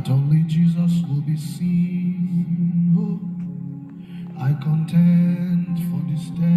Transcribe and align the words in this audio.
Not 0.00 0.12
only 0.12 0.42
Jesus 0.44 1.02
will 1.06 1.20
be 1.20 1.36
seen, 1.36 2.96
oh, 2.96 3.20
I 4.42 4.54
contend 4.54 5.76
for 5.90 6.00
this 6.10 6.30
day. 6.30 6.49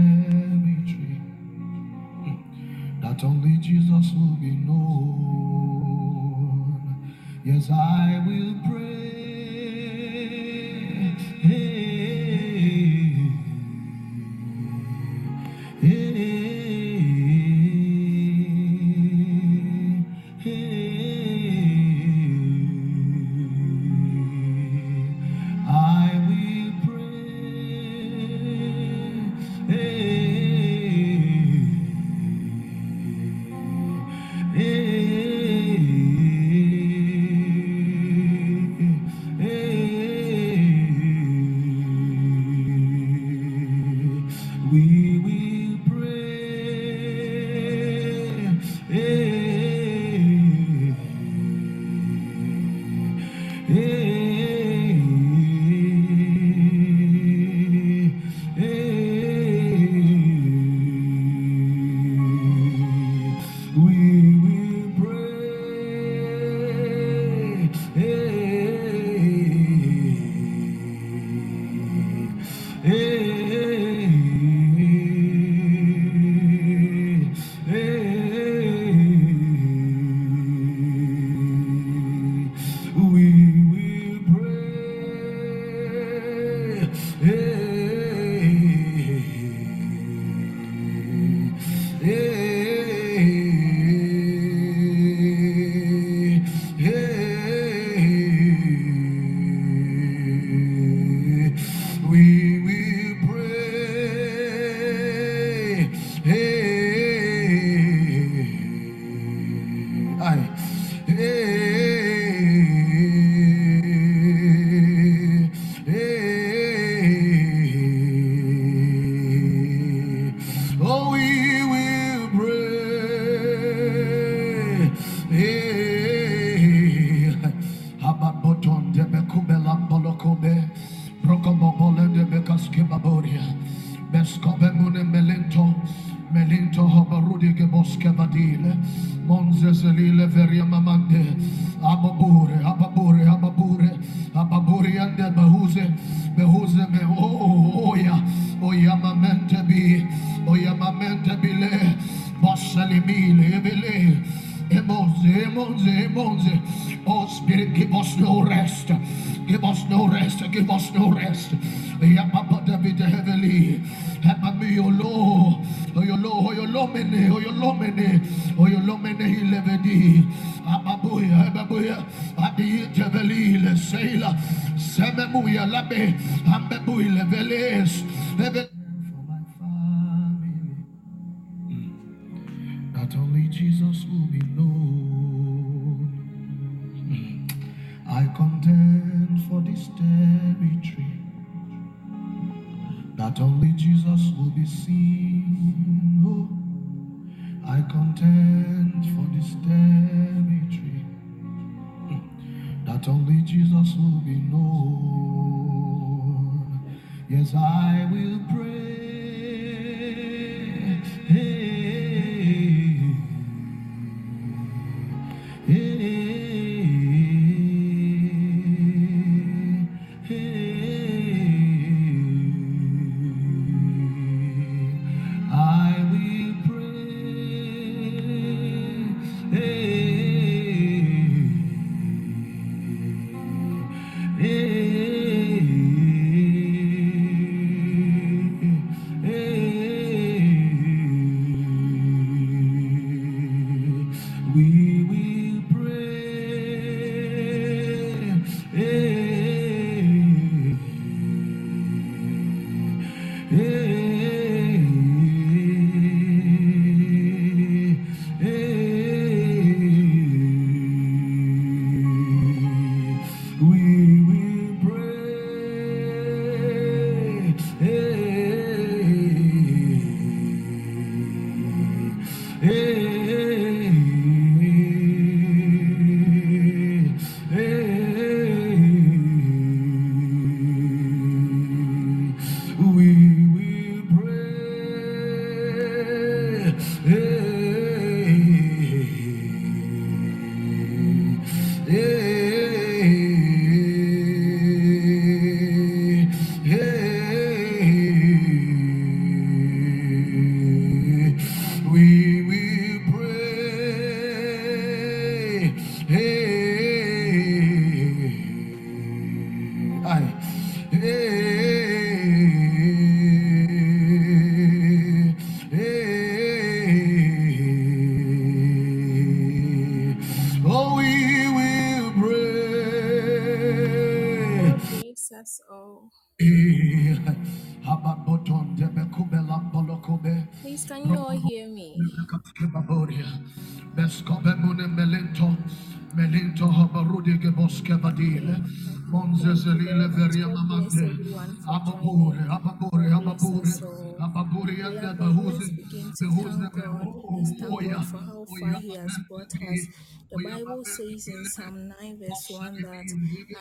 1 352.53 352.81
that 352.83 353.05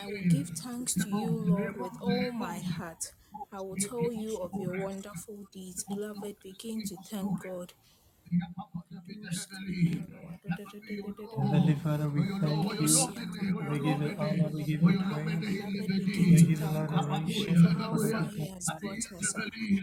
I 0.03 0.06
will 0.06 0.29
give 0.29 0.50
thanks 0.50 0.94
to 0.94 1.09
you, 1.09 1.27
Lord, 1.47 1.77
with 1.81 1.93
all 2.03 2.33
my 2.33 2.59
heart. 2.59 3.12
I 3.53 3.61
will 3.61 3.77
tell 3.77 4.12
you 4.12 4.39
of 4.39 4.53
your 4.55 4.85
wonderful 4.85 5.47
deeds. 5.53 5.85
Beloved, 5.85 6.37
begin 6.43 6.83
to 6.85 6.97
thank 7.11 7.43
God. 7.43 7.73
Heavenly 10.44 11.75
Father, 11.85 12.09
we 12.09 12.23
thank 12.41 12.81
you. 12.81 12.89
We 13.71 13.79
give 13.81 14.03
you 14.03 14.15
honor, 14.19 14.50
we 14.53 14.65
give 14.65 14.83
you 14.83 14.94
praise. 15.12 15.44
We 16.17 16.44
give 16.44 16.50
you 16.50 16.56
adoration 16.67 17.67
For 17.69 17.75
how 17.75 17.91
for 17.91 17.99
the 18.00 18.11
far 18.11 18.23
gift 18.23 18.35
He 18.35 18.47
of 18.47 18.53
has 18.55 18.67
life. 18.73 18.81
brought 18.83 19.12
us. 19.19 19.35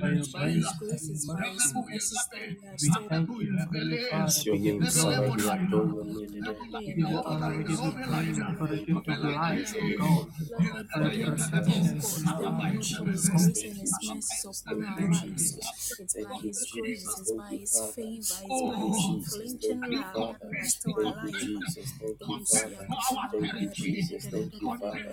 By 0.02 0.10
your 0.10 0.20
It's 0.20 0.34
by 0.34 0.50
His 0.50 0.72
grace 0.74 0.74
grace, 0.80 1.10
and 1.10 1.18
it's 1.18 1.26
by 1.28 1.42
His 1.44 1.74
mercy, 1.74 1.76
mercies 1.76 2.28
that 2.32 2.42
we 2.50 2.68
are 2.68 2.78
we 2.82 2.90
still 2.90 3.04
thank 3.10 3.30
you, 3.40 3.58
Heavenly 3.58 3.98
Father. 4.10 4.26
Bless 4.26 4.46
your 4.46 4.56
We 4.56 4.60
give 4.60 4.76
name, 4.76 4.82
you 4.82 4.88
Father. 4.88 5.22
glory. 5.28 5.32
We 5.32 5.48
adore 5.50 5.88
your 5.88 6.06
name, 6.06 6.44
Lord. 6.46 6.58
We 6.88 6.94
give 6.94 7.10
you 7.10 7.24
honor, 7.26 7.58
we 7.58 7.64
give 7.64 7.84
you 7.84 7.92
praise 8.04 8.40
for 8.58 8.68
the 8.68 8.78
gift 8.80 9.08
of 9.08 9.24
life, 9.24 9.76
O 9.82 9.90
God, 9.90 10.28
Beloved, 10.40 10.88
for 10.94 11.00
the 11.00 11.10
begin 11.12 11.36
to 11.36 11.44
thank 11.52 11.66
protection, 11.66 12.02
God. 12.02 12.02
for 12.02 12.20
your 12.20 12.36
Thank 12.40 12.60
honor, 12.60 12.74
God 12.74 12.88
for 12.88 12.98
for 12.98 13.06
your 13.06 13.12
His 13.12 13.30
hope. 13.30 13.42
grace 13.44 13.64
and 13.64 13.78
His 13.78 14.00
mercies 14.04 14.46
upon 14.46 14.84
our 14.84 14.98
Thank 14.98 15.24
you. 15.24 15.32
lives. 15.32 15.58
It's 16.00 16.16
Thank 16.16 16.30
by 16.30 16.36
you, 16.44 16.50
His 16.50 16.66
grace, 16.72 17.04
Jesus. 17.04 17.20
it's 17.20 17.32
Thank 17.32 17.38
by 17.38 17.52
you, 17.52 17.60
His 17.60 17.72
Father. 17.74 17.94
favor, 17.96 18.42
it's 18.48 18.62
Thank 18.62 18.64
by 18.64 18.78
you, 18.80 18.88
His 18.88 18.98
Jesus. 18.98 19.34
unflinching 19.34 19.60
Thank 19.70 19.92
you, 19.92 20.04
love 20.16 20.30
that 20.42 20.42
Father. 20.42 20.49
We 20.52 20.58
are 20.58 20.66
still 20.66 20.94
Thank 20.96 21.18
you. 21.24 21.32
Jesus. 21.40 21.94
Thank 22.00 22.20
you, 22.30 22.46
Father. 22.46 22.88
Thank 23.32 23.54
you, 23.62 23.70
Jesus. 23.70 24.28
Thank 24.28 24.54
you, 24.62 24.78
Father. 24.80 25.04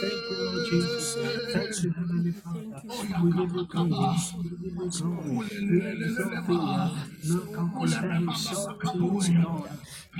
Thank 0.00 0.30
you, 0.30 0.36
Lord 0.38 0.66
you 0.66 0.70
Jesus. 0.70 1.14
Thank 1.14 1.82
you, 1.82 1.90
Lord. 1.90 1.96
Heavenly 1.98 2.32
Thank 2.54 2.74
Father. 2.74 2.82
you, 2.84 2.90
We 3.22 3.32
give 3.32 3.52
you 3.54 3.66
glory. 3.66 4.16
so 4.18 4.38
We 4.42 4.50
give 4.50 4.60
you 4.62 4.70
much, 4.76 5.00
Lord. 5.04 5.26
glory. 5.26 5.38
We 5.70 5.78
Thank 5.82 6.00
you, 6.00 6.16
exalt 6.16 6.46
Father. 6.46 6.48
thee. 6.48 6.94
Thank 6.94 7.12
you 7.12 7.22
None 7.24 7.48
so 7.48 7.52
can 7.54 7.70
much. 7.72 7.90
compare 7.94 8.00
Thank 8.00 8.20
you 8.26 8.32
himself 8.32 8.56
so 8.56 8.76
to 8.92 8.98
you, 8.98 9.40
Lord. 9.42 9.70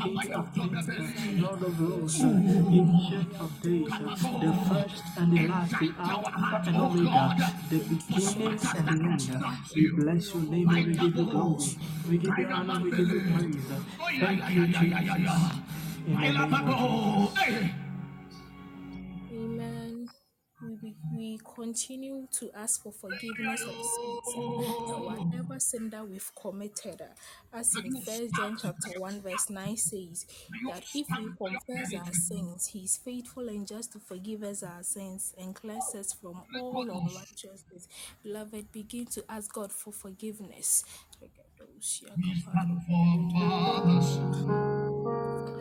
King 0.02 0.32
of 0.34 0.54
kings. 0.54 1.40
Lord 1.40 1.62
of 1.62 1.80
lords, 1.80 2.20
ancient 2.20 3.40
of 3.40 3.62
days, 3.62 3.86
the 3.86 4.52
first 4.68 5.02
and 5.18 5.32
the 5.32 5.46
last, 5.48 5.70
the 5.78 5.94
Alpha 5.98 6.62
and 6.66 6.76
Omega, 6.76 7.54
the 7.70 7.78
beginning 7.78 8.58
and 8.76 8.88
the 8.88 9.34
end. 9.34 9.56
We 9.74 9.90
bless 9.96 10.34
your 10.34 10.42
your 10.42 10.50
name 10.50 10.68
and 10.68 10.86
we 10.86 10.92
give 10.94 11.16
you 11.16 11.24
glory. 11.26 11.64
We 12.08 12.18
give 12.18 12.38
you 12.38 12.46
honor, 12.46 12.80
we 12.82 12.90
give 12.90 13.08
you 13.08 13.20
praise. 13.20 14.20
Thank 14.20 14.50
you, 14.50 14.66
Jesus. 14.66 15.54
In 16.06 16.14
the 16.14 16.32
name 16.32 16.54
of 16.54 17.34
Jesus. 17.46 17.83
We, 21.24 21.38
continue 21.38 22.28
to 22.32 22.50
ask 22.54 22.82
for 22.82 22.92
forgiveness 22.92 23.62
of 23.62 23.74
sins, 23.74 24.34
that 24.88 25.00
whatever 25.00 25.58
sin 25.58 25.88
that 25.88 26.06
we've 26.06 26.30
committed, 26.34 27.00
uh, 27.00 27.56
as 27.56 27.74
in 27.82 27.98
First 28.02 28.34
John 28.36 28.58
chapter 28.60 29.00
one 29.00 29.22
verse 29.22 29.48
nine 29.48 29.78
says, 29.78 30.26
that 30.70 30.84
if 30.94 31.06
we 31.08 31.30
confess 31.38 31.94
our 31.94 32.12
sins, 32.12 32.66
He 32.66 32.80
is 32.80 32.98
faithful 32.98 33.48
and 33.48 33.66
just 33.66 33.92
to 33.92 34.00
forgive 34.00 34.42
us 34.42 34.62
our 34.62 34.82
sins 34.82 35.34
and 35.38 35.54
cleanse 35.54 35.94
us 35.94 36.12
from 36.12 36.42
all 36.60 36.82
unrighteousness. 36.82 37.88
Beloved, 38.22 38.70
begin 38.70 39.06
to 39.06 39.24
ask 39.26 39.50
God 39.50 39.72
for 39.72 39.94
forgiveness. 39.94 40.84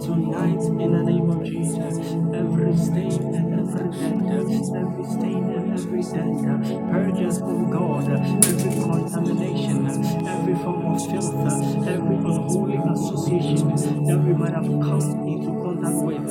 tonight 0.01 0.63
in 0.63 0.93
the 0.93 1.03
name 1.03 1.31
of 1.31 1.45
Jesus. 1.45 1.99
Every 2.35 2.77
stain 2.77 3.48
every 3.81 5.05
stain 5.05 5.45
and 5.55 5.73
every 5.79 6.03
dent, 6.03 6.43
purge 6.91 7.23
us, 7.27 7.41
oh 7.43 7.67
God, 7.71 8.11
every 8.11 8.83
contamination, 8.83 9.87
every 10.27 10.55
form 10.57 10.87
of 10.87 11.01
filth, 11.07 11.87
every 11.87 12.17
unholy 12.17 12.77
association 12.93 14.05
that 14.07 14.19
we 14.19 14.35
might 14.35 14.55
have 14.55 14.67
come 14.67 15.29
into 15.29 15.51
contact 15.63 16.05
with. 16.05 16.29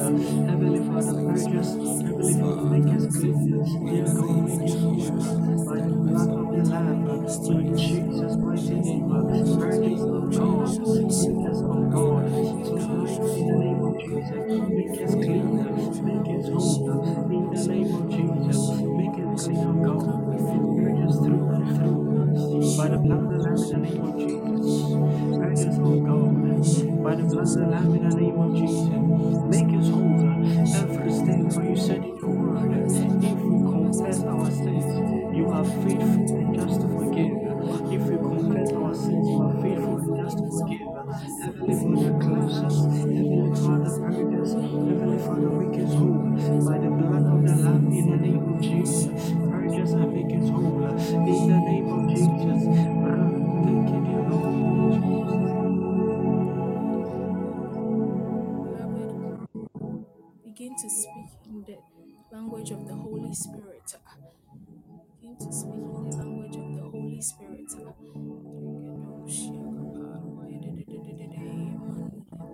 Heavenly 0.48 0.80
Father, 0.88 1.14
purge 1.24 1.56
Heavenly 2.04 2.34
Father, 2.36 2.64
make 2.70 2.94
clean. 3.10 3.88
Dear 3.88 4.06
God, 4.14 4.44
make 4.48 4.62
us 4.68 4.76
whole 4.76 5.66
by 5.66 5.76
the 5.78 5.94
blood 5.94 6.30
of 6.30 6.48
the 6.52 6.72
Lamb, 6.72 7.08
in 7.50 7.78
Jesus' 7.78 8.36
mighty 8.38 9.02
oh 10.04 10.30
oh 11.94 12.18
in 13.38 13.48
the 13.48 13.56
name 13.60 13.84
of 13.84 14.00
Jesus. 14.00 15.17
God, 27.56 27.72
by 27.72 27.97
the 61.68 61.78
language 62.32 62.72
of 62.72 62.88
the 62.88 62.94
Holy 62.96 63.34
Spirit. 63.34 63.96
Begin 65.20 65.38
to 65.38 65.52
speak 65.52 65.74
in 65.74 66.10
the 66.10 66.18
language 66.18 66.56
of 66.56 66.76
the 66.76 66.82
Holy 66.90 67.22
Spirit. 67.22 67.72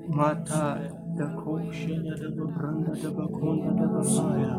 Mata 0.10 1.03
the 1.18 1.26
kosha 1.38 1.96
da 2.04 2.16
da 2.18 2.30
branda 2.46 2.94
da 3.02 3.10
bakunda 3.12 3.72
da 3.78 3.88
babaya. 3.94 4.54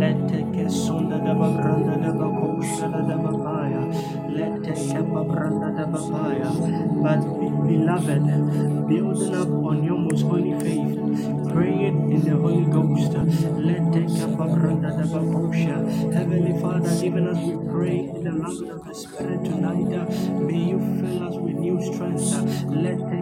Lete 0.00 0.40
ke 0.52 0.68
sonda 0.68 1.18
da 1.24 1.32
babranda 1.34 1.96
da 2.02 2.12
bakosha 2.12 2.90
da 2.92 3.00
da. 3.08 3.16
Lete 4.28 4.74
ke 4.74 5.00
babranda 5.14 5.68
da 5.76 5.86
babaya. 5.86 6.50
But 7.02 7.20
be- 7.40 7.68
beloved, 7.68 8.88
building 8.88 9.34
up 9.34 9.48
on 9.48 9.84
your 9.84 9.98
most 9.98 10.22
holy 10.22 10.52
faith, 10.60 10.98
praying 11.52 12.12
in 12.12 12.20
the 12.24 12.36
Holy 12.36 12.66
Ghost. 12.66 13.12
Lete 13.56 14.02
ke 14.04 14.26
babranda 14.36 14.90
da 14.98 15.04
bakosha. 15.14 15.76
Heavenly 16.12 16.60
Father, 16.60 16.92
even 17.04 17.26
as 17.28 17.38
we 17.38 17.56
pray 17.72 17.98
in 18.00 18.22
the 18.24 18.32
language 18.32 18.70
of 18.70 18.84
the 18.84 18.94
Spirit 18.94 19.44
tonight, 19.44 19.92
may 20.44 20.62
you 20.72 20.78
fill 21.00 21.22
us 21.28 21.36
with 21.36 21.56
new 21.56 21.80
strength. 21.80 22.28
Lete 22.68 23.15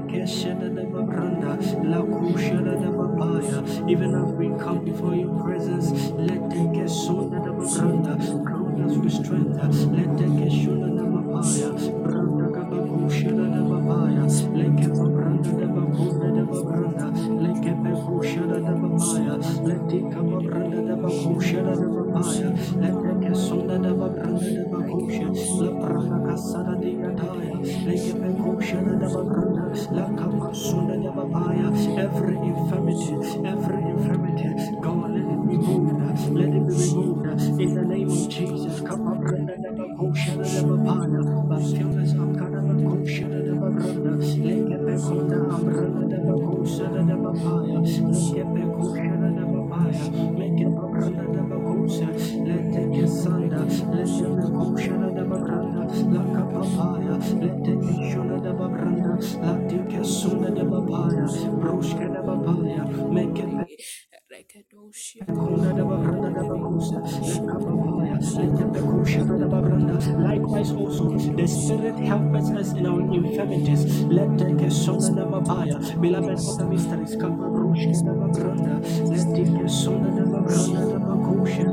Even 3.89 4.15
as 4.15 4.33
we 4.33 4.47
come 4.63 4.85
before 4.85 5.15
your 5.15 5.43
presence, 5.43 5.91
lete 6.15 6.63
ke 6.73 6.87
sonda 6.89 7.39
da 7.45 7.51
babranda, 7.51 8.15
us 8.87 8.97
with 8.97 9.13
strength. 9.13 9.59
shona 10.51 10.89
da 10.97 11.03
babaya, 11.03 11.71
branda 12.05 12.54
bakusha 13.05 13.31
da 13.31 13.63
babaya, 13.63 14.25
leke 14.55 14.89
babranda 14.89 15.53
da 15.61 15.67
bakunda 15.67 16.29
da 16.37 16.45
babranda, 16.45 17.07
infirmity, 33.89 34.77
God 34.83 35.11
let 35.13 35.49
be 35.49 35.57
let 36.35 36.53
be 37.59 37.75
but 41.49 41.63
fill 41.63 41.99
us 42.01 42.15
up, 42.15 42.54
kada 43.05 43.29
bakusha 43.29 43.29
da 43.29 43.41
da 43.43 43.55
babranda, 43.61 44.17
leke 44.45 44.79
bakunta 44.79 45.37
ambranda 45.55 46.09
da 46.09 46.19
bakusha 46.25 46.85
da 46.95 47.03
da 47.03 47.17
babaya, 47.17 47.81
leke 47.81 48.45
bakusha 48.45 49.21
da 49.21 49.29
da 49.29 49.45
babaya, 49.45 50.05
leke 50.39 50.67
babranda 50.75 51.25
da 51.35 51.43
bakusha, 51.43 52.09
lete 52.47 52.83
ke 52.93 53.07
sanda, 53.07 53.61
lete 53.93 54.27
bakusha 54.41 54.95
da 55.01 55.11
da 55.11 55.25
babranda, 55.25 55.83
la 56.15 56.23
kapapaya, 56.35 57.19
lete 57.41 57.75
ke 57.77 57.95
shona 58.11 58.43
da 58.43 58.53
babranda, 58.53 59.13
la 59.43 59.69
tike 59.69 60.05
sunda 60.05 60.51
da 60.51 60.65
babaya, 60.65 61.27
brushka 61.61 62.09
da 62.13 62.23
babaya, 62.23 63.13
make 63.13 63.39
it 63.39 63.51
Kunda 65.29 65.73
da 65.77 65.85
babranda 65.85 66.31
da 66.35 66.43
bakusa, 66.43 66.99
Likewise 70.07 70.73
also, 70.73 71.11
the 71.11 71.47
Spirit 71.47 71.99
helps 71.99 72.51
us 72.51 72.73
in 72.73 72.87
our 72.87 73.01
infirmities. 73.01 74.05
Let 74.05 74.39
take 74.39 74.61
a 74.61 74.71
sonda 74.71 75.17
da 75.17 75.25
babaya. 75.25 75.79
Beloved 76.01 76.31
of 76.39 76.59
the 76.59 76.67
mysteries, 76.67 77.17
kapa 77.17 77.49
brushka 77.55 78.05
da 78.05 78.13
babranda. 78.13 78.75
Let 79.09 79.37
take 79.37 79.57
a 79.61 79.69
sonda 79.69 80.11
da 80.17 80.25
babranda 80.29 80.83
da 80.93 80.99
bakusha. 80.99 81.65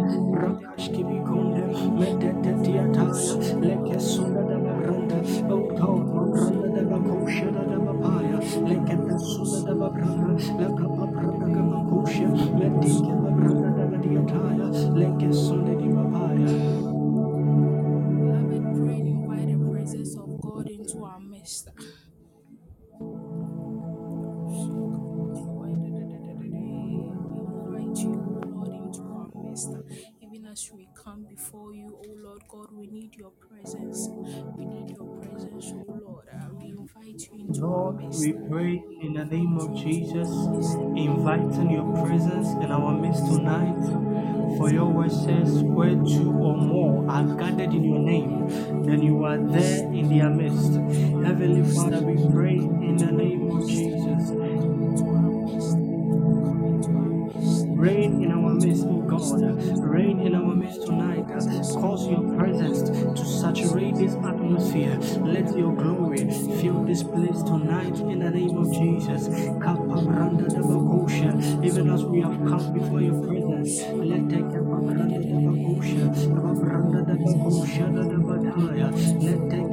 Rakashki 0.41 1.03
bikunde, 1.03 1.63
metete 1.99 2.53
tiataya. 2.63 3.35
Leke 3.61 3.99
sonda 3.99 4.41
da 4.49 4.57
babranda. 4.65 5.17
Oh 5.51 5.63
God, 5.75 6.05
babranda 6.15 6.69
da 6.75 6.97
bakusha 6.97 7.51
da 7.51 7.77
babaya. 7.85 8.37
Leke 8.69 8.95
sonda 9.19 9.65
da 9.65 9.73
babranda. 9.75 10.33
Leka 10.59 10.85
babranda 10.87 11.71
need 33.11 33.19
your 33.19 33.31
presence. 33.31 34.09
We 34.57 34.65
need 34.65 34.89
your 34.97 35.07
presence, 35.21 35.73
O 35.87 35.93
Lord. 36.05 36.25
Uh, 36.33 36.47
We 36.59 36.69
invite 36.69 37.29
you 37.31 37.45
into 37.47 37.61
our 37.63 37.69
Lord, 37.69 37.95
midst. 37.97 38.21
we 38.21 38.33
pray 38.49 38.83
in 39.01 39.13
the 39.13 39.25
name 39.25 39.57
of 39.57 39.75
Jesus, 39.75 40.29
Midst. 40.29 40.77
inviting 40.95 41.71
your 41.71 42.05
presence 42.05 42.47
in 42.63 42.71
our 42.71 42.93
midst 42.93 43.25
tonight. 43.25 43.77
For 44.57 44.71
your 44.71 44.85
word 44.87 45.11
says, 45.11 45.63
where 45.63 45.95
two 45.95 46.31
or 46.31 46.57
more 46.57 47.09
are 47.09 47.25
gathered 47.37 47.73
in 47.73 47.83
your 47.83 47.99
name, 47.99 48.47
then 48.85 49.01
you 49.01 49.23
are 49.25 49.37
there 49.37 49.85
in 49.93 50.09
their 50.09 50.29
midst. 50.29 50.73
Heavenly 50.73 51.63
Father, 51.75 52.01
we 52.01 52.15
pray 52.31 52.55
in 52.57 52.97
the 52.97 53.11
name 53.11 53.51
of 53.51 53.67
Jesus. 53.67 54.29
Come 54.29 54.83
into 54.83 55.05
our 55.05 55.21
midst. 55.21 55.71
Come 55.71 56.63
into 56.65 56.89
our 56.89 57.09
midst. 57.35 57.65
Reign 57.69 58.23
in 58.23 58.30
midst, 58.65 58.85
oh 58.87 59.01
God. 59.01 59.41
Reign 59.83 60.19
in 60.21 60.35
our 60.35 60.55
midst 60.55 60.83
tonight. 60.85 61.27
Cause 61.27 62.07
your 62.07 62.23
presence 62.37 62.81
to 63.19 63.25
saturate 63.25 63.95
this 63.95 64.15
atmosphere. 64.15 64.97
Let 65.25 65.57
your 65.57 65.73
glory 65.75 66.19
fill 66.61 66.83
this 66.85 67.03
place 67.03 67.41
tonight 67.43 67.99
in 67.99 68.19
the 68.19 68.31
name 68.31 68.57
of 68.57 68.71
Jesus. 68.73 69.27
Even 71.63 71.89
as 71.91 72.03
we 72.05 72.21
have 72.21 72.37
come 72.47 72.73
before 72.73 73.01
your 73.01 73.21
presence, 73.27 73.81
let 73.93 74.29
take. 74.29 74.45
Let 74.51 75.09
take. 75.09 75.31
Let 79.21 79.49
take. 79.51 79.71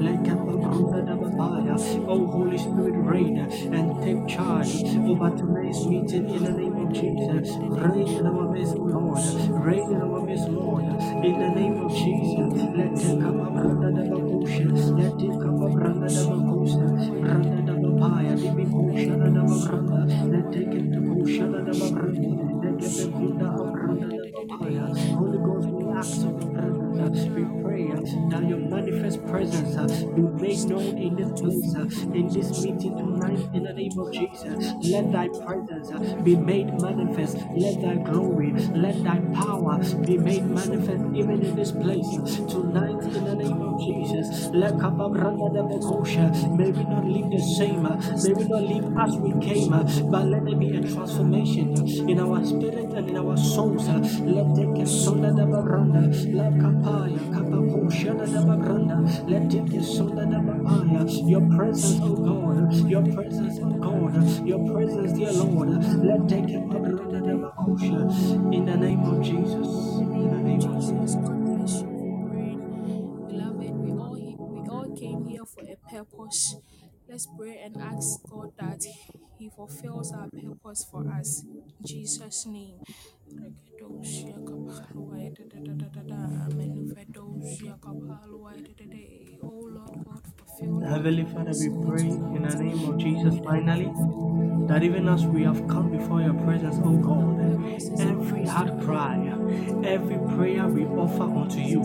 Let 0.00 0.18
kapabranda 0.24 1.25
fire. 1.36 1.76
Oh, 2.08 2.26
Holy 2.26 2.58
Spirit, 2.58 2.94
reign 2.96 3.38
and 3.38 4.02
take 4.02 4.28
charge 4.28 4.84
over 4.84 5.30
today's 5.36 5.86
meeting 5.86 6.30
in 6.30 6.44
the 6.44 6.52
name 6.52 6.76
of 6.76 6.92
Jesus. 6.92 7.50
Reign 7.58 8.08
in 8.08 8.26
our 8.26 8.52
midst, 8.52 8.76
Lord. 8.76 9.24
Reign 9.64 9.90
in 9.92 10.02
our 10.02 10.20
midst, 10.26 10.48
Lord. 10.48 10.84
In 10.84 11.38
the 11.40 11.48
name 11.50 11.76
of 11.84 11.92
Jesus. 11.92 12.54
Let 12.76 12.92
it 12.98 13.20
come 13.20 13.40
up 13.40 13.56
under 13.56 13.90
the 13.92 14.08
Bakosha. 14.10 14.68
Let 14.98 15.22
it 15.22 15.40
come 15.42 15.62
up 15.62 15.84
under 15.84 16.08
the 16.08 16.24
Bakosha. 16.24 17.30
Under 17.30 17.72
the 17.72 17.78
Bapaya, 17.78 18.36
the 18.36 18.48
Bikosha, 18.56 19.14
the 19.20 19.42
Babranda. 19.50 20.32
Let 20.32 20.54
it 20.56 20.70
get 20.70 20.90
the 20.90 20.98
Kosha, 20.98 21.46
the 21.52 21.72
Babranda. 21.72 22.62
Let 22.64 22.84
it 22.84 22.96
be 22.96 23.04
Kunda 23.12 23.48
up. 23.60 23.75
Your 28.56 28.68
manifest 28.68 29.24
presence 29.26 29.76
uh, 29.76 29.86
be 30.14 30.22
made 30.22 30.64
known 30.64 30.98
in 30.98 31.14
this 31.16 31.40
place, 31.40 31.74
uh, 31.74 32.14
in 32.14 32.28
this 32.28 32.62
meeting 32.62 32.96
tonight, 32.96 33.38
in 33.54 33.64
the 33.64 33.72
name 33.72 33.98
of 33.98 34.12
Jesus. 34.12 34.72
Let 34.82 35.12
thy 35.12 35.28
presence 35.28 35.90
uh, 35.90 36.16
be 36.22 36.36
made 36.36 36.80
manifest. 36.80 37.36
Let 37.54 37.80
thy 37.82 37.96
glory, 37.96 38.52
let 38.74 39.02
thy 39.02 39.20
power 39.34 39.78
be 40.06 40.18
made 40.18 40.46
manifest 40.46 41.04
even 41.14 41.42
in 41.44 41.56
this 41.56 41.72
place 41.72 42.06
uh, 42.06 42.48
tonight, 42.48 43.02
in 43.14 43.24
the 43.24 43.34
name 43.34 43.60
of 43.62 43.65
Jesus. 43.86 44.48
May 44.50 44.70
we 46.70 46.84
not 46.84 47.04
leave 47.06 47.30
the 47.30 47.38
same, 47.40 47.82
may 47.84 48.34
we 48.34 48.44
not 48.48 48.62
leave 48.62 48.84
as 48.98 49.16
we 49.16 49.30
came, 49.40 49.70
but 50.10 50.26
let 50.26 50.44
there 50.44 50.56
be 50.56 50.76
a 50.76 50.80
transformation 50.80 51.76
in 52.08 52.18
our 52.20 52.44
spirit 52.44 52.90
and 52.92 53.08
in 53.10 53.16
our 53.16 53.36
souls. 53.36 53.86
Let 53.88 54.54
take 54.56 54.82
a 54.82 54.86
sonda 54.88 55.34
the 55.36 55.46
Babranda, 55.46 56.34
let 56.34 56.52
Kapaya, 56.54 57.18
Kapakosha 57.32 58.18
the 58.18 58.40
Babranda, 58.40 59.28
let 59.30 59.50
take 59.50 59.72
a 59.74 59.82
sonda 59.82 60.28
the 60.28 60.40
Babaya. 60.42 61.30
Your 61.30 61.48
presence, 61.56 62.00
oh 62.02 62.16
God, 62.16 62.74
your 62.90 63.02
presence, 63.14 63.58
oh 63.62 63.70
God, 63.70 64.46
your 64.46 64.72
presence, 64.72 65.12
dear 65.12 65.32
Lord. 65.32 65.68
Let 66.04 66.28
take 66.28 66.54
a 66.54 66.60
the 67.22 67.38
Bakosha 67.38 68.52
in 68.52 68.66
the 68.66 68.76
name 68.76 69.02
of 69.04 69.22
Jesus. 69.22 69.98
In 70.00 70.30
the 70.30 70.38
name 70.38 70.62
of 70.62 70.80
Jesus. 70.80 71.45
Purpose. 76.04 76.56
Let's 77.08 77.26
pray 77.38 77.60
and 77.64 77.76
ask 77.76 78.20
God 78.28 78.52
that 78.58 78.84
He 79.38 79.48
fulfills 79.48 80.12
our 80.12 80.28
purpose 80.28 80.84
for 80.90 81.08
us. 81.08 81.44
In 81.44 81.86
Jesus' 81.86 82.46
name. 82.46 82.80
Oh 89.42 89.68
Lord 89.68 90.04
God, 90.04 90.22
Heavenly 90.58 91.24
Father, 91.26 91.52
we 91.52 91.68
pray 91.84 92.08
in 92.08 92.42
the 92.42 92.56
name 92.56 92.88
of 92.88 92.96
Jesus 92.96 93.38
finally 93.44 93.92
that 94.66 94.82
even 94.82 95.06
as 95.06 95.26
we 95.26 95.42
have 95.42 95.68
come 95.68 95.90
before 95.90 96.22
your 96.22 96.32
presence, 96.32 96.76
oh 96.82 96.96
God, 96.96 98.00
every 98.00 98.46
heart 98.46 98.80
cry, 98.80 99.18
every 99.84 100.16
prayer 100.34 100.66
we 100.66 100.86
offer 100.86 101.24
unto 101.24 101.60
you, 101.60 101.82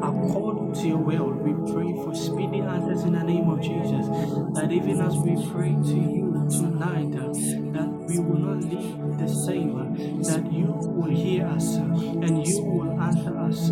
according 0.00 0.74
to 0.74 0.88
your 0.88 0.98
will, 0.98 1.30
we 1.32 1.72
pray 1.72 1.92
for 2.04 2.14
speedy 2.14 2.60
answers 2.60 3.02
in 3.02 3.14
the 3.14 3.24
name 3.24 3.48
of 3.48 3.60
Jesus. 3.60 4.06
That 4.54 4.70
even 4.70 5.00
as 5.00 5.16
we 5.16 5.34
pray 5.50 5.72
to 5.72 5.96
you 5.96 6.46
tonight, 6.48 7.10
that 7.10 7.88
we 8.06 8.18
will 8.20 8.38
not 8.38 8.62
leave 8.62 9.18
the 9.18 9.28
same, 9.28 10.22
that 10.22 10.52
you 10.52 10.66
will 10.66 11.10
hear 11.10 11.46
us 11.46 11.74
and 11.74 12.46
you 12.46 12.62
will 12.62 13.00
answer 13.00 13.36
us. 13.36 13.70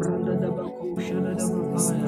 Shada 0.00 0.34
da 0.40 0.48
branda 0.50 1.34
da 1.34 1.46
bako 1.46 1.99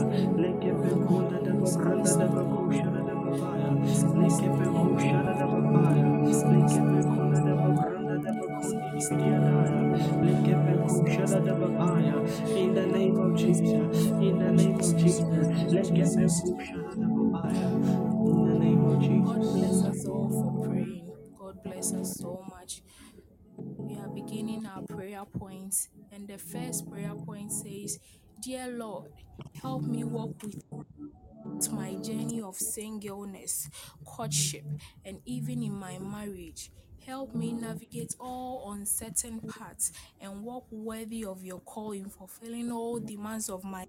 beginning 24.14 24.66
our 24.66 24.82
prayer 24.82 25.24
points, 25.24 25.88
and 26.12 26.28
the 26.28 26.38
first 26.38 26.90
prayer 26.90 27.14
point 27.14 27.52
says, 27.52 27.98
Dear 28.40 28.68
Lord, 28.68 29.10
help 29.60 29.82
me 29.82 30.04
walk 30.04 30.42
with 30.42 31.72
my 31.72 31.94
journey 31.94 32.42
of 32.42 32.56
singleness, 32.56 33.68
courtship, 34.04 34.64
and 35.04 35.20
even 35.24 35.62
in 35.62 35.72
my 35.72 35.98
marriage. 35.98 36.70
Help 37.06 37.34
me 37.34 37.52
navigate 37.52 38.14
all 38.20 38.72
uncertain 38.72 39.40
paths 39.40 39.92
and 40.20 40.44
walk 40.44 40.66
worthy 40.70 41.24
of 41.24 41.44
your 41.44 41.60
calling, 41.60 42.08
fulfilling 42.08 42.70
all 42.70 43.00
demands 43.00 43.48
of 43.48 43.64
my 43.64 43.86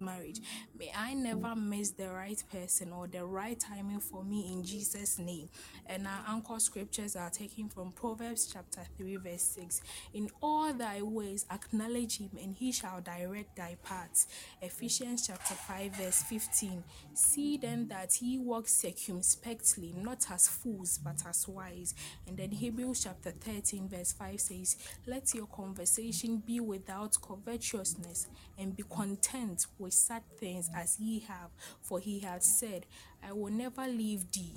marriage. 0.00 0.40
May 0.78 0.90
I 0.96 1.14
never 1.14 1.54
miss 1.54 1.90
the 1.90 2.08
right 2.08 2.42
person 2.50 2.92
or 2.92 3.06
the 3.06 3.24
right 3.24 3.58
timing 3.58 4.00
for 4.00 4.24
me 4.24 4.52
in 4.52 4.64
Jesus' 4.64 5.18
name. 5.18 5.48
And 5.86 6.06
our 6.06 6.24
anchor 6.28 6.58
scriptures 6.58 7.16
are 7.16 7.30
taken 7.30 7.68
from 7.68 7.92
Proverbs 7.92 8.50
chapter 8.52 8.82
3, 8.96 9.16
verse 9.16 9.42
6. 9.42 9.80
In 10.14 10.30
all 10.42 10.72
thy 10.72 11.02
ways 11.02 11.46
acknowledge 11.50 12.18
him, 12.18 12.30
and 12.42 12.54
he 12.54 12.72
shall 12.72 13.00
direct 13.00 13.56
thy 13.56 13.76
paths. 13.82 14.26
Ephesians 14.62 15.26
chapter 15.26 15.54
5, 15.54 15.96
verse 15.96 16.22
15. 16.22 16.82
See 17.14 17.56
then 17.56 17.88
that 17.88 18.20
ye 18.22 18.38
walk 18.38 18.68
circumspectly, 18.68 19.94
not 19.96 20.24
as 20.30 20.48
fools, 20.48 20.98
but 20.98 21.22
as 21.28 21.46
wise. 21.46 21.94
And 22.26 22.36
then 22.36 22.50
Hebrews 22.50 23.04
chapter 23.04 23.30
13, 23.30 23.88
verse 23.88 24.12
5 24.12 24.40
says, 24.40 24.76
Let 25.06 25.34
your 25.34 25.46
conversation 25.46 26.42
be 26.46 26.60
without 26.60 27.16
covetousness, 27.20 28.28
and 28.58 28.76
be 28.76 28.84
content 28.88 29.66
with 29.78 29.83
such 29.90 30.24
things 30.38 30.70
as 30.74 30.98
ye 30.98 31.20
have. 31.20 31.50
For 31.82 31.98
he 31.98 32.20
hath 32.20 32.42
said, 32.42 32.86
I 33.22 33.32
will 33.32 33.52
never 33.52 33.86
leave 33.86 34.30
thee 34.30 34.54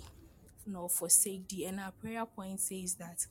nor 0.65 0.89
forsake 0.89 1.47
thee. 1.47 1.65
And 1.65 1.79
our 1.79 1.91
prayer 1.91 2.25
point 2.25 2.59
says 2.59 2.95
that, 2.95 3.25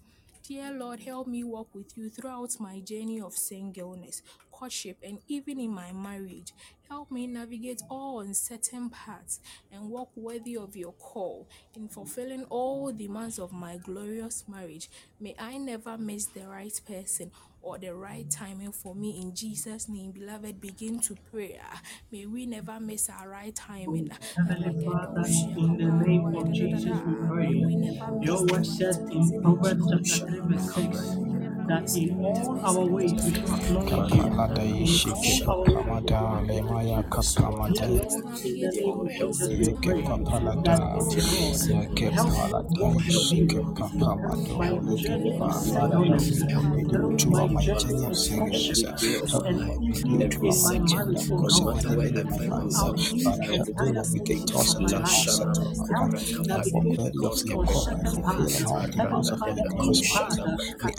Dear 0.47 0.71
Lord, 0.71 1.01
help 1.01 1.27
me 1.27 1.43
walk 1.43 1.75
with 1.75 1.99
you 1.99 2.09
throughout 2.09 2.55
my 2.61 2.79
journey 2.79 3.21
of 3.21 3.33
singleness, 3.33 4.23
courtship, 4.53 4.97
and 5.03 5.19
even 5.27 5.59
in 5.59 5.71
my 5.73 5.91
marriage. 5.91 6.53
Help 6.89 7.11
me 7.11 7.27
navigate 7.27 7.83
all 7.91 8.21
uncertain 8.21 8.89
paths 8.89 9.41
and 9.73 9.91
walk 9.91 10.11
worthy 10.15 10.57
of 10.57 10.77
your 10.77 10.93
call 10.93 11.49
in 11.75 11.89
fulfilling 11.89 12.45
all 12.45 12.93
demands 12.93 13.41
of 13.41 13.53
my 13.53 13.77
glorious 13.77 14.45
marriage. 14.47 14.89
May 15.19 15.35
I 15.37 15.59
never 15.59 15.99
miss 15.99 16.27
the 16.27 16.47
right 16.47 16.81
person 16.87 17.33
or 17.67 17.79
the 17.79 17.93
right 17.95 18.31
timing 18.31 18.71
for 18.73 18.95
me 18.95 19.21
in 19.21 19.35
Jesus' 19.35 19.89
name. 19.89 20.13
Beloved, 20.13 20.61
begin 20.61 21.01
to 21.01 21.17
pray. 21.33 21.59
Ah, 21.63 21.83
May 22.13 22.25
we 22.27 22.47
never 22.47 22.79
miss 22.79 23.11
our 23.11 23.29
right 23.29 23.55
timing. 23.55 24.11
Ah, 24.13 24.17
Heavenly 24.49 24.87
Father, 24.87 25.23
in 25.27 25.77
the 25.77 26.07
name 26.07 26.27
of 26.27 26.47
ah, 26.49 26.53
Jesus, 26.53 26.85
we 26.85 26.93
ah, 26.93 27.29
pray. 27.29 27.49
May 27.49 27.67
we 27.67 27.77
never 27.77 28.13
miss 28.13 28.27
Your 28.29 28.47
word 28.47 28.67
said 28.67 28.97
in 29.11 29.43
Proverbs 29.43 29.87
chapter 29.91 30.01
Jesus' 30.03 30.31
3, 30.31 30.41
verse 30.43 30.75
6 30.75 30.77
May 30.77 31.17
we 31.17 31.25
never 31.25 31.36
that 31.69 31.97
in 31.97 32.25
all 32.25 32.61
our 32.65 32.87
ways 32.87 33.13
we 33.13 33.33
you. 33.33 33.87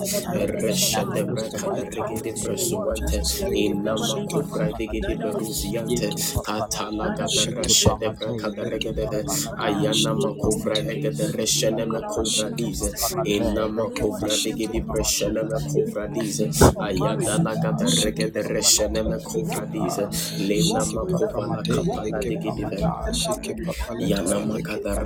resha 0.62 1.04
de 1.14 1.24
breka 1.24 1.68
regedi 1.76 2.32
presuante 2.44 3.18
inama 3.66 4.16
kubra 4.32 4.68
digedi 4.78 5.14
berusiante 5.22 6.08
katala 6.46 7.08
gada 7.18 7.44
resha 7.58 7.94
de 8.02 8.10
breka 8.18 8.48
regedeve 8.72 9.20
aya 9.68 9.92
nama 10.04 10.30
kubra 10.42 10.76
regede 10.88 11.26
resha 11.38 11.70
nama 11.72 12.00
kubra 12.12 12.50
dize. 12.58 12.90
Inama 13.26 13.86
kubra 13.98 14.30
digedi 14.44 14.82
presha 14.82 15.28
nama 15.34 15.58
kubra 15.72 16.08
dize 16.14 16.46
aya 16.88 17.16
dala 17.26 17.54
gada 17.64 17.86
regede 18.04 18.42
resha 18.54 18.88
nama 18.90 19.18
kubra 19.20 19.64
dize. 19.74 20.04
Lena 20.48 20.82
makubra 20.94 21.28
kapala 21.64 22.20
digedi 22.22 22.64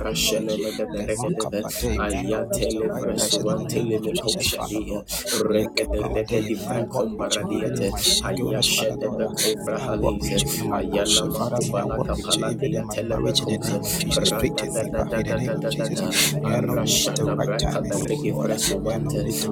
rashele 0.04 0.54
regedeve 1.08 1.60
ayatele 2.04 2.86
regede 5.50 5.98
ayashede 8.24 9.06
halize. 9.84 10.36
Ayana 10.74 11.26
makubala 11.26 11.96
kapala 12.06 12.48
arashada 16.44 17.36
brakada 17.36 17.96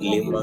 Lima 0.00 0.42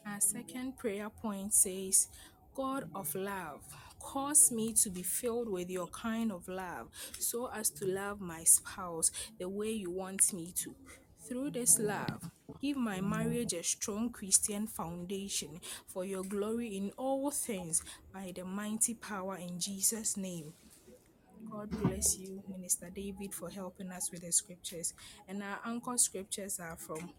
Our 0.05 0.19
second 0.21 0.77
prayer 0.77 1.09
point 1.09 1.53
says, 1.53 2.09
God 2.55 2.89
of 2.95 3.15
love, 3.15 3.61
cause 3.99 4.51
me 4.51 4.73
to 4.83 4.89
be 4.89 5.03
filled 5.03 5.49
with 5.49 5.69
your 5.69 5.87
kind 5.87 6.31
of 6.31 6.47
love 6.47 6.89
so 7.19 7.49
as 7.53 7.69
to 7.71 7.85
love 7.85 8.21
my 8.21 8.43
spouse 8.45 9.11
the 9.39 9.49
way 9.49 9.71
you 9.71 9.91
want 9.91 10.21
me 10.33 10.53
to. 10.63 10.75
Through 11.29 11.51
this 11.51 11.77
love, 11.77 12.31
give 12.59 12.75
my 12.75 13.01
marriage 13.01 13.53
a 13.53 13.61
strong 13.63 14.09
Christian 14.09 14.65
foundation 14.65 15.61
for 15.85 16.03
your 16.03 16.23
glory 16.23 16.75
in 16.75 16.91
all 16.97 17.29
things 17.29 17.83
by 18.11 18.33
the 18.35 18.43
mighty 18.43 18.95
power 18.95 19.37
in 19.37 19.59
Jesus' 19.59 20.17
name. 20.17 20.53
God 21.51 21.69
bless 21.69 22.17
you, 22.17 22.41
Minister 22.49 22.89
David, 22.89 23.33
for 23.35 23.49
helping 23.49 23.91
us 23.91 24.11
with 24.11 24.21
the 24.21 24.31
scriptures. 24.31 24.95
And 25.27 25.43
our 25.43 25.59
anchor 25.65 25.97
scriptures 25.97 26.59
are 26.59 26.77
from 26.77 27.11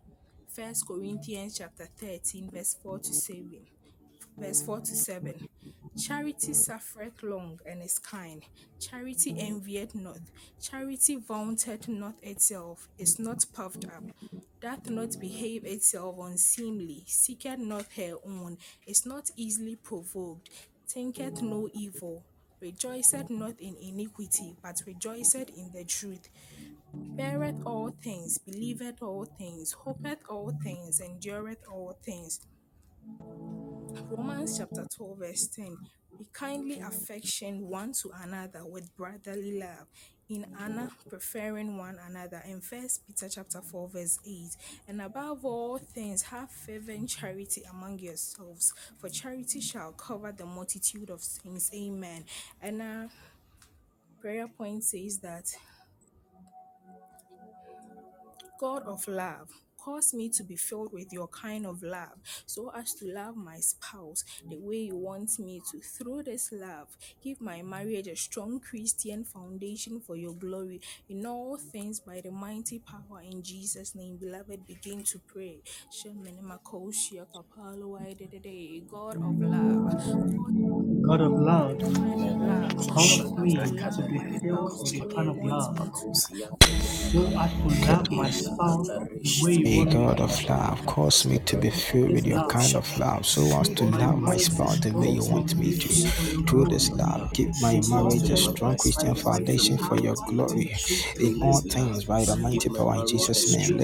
First 0.49 0.89
Corinthians 0.89 1.59
chapter 1.59 1.87
13, 1.97 2.51
verse 2.53 2.77
4 2.83 2.99
to 2.99 3.15
7. 3.15 3.61
Verse 4.37 4.63
4 4.63 4.81
to 4.81 4.97
7. 4.97 5.49
Charity 5.99 6.55
suffereth 6.55 7.23
long 7.23 7.61
and 7.67 7.83
is 7.83 7.99
kind. 7.99 8.43
Charity 8.79 9.35
envieth 9.39 9.95
not. 9.95 10.21
Charity 10.61 11.17
vaunteth 11.17 11.89
not 11.89 12.15
itself, 12.23 12.89
is 12.99 13.19
not 13.19 13.45
puffed 13.53 13.85
up, 13.85 14.05
doth 14.61 14.89
not 14.89 15.19
behave 15.21 15.65
itself 15.65 16.17
unseemly, 16.19 17.05
seeketh 17.07 17.59
not 17.59 17.87
her 17.97 18.15
own, 18.25 18.57
is 18.87 19.05
not 19.05 19.31
easily 19.37 19.77
provoked, 19.77 20.49
thinketh 20.89 21.43
no 21.43 21.69
evil, 21.75 22.25
rejoiceth 22.61 23.29
not 23.31 23.61
in 23.61 23.77
iniquity, 23.83 24.55
but 24.63 24.83
rejoiceth 24.87 25.51
in 25.57 25.71
the 25.73 25.85
truth 25.85 26.29
beareth 26.93 27.61
all 27.65 27.93
things, 28.03 28.39
believeth 28.39 29.03
all 29.03 29.25
things, 29.25 29.73
hopeth 29.73 30.19
all 30.29 30.53
things, 30.63 31.01
endureth 31.01 31.63
all 31.71 31.97
things. 32.03 32.41
Romans 34.11 34.59
chapter 34.59 34.87
12, 34.97 35.19
verse 35.19 35.47
10. 35.49 35.77
Be 36.19 36.27
kindly 36.33 36.81
affection 36.81 37.69
one 37.69 37.93
to 38.03 38.11
another 38.23 38.65
with 38.67 38.95
brotherly 38.97 39.59
love, 39.59 39.87
in 40.29 40.47
honor, 40.59 40.91
preferring 41.09 41.77
one 41.77 41.99
another. 42.09 42.43
In 42.47 42.61
First 42.61 43.07
Peter 43.07 43.29
chapter 43.29 43.61
4, 43.61 43.89
verse 43.89 44.19
8. 44.27 44.57
And 44.89 45.01
above 45.01 45.45
all 45.45 45.79
things, 45.79 46.23
have 46.23 46.51
fervent 46.51 47.09
charity 47.09 47.63
among 47.71 47.99
yourselves, 48.01 48.73
for 48.99 49.09
charity 49.09 49.61
shall 49.61 49.93
cover 49.93 50.33
the 50.33 50.45
multitude 50.47 51.11
of 51.11 51.23
sins. 51.23 51.71
Amen. 51.75 52.25
And 52.61 52.83
our 52.83 53.09
prayer 54.21 54.49
point 54.49 54.85
says 54.85 55.19
that 55.19 55.51
God 58.61 58.83
of 58.87 59.09
love, 59.09 59.49
Cause 59.83 60.13
me 60.13 60.29
to 60.31 60.43
be 60.45 60.57
filled 60.57 60.93
with 60.93 61.13
your 61.13 61.29
kind 61.29 61.67
of 61.67 61.83
love, 61.83 62.19
so 62.47 62.71
as 62.77 62.95
to 62.95 63.07
love 63.07 63.37
my 63.37 63.59
spouse 63.61 64.25
the 64.49 64.59
way 64.59 64.77
you 64.77 64.97
want 64.97 65.39
me 65.39 65.63
to. 65.71 65.81
Through 65.81 66.25
this 66.25 66.53
love, 66.53 66.89
give 67.23 67.41
my 67.41 67.63
marriage 67.63 68.07
a 68.07 68.15
strong 68.15 68.61
Christian 68.61 69.25
foundation 69.25 70.01
for 70.01 70.17
your 70.17 70.35
glory 70.35 70.81
in 71.09 71.25
all 71.25 71.57
things 71.57 72.01
by 72.01 72.21
the 72.21 72.31
mighty 72.31 72.79
power 72.81 73.23
in 73.23 73.43
Jesus' 73.43 73.95
name. 73.95 74.17
Beloved, 74.19 74.67
begin 74.67 75.03
to 75.05 75.19
pray. 75.19 75.63
Sheminimakoshia 75.91 77.27
kapalo 77.33 77.91
waidedede. 77.93 78.87
God 78.89 79.17
of 79.17 79.41
love, 79.41 79.93
God 81.03 81.21
of 81.23 81.33
love, 81.33 81.79
the 81.79 81.87
kind 81.87 82.23
of 82.23 82.37
love, 82.39 82.87
cause 82.87 83.19
me 83.39 83.55
to 83.57 84.03
be 84.09 84.39
filled 84.39 84.79
with 84.83 84.93
the 84.93 85.15
kind 85.15 85.29
of 85.29 85.37
love, 85.43 85.77
though 87.13 87.37
I 87.37 87.49
could 87.49 88.11
my 88.13 88.31
spouse 88.31 88.91
May 89.63 89.85
God 89.85 90.21
of 90.21 90.49
love 90.49 90.85
cause 90.87 91.27
me 91.27 91.39
to 91.41 91.57
be 91.57 91.71
filled 91.71 92.13
with 92.13 92.27
your 92.27 92.41
kind 92.49 92.75
of 92.75 92.99
love 92.99 93.27
so 93.27 93.43
as 93.61 93.69
to 93.71 93.85
love 93.85 94.19
my 94.19 94.37
spouse 94.37 94.79
the 94.81 94.93
way 94.93 95.09
you 95.11 95.25
want 95.25 95.59
me 95.59 95.73
to. 95.73 95.89
Through 96.47 96.67
this 96.67 96.91
love, 96.91 97.33
give 97.33 97.51
my 97.61 97.81
marriage 97.89 98.31
a 98.31 98.37
strong 98.37 98.77
Christian 98.77 99.15
foundation 99.15 99.79
for 99.79 99.97
your 99.97 100.17
glory. 100.27 100.73
In 101.21 101.43
all 101.43 101.61
things, 101.61 102.05
by 102.05 102.25
the 102.25 102.37
mighty 102.37 102.69
power 102.71 102.95
in 102.97 103.07
Jesus' 103.07 103.51
name, 103.51 103.79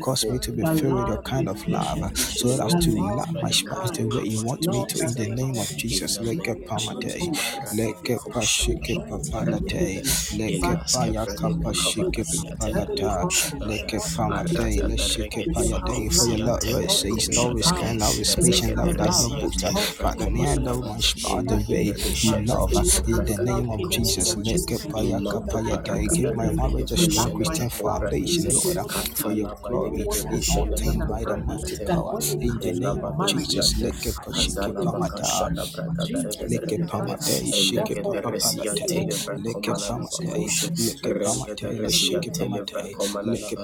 cause 0.00 0.24
me 0.28 0.38
to 0.38 0.52
be 0.52 0.64
filled 0.64 0.94
with 0.96 1.08
your 1.08 1.18
kind 1.18 1.48
of 1.48 1.66
love 1.68 2.16
so 2.16 2.50
as 2.64 2.74
to 2.76 2.90
love 3.16 3.32
my 3.42 3.50
spouse 3.50 3.90
the 3.92 4.04
way 4.06 4.24
you 4.24 4.44
want 4.44 4.68
me 4.70 4.84
to. 4.88 5.00
In 5.00 5.14
the 5.14 5.28
name 5.28 5.58
of 5.58 5.68
Jesus, 5.76 6.20
let 6.20 6.42
get 6.42 6.58
my 6.70 6.94
day, 7.00 7.30
let 7.76 8.02
get 8.04 8.20
pashike 8.32 9.06
papalate, 9.08 10.02
let 10.38 10.60
get 10.62 10.78
Ayakapa 11.08 11.72
Shiki 11.74 12.24
Payada, 12.60 13.26
Leke 13.64 14.00
Pamadei, 14.16 14.82
Leshiki 14.86 15.46
Payadei, 15.54 16.12
for 16.12 16.26
your 16.26 16.38
love, 16.38 16.60
Lord, 16.66 16.90
says, 16.90 17.30
Lord, 17.32 17.58
is 17.58 17.72
kind, 17.72 18.00
love 18.00 18.20
is 18.20 18.36
patient, 18.36 18.76
love 18.76 18.96
does 18.96 19.20
not 19.20 19.38
put 19.40 19.64
up, 19.64 19.76
uh, 19.76 19.80
but 20.02 20.18
the 20.18 20.28
man, 20.28 20.64
love, 20.64 20.82
my 20.82 21.00
the 21.48 21.64
way, 21.68 21.94
you 22.20 22.36
love, 22.46 22.76
uh, 22.76 22.84
in 23.06 23.24
the 23.24 23.38
name 23.38 23.70
of 23.70 23.88
Jesus, 23.90 24.36
Leke 24.36 24.78
Payaka 24.88 25.40
Payadei, 25.48 26.12
give 26.12 26.34
my 26.34 26.50
marriage 26.50 26.92
a 26.92 26.98
strong 26.98 27.30
Christian 27.30 27.70
foundation, 27.70 28.52
Lord, 28.52 28.76
uh, 28.78 28.84
for 29.14 29.32
your 29.32 29.50
glory, 29.62 30.08
is 30.30 30.56
obtained 30.56 31.06
by 31.08 31.24
the 31.24 31.38
mighty 31.38 31.78
power, 31.86 32.18
in 32.40 32.58
the 32.60 32.72
name 32.72 33.04
of 33.04 33.24
Jesus, 33.26 33.74
Leke 33.80 34.14
Leke 36.48 36.78
Leke 40.78 40.97
leke 41.02 41.14
pamate, 41.16 41.68
leke 41.70 43.56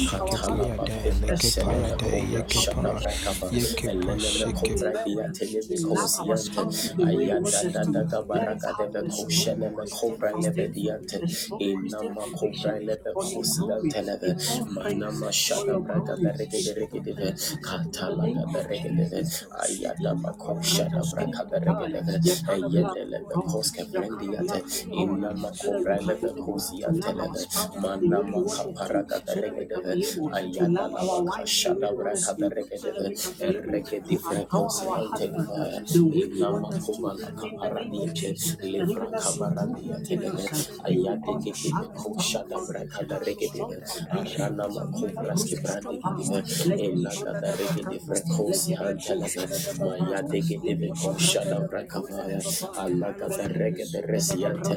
Ayadele 22.49 23.21
Koske 23.47 23.85
Brendiate, 23.93 24.61
Inna 24.93 25.33
Makobra 25.35 25.99
Lebe 26.07 26.33
Kosi 26.39 26.85
Antelebe, 26.85 27.43
Manda 27.83 28.23
makapara 28.23 29.03
katarekete 29.05 29.77
ayana 30.33 30.89
la 30.89 31.03
makashada 31.25 31.89
brakaterekete 31.97 32.91
rekete 33.73 34.17
frekonsente 34.25 35.27
ina 36.23 36.49
makuma 36.63 37.13
la 37.21 37.29
kapara 37.39 37.83
diete 37.91 38.31
levra 38.63 39.09
kapara 39.13 39.65
diete 39.75 40.15
ayate 40.89 41.33
kete 41.43 41.71
koshada 41.99 42.57
brakaterekete 42.67 43.61
arana 44.19 44.65
makubra 44.75 45.35
skibrande 45.37 45.97
ina 46.87 47.11
katarekete 47.25 47.97
frekonsente 48.07 49.13
ayate 49.97 50.39
kete 50.49 50.73
koshada 51.03 51.59
brakavaya 51.69 52.41
ala 52.85 53.09
katarekete 53.19 53.99
resiente 54.07 54.77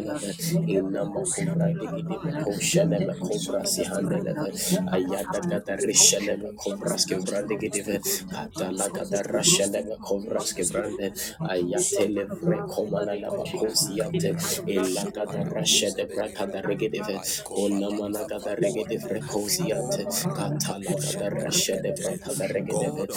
ina 0.68 1.02
makubra 1.06 1.68
kete 1.80 2.16
koshada 2.44 2.89
Shalema 2.90 3.14
Cobrasi 3.20 3.84
Handeleva, 3.86 4.48
Ayada 4.92 5.40
Gata 5.50 5.78
Rishalema 5.78 6.54
Cobraske 6.56 7.16
Brandigitive, 7.24 8.00
Patala 8.32 8.88
Gata 8.92 9.24
Rashalema 9.30 9.98
Cobraske 10.00 10.64
Brande, 10.72 11.12
Ayatele 11.40 12.26
Recomana 12.42 13.20
Lava 13.22 13.44
Cosiate, 13.44 14.34
Ella 14.68 15.04
Gata 15.12 15.44
Rasha 15.54 15.96
de 15.96 16.06
Bracada 16.06 16.62
Regitive, 16.66 17.20
Olamana 17.52 18.28
Gata 18.28 18.56
Regitive 18.60 19.04
Recosiate, 19.04 20.06
Catala 20.36 20.84
Gata 20.84 21.30
Rasha 21.30 21.82
de 21.82 21.92
Bracada 21.94 22.48
Regitive, 22.54 23.08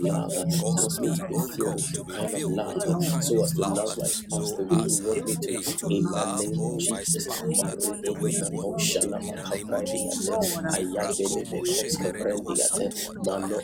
Lava, 0.00 0.44
cause 0.60 1.00
me 1.00 1.16
to 1.16 1.26
be 1.28 1.38
filled 1.56 1.78
to 1.94 2.04
kind 2.04 2.34
of 2.34 2.42
love, 2.52 3.24
so 3.24 3.42
as 3.42 3.56
love 3.56 3.76
like 3.78 3.98
us 3.98 4.20
to 4.22 4.64
be 4.64 4.76
worthy 4.76 5.36
to, 5.36 5.86
in 5.88 6.04
the 6.04 6.36
name 6.40 6.60
of 6.60 6.78
Jesus, 6.78 7.26
the 7.26 8.12
way 8.20 8.34
of 8.40 8.78
in 9.04 9.34
the 9.34 9.44
name 9.46 9.72
of 9.72 9.84
Jesus. 9.84 10.60
Rakobo 10.94 11.64
Shekerebo 11.64 12.54
Santuataya, 12.56 13.62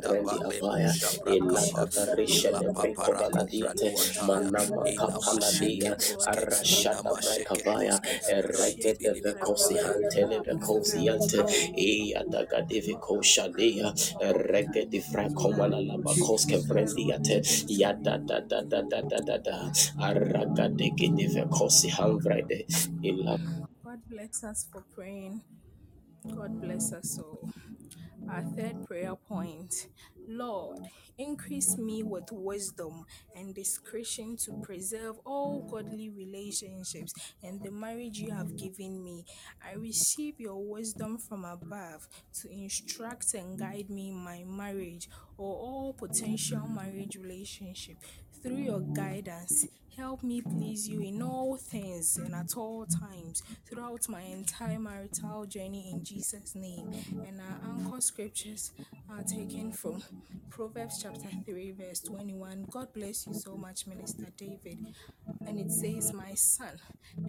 vrendi 0.00 0.36
avaya. 0.42 0.92
de 3.78 3.90
manama 4.26 4.82
brekavaya 7.22 7.96
vekosi 9.24 9.74
hantele 9.78 10.40
vekosi 10.46 10.98
yante 11.06 11.40
di 14.90 15.00
frakomana 15.00 15.78
da 18.02 18.18
da 18.18 18.40
da 18.40 18.60
da 18.62 18.82
da 18.82 19.20
da 19.20 19.36
da 19.38 19.56
araga 20.00 20.68
de 20.68 20.90
vekosi 21.28 21.88
ila 23.02 23.38
God 23.84 24.00
bless 24.10 24.44
us 24.44 24.66
for 24.72 24.82
praying. 24.94 25.40
God 26.34 26.60
bless 26.60 26.92
us 26.92 27.18
all. 27.18 27.48
Our 28.28 28.42
third 28.42 28.86
prayer 28.86 29.14
point 29.14 29.86
Lord, 30.28 30.80
increase 31.18 31.78
me 31.78 32.02
with 32.02 32.32
wisdom 32.32 33.04
and 33.36 33.54
discretion 33.54 34.36
to 34.38 34.60
preserve 34.62 35.16
all 35.24 35.68
godly 35.70 36.10
relationships 36.10 37.14
and 37.42 37.62
the 37.62 37.70
marriage 37.70 38.18
you 38.18 38.32
have 38.32 38.56
given 38.56 39.04
me. 39.04 39.24
I 39.64 39.74
receive 39.74 40.40
your 40.40 40.62
wisdom 40.62 41.18
from 41.18 41.44
above 41.44 42.08
to 42.40 42.50
instruct 42.50 43.34
and 43.34 43.58
guide 43.58 43.88
me 43.88 44.08
in 44.08 44.16
my 44.16 44.42
marriage 44.44 45.08
or 45.38 45.54
all 45.54 45.92
potential 45.92 46.66
marriage 46.66 47.16
relationship. 47.16 47.96
Through 48.42 48.56
your 48.56 48.80
guidance, 48.80 49.66
Help 49.96 50.22
me 50.22 50.42
please 50.42 50.86
you 50.86 51.00
in 51.00 51.22
all 51.22 51.56
things 51.56 52.18
and 52.18 52.34
at 52.34 52.54
all 52.54 52.84
times 52.84 53.42
throughout 53.66 54.06
my 54.10 54.20
entire 54.20 54.78
marital 54.78 55.46
journey 55.46 55.90
in 55.90 56.04
Jesus' 56.04 56.54
name. 56.54 56.92
And 57.26 57.40
our 57.40 57.58
scriptures 58.06 58.70
are 59.10 59.22
taken 59.22 59.72
from 59.72 60.02
Proverbs 60.48 61.00
chapter 61.02 61.28
3, 61.44 61.72
verse 61.72 62.00
21. 62.00 62.66
God 62.70 62.92
bless 62.94 63.26
you 63.26 63.34
so 63.34 63.56
much, 63.56 63.86
Minister 63.86 64.26
David. 64.36 64.78
And 65.46 65.60
it 65.60 65.70
says, 65.70 66.12
My 66.12 66.34
son, 66.34 66.80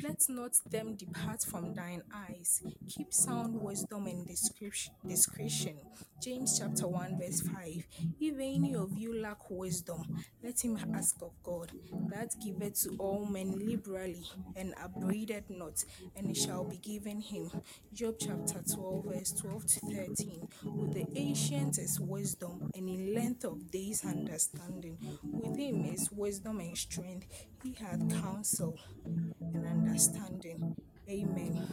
let 0.02 0.26
not 0.30 0.54
them 0.70 0.96
depart 0.96 1.44
from 1.44 1.74
thine 1.74 2.02
eyes. 2.14 2.64
Keep 2.90 3.14
sound 3.14 3.62
wisdom 3.62 4.08
and 4.08 4.28
discretion. 4.28 5.78
James 6.22 6.58
chapter 6.58 6.88
1, 6.88 7.20
verse 7.20 7.42
5. 7.42 7.84
If 8.20 8.36
any 8.36 8.76
of 8.76 8.98
you 8.98 9.22
lack 9.22 9.50
wisdom, 9.52 10.24
let 10.44 10.60
him 10.64 10.78
ask 10.96 11.16
of 11.22 11.32
God, 11.44 11.72
that 12.10 12.34
giveth 12.44 12.82
to 12.84 12.96
all 12.98 13.26
men 13.26 13.52
liberally 13.60 14.26
and 14.56 14.74
upbraideth 14.84 15.50
not, 15.50 15.84
and 16.16 16.32
it 16.32 16.38
shall 16.38 16.64
be 16.64 16.78
given 16.78 17.22
him. 17.22 17.52
Job 17.94 18.16
chapter 18.20 18.62
12, 18.74 19.06
verse 19.06 19.32
12 19.34 19.66
to 19.68 19.80
13. 19.80 20.48
With 20.64 20.94
the 20.94 21.06
ancient 21.16 21.78
is 21.78 22.00
wisdom, 22.00 22.72
and 22.76 22.90
in 22.90 23.14
length 23.14 23.44
of 23.46 23.70
days 23.70 24.04
understanding. 24.04 24.98
With 25.24 25.58
him 25.58 25.86
is 25.86 26.12
wisdom 26.12 26.60
and 26.60 26.76
strength. 26.78 27.28
He 27.64 27.74
had 27.74 28.10
counsel 28.10 28.78
and 29.06 29.66
understanding. 29.66 30.76
Amen. 31.10 31.68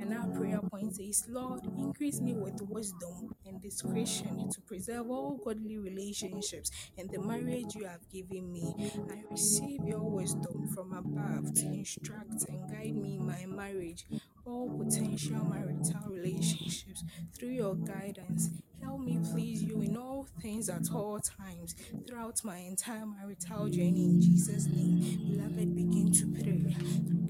And 0.00 0.14
our 0.14 0.26
prayer 0.28 0.60
point 0.60 0.98
is 1.00 1.24
Lord, 1.28 1.62
increase 1.78 2.20
me 2.20 2.34
with 2.34 2.60
wisdom 2.62 3.34
and 3.46 3.60
discretion 3.60 4.48
to 4.50 4.60
preserve 4.62 5.10
all 5.10 5.40
godly 5.44 5.78
relationships 5.78 6.70
and 6.98 7.10
the 7.10 7.20
marriage 7.20 7.74
you 7.74 7.86
have 7.86 8.08
given 8.10 8.52
me. 8.52 8.74
I 9.10 9.22
receive 9.30 9.80
your 9.84 10.00
wisdom 10.00 10.68
from 10.74 10.92
above 10.92 11.54
to 11.54 11.66
instruct 11.66 12.48
and 12.48 12.68
guide 12.70 12.94
me 12.96 13.16
in 13.16 13.26
my 13.26 13.46
marriage, 13.46 14.06
all 14.44 14.68
potential 14.70 15.44
marital 15.44 16.08
relationships 16.08 17.04
through 17.36 17.50
your 17.50 17.74
guidance. 17.74 18.50
Help 18.84 19.00
me 19.00 19.18
please 19.32 19.62
you 19.62 19.80
in 19.80 19.96
all 19.96 20.26
things 20.42 20.68
at 20.68 20.90
all 20.92 21.18
times 21.18 21.74
throughout 22.06 22.38
my 22.44 22.58
entire 22.58 23.06
marital 23.06 23.68
journey 23.68 24.04
in 24.04 24.20
Jesus' 24.20 24.66
name. 24.66 25.00
Beloved, 25.30 25.74
begin 25.74 26.12
to 26.12 26.26
pray. 26.42 27.23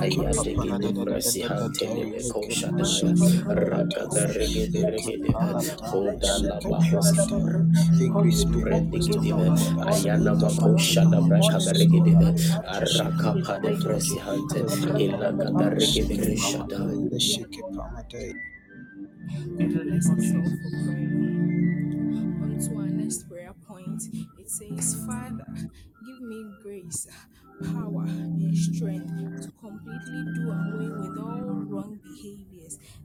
ayade 0.00 0.54
gede 0.60 0.92
bresi 1.00 1.40
han 1.42 1.72
televe 1.72 2.22
koshadaya 2.28 3.14
ragada 3.48 3.48
regede 3.48 3.79
regede 4.36 4.82
kodala 5.90 6.60
bahoski 6.70 7.36
Increase 8.00 8.44
me 8.46 8.56
brende 8.62 8.90
more 8.90 8.90
wisdom, 8.90 9.22
gede 9.22 9.32
Lord. 9.32 9.58
ayana 9.88 10.34
makoshada 10.34 11.20
brakada 11.28 11.72
regede 11.72 12.14
araka 12.66 13.30
pade 13.46 13.72
bresi 13.82 14.18
hante 14.18 14.60
ilagada 15.04 15.70
regede 15.70 16.16
rishadaya 16.24 17.10
Let's 17.12 17.24
shake 17.24 17.58
it, 17.58 17.64
Pamade. 17.76 18.34
In 19.58 19.72
the 19.74 19.84
Bless 19.84 20.06
name 20.06 20.12
of 20.12 20.18
us 20.18 20.32
all 20.34 20.42
Jesus. 20.42 20.60
for 20.62 20.70
prayer. 20.84 21.10
On 22.42 22.58
to 22.60 22.76
our 22.78 22.86
next 22.88 23.28
prayer 23.28 23.54
point. 23.68 24.02
It 24.38 24.50
says, 24.50 24.96
Father, 25.06 25.46
give 26.06 26.20
me 26.22 26.40
grace, 26.62 27.08
power, 27.64 28.04
and 28.06 28.56
strength 28.56 29.12
to 29.42 29.52
completely 29.60 30.22
do 30.34 30.50
away 30.50 30.88
with 31.00 31.18
all 31.18 31.42
wrong 31.70 32.00
behaviors 32.02 32.49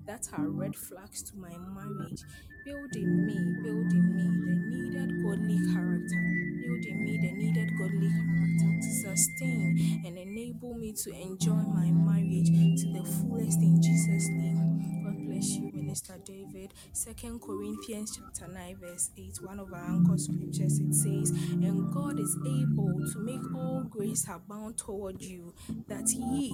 that 0.06 0.28
are 0.38 0.48
red 0.50 0.76
flags 0.76 1.24
to 1.24 1.38
my 1.38 1.56
marriage. 1.74 2.22
Build 2.66 2.96
in 2.96 3.26
me, 3.26 3.38
build 3.64 3.92
in 3.92 4.16
me 4.16 4.26
the 4.46 4.56
needed 4.70 5.24
godly 5.24 5.58
character. 5.74 6.22
Build 6.62 6.86
in 6.86 7.04
me 7.04 7.18
the 7.18 7.32
needed 7.32 7.72
godly 7.78 8.10
character 8.10 8.70
to 8.82 8.92
sustain 8.92 10.02
and 10.06 10.18
enable 10.18 10.74
me 10.76 10.94
to 10.94 11.12
enjoy 11.12 11.56
my 11.56 11.92
marriage 11.92 12.50
to 12.82 12.94
the 12.94 13.04
fullest 13.04 13.60
in 13.60 13.82
Jesus' 13.82 14.30
name. 14.30 15.04
God 15.04 15.26
bless 15.26 15.50
you, 15.58 15.72
Minister 15.96 16.20
David. 16.26 16.74
Second 16.92 17.40
Corinthians 17.40 18.20
chapter 18.20 18.52
9, 18.52 18.76
verse 18.82 19.12
8, 19.18 19.38
one 19.44 19.62
of 19.62 19.72
our 19.72 19.80
anchor 19.80 20.18
scriptures, 20.18 20.78
it 20.80 20.94
says, 20.94 21.30
And 21.30 21.94
God 21.94 22.20
is 22.20 22.38
able 22.46 23.00
to 23.14 23.20
make 23.20 23.56
all 23.56 23.86
grace 23.90 24.28
abound 24.28 24.78
toward 24.78 25.22
you, 25.22 25.54
that 25.88 26.10
ye, 26.12 26.52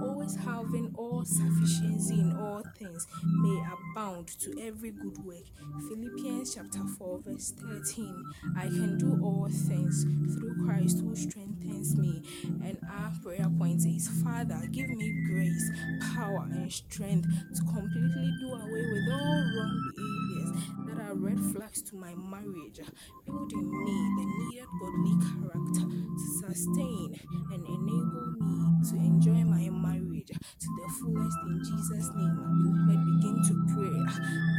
always 0.00 0.36
having 0.36 0.94
all 0.96 1.24
sufficiency 1.24 2.20
in 2.20 2.36
all 2.36 2.62
things, 2.78 3.08
may 3.24 3.60
abound 3.74 4.28
to 4.38 4.56
every 4.62 4.92
good 4.92 5.18
work. 5.18 5.46
Philippians 5.88 6.54
chapter 6.54 6.84
4, 6.96 7.18
verse 7.26 7.54
13. 7.58 8.24
I 8.56 8.66
can 8.68 8.98
do 8.98 9.18
all 9.20 9.48
things 9.50 10.04
through 10.36 10.64
Christ 10.64 11.00
who 11.00 11.16
strengthens 11.16 11.96
me. 11.96 12.22
And 12.64 12.78
our 12.88 13.10
prayer 13.20 13.50
point 13.58 13.84
is 13.84 14.08
Father, 14.22 14.62
give 14.70 14.90
me 14.90 15.12
grace, 15.26 15.72
power, 16.14 16.46
and 16.52 16.72
strength 16.72 17.26
to 17.56 17.62
completely 17.62 18.32
do 18.38 18.52
away 18.52 18.75
with 18.78 19.08
all 19.12 19.42
wrong 19.56 19.74
behaviors 19.96 20.52
that 20.86 20.98
are 21.00 21.14
red 21.16 21.40
flags 21.52 21.82
to 21.82 21.96
my 21.96 22.14
marriage. 22.16 22.80
Build 23.26 23.52
in 23.52 23.84
me 23.84 23.96
the 24.16 24.26
needed 24.26 24.68
godly 24.80 25.16
character 25.18 25.86
to 25.88 26.26
sustain 26.46 27.14
and 27.52 27.66
enable 27.66 28.26
me 28.40 28.90
to 28.90 28.96
enjoy 28.96 29.44
my 29.44 29.68
marriage 29.70 30.28
to 30.28 30.68
the 30.78 30.88
fullest 31.00 31.38
in 31.46 31.60
Jesus' 31.64 32.10
name. 32.16 32.36
Beloved, 32.36 33.04
begin 33.06 33.42
to 33.48 33.54
pray. 33.74 34.00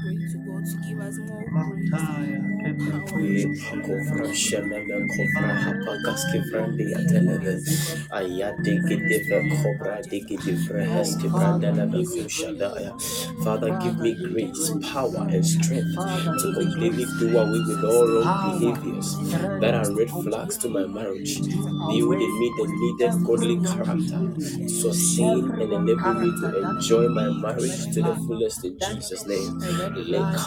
Pray 0.01 0.17
to 0.31 0.37
God 0.47 0.63
to 0.65 0.77
give 0.87 0.99
us 0.99 1.15
more 1.19 1.45
grace, 1.51 2.09
Mantaya, 2.09 2.41
more 2.51 2.63
Kebra, 2.63 2.91
power, 2.91 3.25
and 3.35 3.55
Kuya, 3.55 3.55
strength 3.57 3.87
Kovra 3.87 4.33
sheneme 4.33 5.07
kovra 5.13 5.53
Father, 5.55 5.63
hapa 5.63 5.93
kaski 6.05 6.39
give 6.51 6.51
vrandi 6.51 6.85
ateleve 6.99 7.53
grace, 7.65 7.97
ayade 8.11 8.73
grace 8.81 8.81
gidive 8.87 9.27
from 9.27 9.49
on 9.51 9.61
kovra 9.61 9.95
high. 10.01 10.09
digidivre 10.09 10.83
heski 10.93 11.29
Father, 11.31 11.37
brandeleve 11.37 12.03
give 12.11 12.11
me 12.15 12.27
kushadaya. 12.27 12.91
grace. 12.91 13.27
Father, 13.43 13.71
give 13.71 13.71
Father, 13.71 13.95
me 13.96 13.96
give 14.03 14.17
me 14.19 14.45
grace, 14.45 14.71
power, 14.91 15.27
and 15.29 15.45
strength 15.45 15.95
to 15.95 16.53
completely 16.53 17.05
do 17.19 17.37
away 17.37 17.59
with 17.67 17.83
all 17.83 18.07
wrong 18.07 18.59
behaviors 18.59 19.17
that 19.61 19.73
are 19.73 19.91
red 19.93 20.09
flags 20.09 20.57
to 20.57 20.69
my 20.69 20.85
marriage. 20.85 21.39
Build 21.39 22.21
in 22.21 22.39
me 22.39 22.51
the 22.57 22.65
needed 22.67 23.25
godly 23.25 23.57
character 23.63 24.67
sustain 24.67 25.49
and 25.51 25.61
enable 25.73 26.13
me 26.13 26.31
to 26.41 26.69
enjoy 26.69 27.07
my 27.09 27.29
marriage 27.29 27.85
to 27.93 28.01
the 28.01 28.15
fullest 28.15 28.63
in 28.65 28.77
Jesus' 28.79 29.25
name. 29.25 29.61
a 29.61 29.71
red 29.77 29.97
Le 29.97 30.37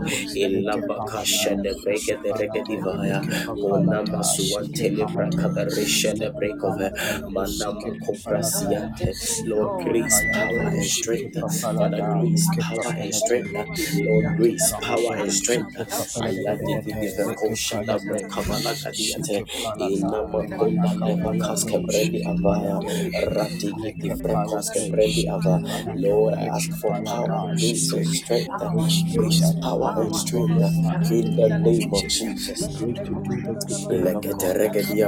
ilava 0.45 0.97
kashede 1.11 1.71
bregede 1.83 2.31
regedivaya 2.39 3.21
Monama 3.61 4.23
suantele 4.23 5.05
brakada 5.13 5.64
reshede 5.77 6.29
brekove 6.37 6.91
manama 7.27 7.95
kovrasiante 8.01 9.15
Lord 9.45 9.71
grace 9.79 10.27
power 10.33 10.67
and 10.71 10.83
strength. 10.91 11.35
Father 11.61 12.03
grace 12.03 12.51
power 12.59 12.93
and 12.97 13.13
strength. 13.13 13.53
Lord 13.93 14.35
grace 14.35 14.73
power 14.81 15.15
and 15.17 15.31
strength. 15.33 15.75
Ayadi 16.21 16.75
gidive 16.83 17.29
koshada 17.35 17.99
brekavala 17.99 18.75
gadiate 18.83 19.45
inama 19.79 20.43
konda 20.57 20.93
leva 21.05 21.35
kaske 21.37 21.79
brendi 21.87 22.21
avaya. 22.25 22.79
Rati 23.35 23.73
gidivre 23.81 24.37
koske 24.45 24.81
brendi 24.91 25.25
ava. 25.29 25.61
Lord 25.95 26.35
I 26.35 26.47
ask 26.57 26.73
for 26.81 26.95
power 27.05 27.49
grace 27.59 27.93
and 27.93 28.07
strength. 28.15 28.51
Grace 29.15 29.53
power 29.61 29.93
and 29.97 30.15
strength. 30.15 30.61
In 31.11 31.35
the 31.37 31.49
name 31.49 31.93
of 31.93 32.07
Jesus. 32.07 32.69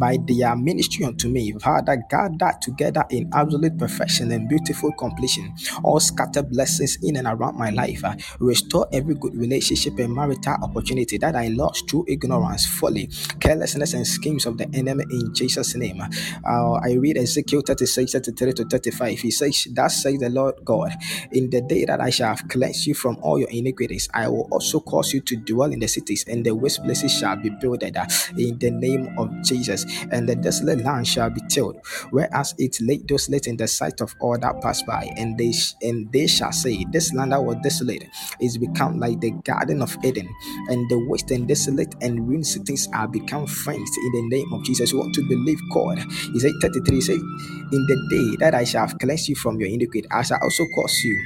By 0.00 0.18
their 0.26 0.56
ministry 0.56 1.04
unto 1.04 1.28
me, 1.28 1.52
Father, 1.60 2.02
gather 2.10 2.52
together 2.62 3.04
in 3.10 3.30
absolute 3.34 3.78
perfection 3.78 4.32
and 4.32 4.48
beautiful 4.48 4.92
completion, 4.92 5.54
all 5.84 6.00
scattered 6.00 6.50
blessings 6.50 6.98
in 7.02 7.16
and 7.16 7.28
around 7.28 7.58
my 7.58 7.70
life. 7.70 8.04
Uh, 8.04 8.14
Restore 8.40 8.88
every 8.92 9.14
good 9.14 9.34
relationship 9.36 9.98
and 9.98 10.14
marital 10.14 10.56
opportunity 10.62 11.18
that 11.18 11.36
I 11.36 11.48
lost 11.48 11.90
through 11.90 12.06
ignorance, 12.08 12.66
folly, 12.66 13.10
carelessness, 13.40 13.94
and 13.94 14.06
schemes 14.06 14.46
of 14.46 14.58
the 14.58 14.68
enemy 14.74 15.04
in 15.10 15.34
Jesus' 15.34 15.74
name. 15.76 16.00
Uh, 16.00 16.72
I 16.74 16.94
read 16.94 17.18
Ezekiel 17.18 17.62
36, 17.66 18.12
33 18.12 18.52
to 18.54 18.64
35. 18.64 19.18
He 19.18 19.30
says, 19.30 19.66
Thus 19.70 20.02
says 20.02 20.18
the 20.18 20.30
Lord 20.30 20.54
God. 20.64 20.92
In 21.32 21.50
the 21.50 21.60
day 21.60 21.84
that 21.84 22.00
I 22.00 22.10
shall 22.10 22.28
have 22.28 22.48
cleansed 22.48 22.86
you 22.86 22.94
from 22.94 23.18
all 23.22 23.38
your 23.38 23.50
iniquities, 23.50 24.08
I 24.14 24.28
will 24.28 24.48
also 24.50 24.80
cause 24.80 25.12
you 25.12 25.20
to 25.22 25.36
dwell 25.36 25.72
in 25.72 25.80
the 25.80 25.88
cities, 25.88 26.24
and 26.28 26.44
the 26.44 26.54
waste 26.54 26.82
places 26.84 27.12
shall 27.12 27.36
be 27.36 27.50
builded 27.50 27.96
uh, 27.96 28.06
in 28.36 28.58
the 28.58 28.70
name 28.70 29.14
of 29.18 29.30
Jesus, 29.42 29.84
and 30.10 30.28
the 30.28 30.36
desolate 30.36 30.80
land 30.80 31.06
shall 31.06 31.30
be 31.30 31.40
tilled, 31.48 31.76
whereas 32.10 32.54
it 32.58 32.80
lay 32.80 32.98
desolate 32.98 33.46
in 33.46 33.56
the 33.56 33.68
sight 33.68 34.00
of 34.00 34.14
all 34.20 34.38
that 34.38 34.60
pass 34.62 34.82
by, 34.82 35.10
and 35.16 35.38
they 35.38 35.52
sh- 35.52 35.74
and 35.82 36.10
they 36.12 36.26
shall 36.26 36.52
say, 36.52 36.84
This 36.92 37.12
land 37.14 37.32
that 37.32 37.42
was 37.44 37.56
desolate 37.62 38.04
is 38.40 38.58
become 38.58 38.98
like 38.98 39.20
the 39.20 39.30
garden 39.44 39.82
of 39.82 39.96
Eden, 40.04 40.28
and 40.68 40.88
the 40.90 40.98
waste 41.08 41.30
and 41.30 41.48
desolate 41.48 41.94
and 42.00 42.28
ruined 42.28 42.46
cities 42.46 42.88
are 42.94 43.08
become 43.08 43.46
friends 43.46 43.90
in 44.04 44.12
the 44.12 44.36
name 44.36 44.52
of 44.52 44.64
Jesus. 44.64 44.92
We 44.92 45.00
want 45.00 45.14
to 45.14 45.28
believe 45.28 45.58
God. 45.72 45.98
He 46.32 46.40
said 46.40 46.52
33, 46.62 46.94
he 46.96 47.00
said, 47.00 47.14
In 47.16 47.86
the 47.86 48.08
day 48.10 48.36
that 48.44 48.54
I 48.54 48.64
shall 48.64 48.86
have 48.86 48.98
cleansed 48.98 49.28
you 49.28 49.36
from 49.36 49.60
your 49.60 49.68
iniquity, 49.68 50.08
I 50.10 50.22
shall 50.22 50.38
also 50.42 50.64
cause 50.74 50.98
you 51.04 51.16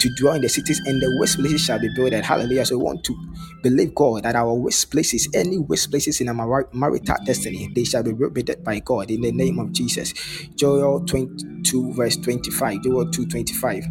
to 0.00 0.08
dwell 0.16 0.34
in 0.34 0.42
the 0.42 0.48
cities 0.48 0.80
and 0.86 1.00
the 1.00 1.16
waste 1.18 1.38
places 1.38 1.64
shall 1.64 1.78
be 1.78 1.88
built. 1.94 2.12
Hallelujah. 2.12 2.64
So 2.66 2.78
we 2.78 2.84
want 2.84 3.04
to 3.04 3.16
believe 3.62 3.94
God 3.94 4.24
that 4.24 4.36
our 4.36 4.54
waste 4.54 4.90
places, 4.90 5.28
any 5.34 5.58
waste 5.58 5.90
places 5.90 6.20
in 6.20 6.28
our 6.28 6.34
mar- 6.34 6.68
marital 6.72 7.16
destiny, 7.24 7.70
they 7.74 7.84
shall 7.84 8.02
be 8.02 8.12
rebuilt 8.12 8.62
by 8.64 8.80
God 8.80 9.10
in 9.10 9.22
the 9.22 9.32
name 9.32 9.58
of 9.58 9.72
Jesus. 9.72 10.12
Joel 10.56 11.04
22, 11.06 11.92
verse 11.94 12.16
25. 12.16 12.82
Joel 12.82 13.10
2 13.10 13.26
25. 13.26 13.84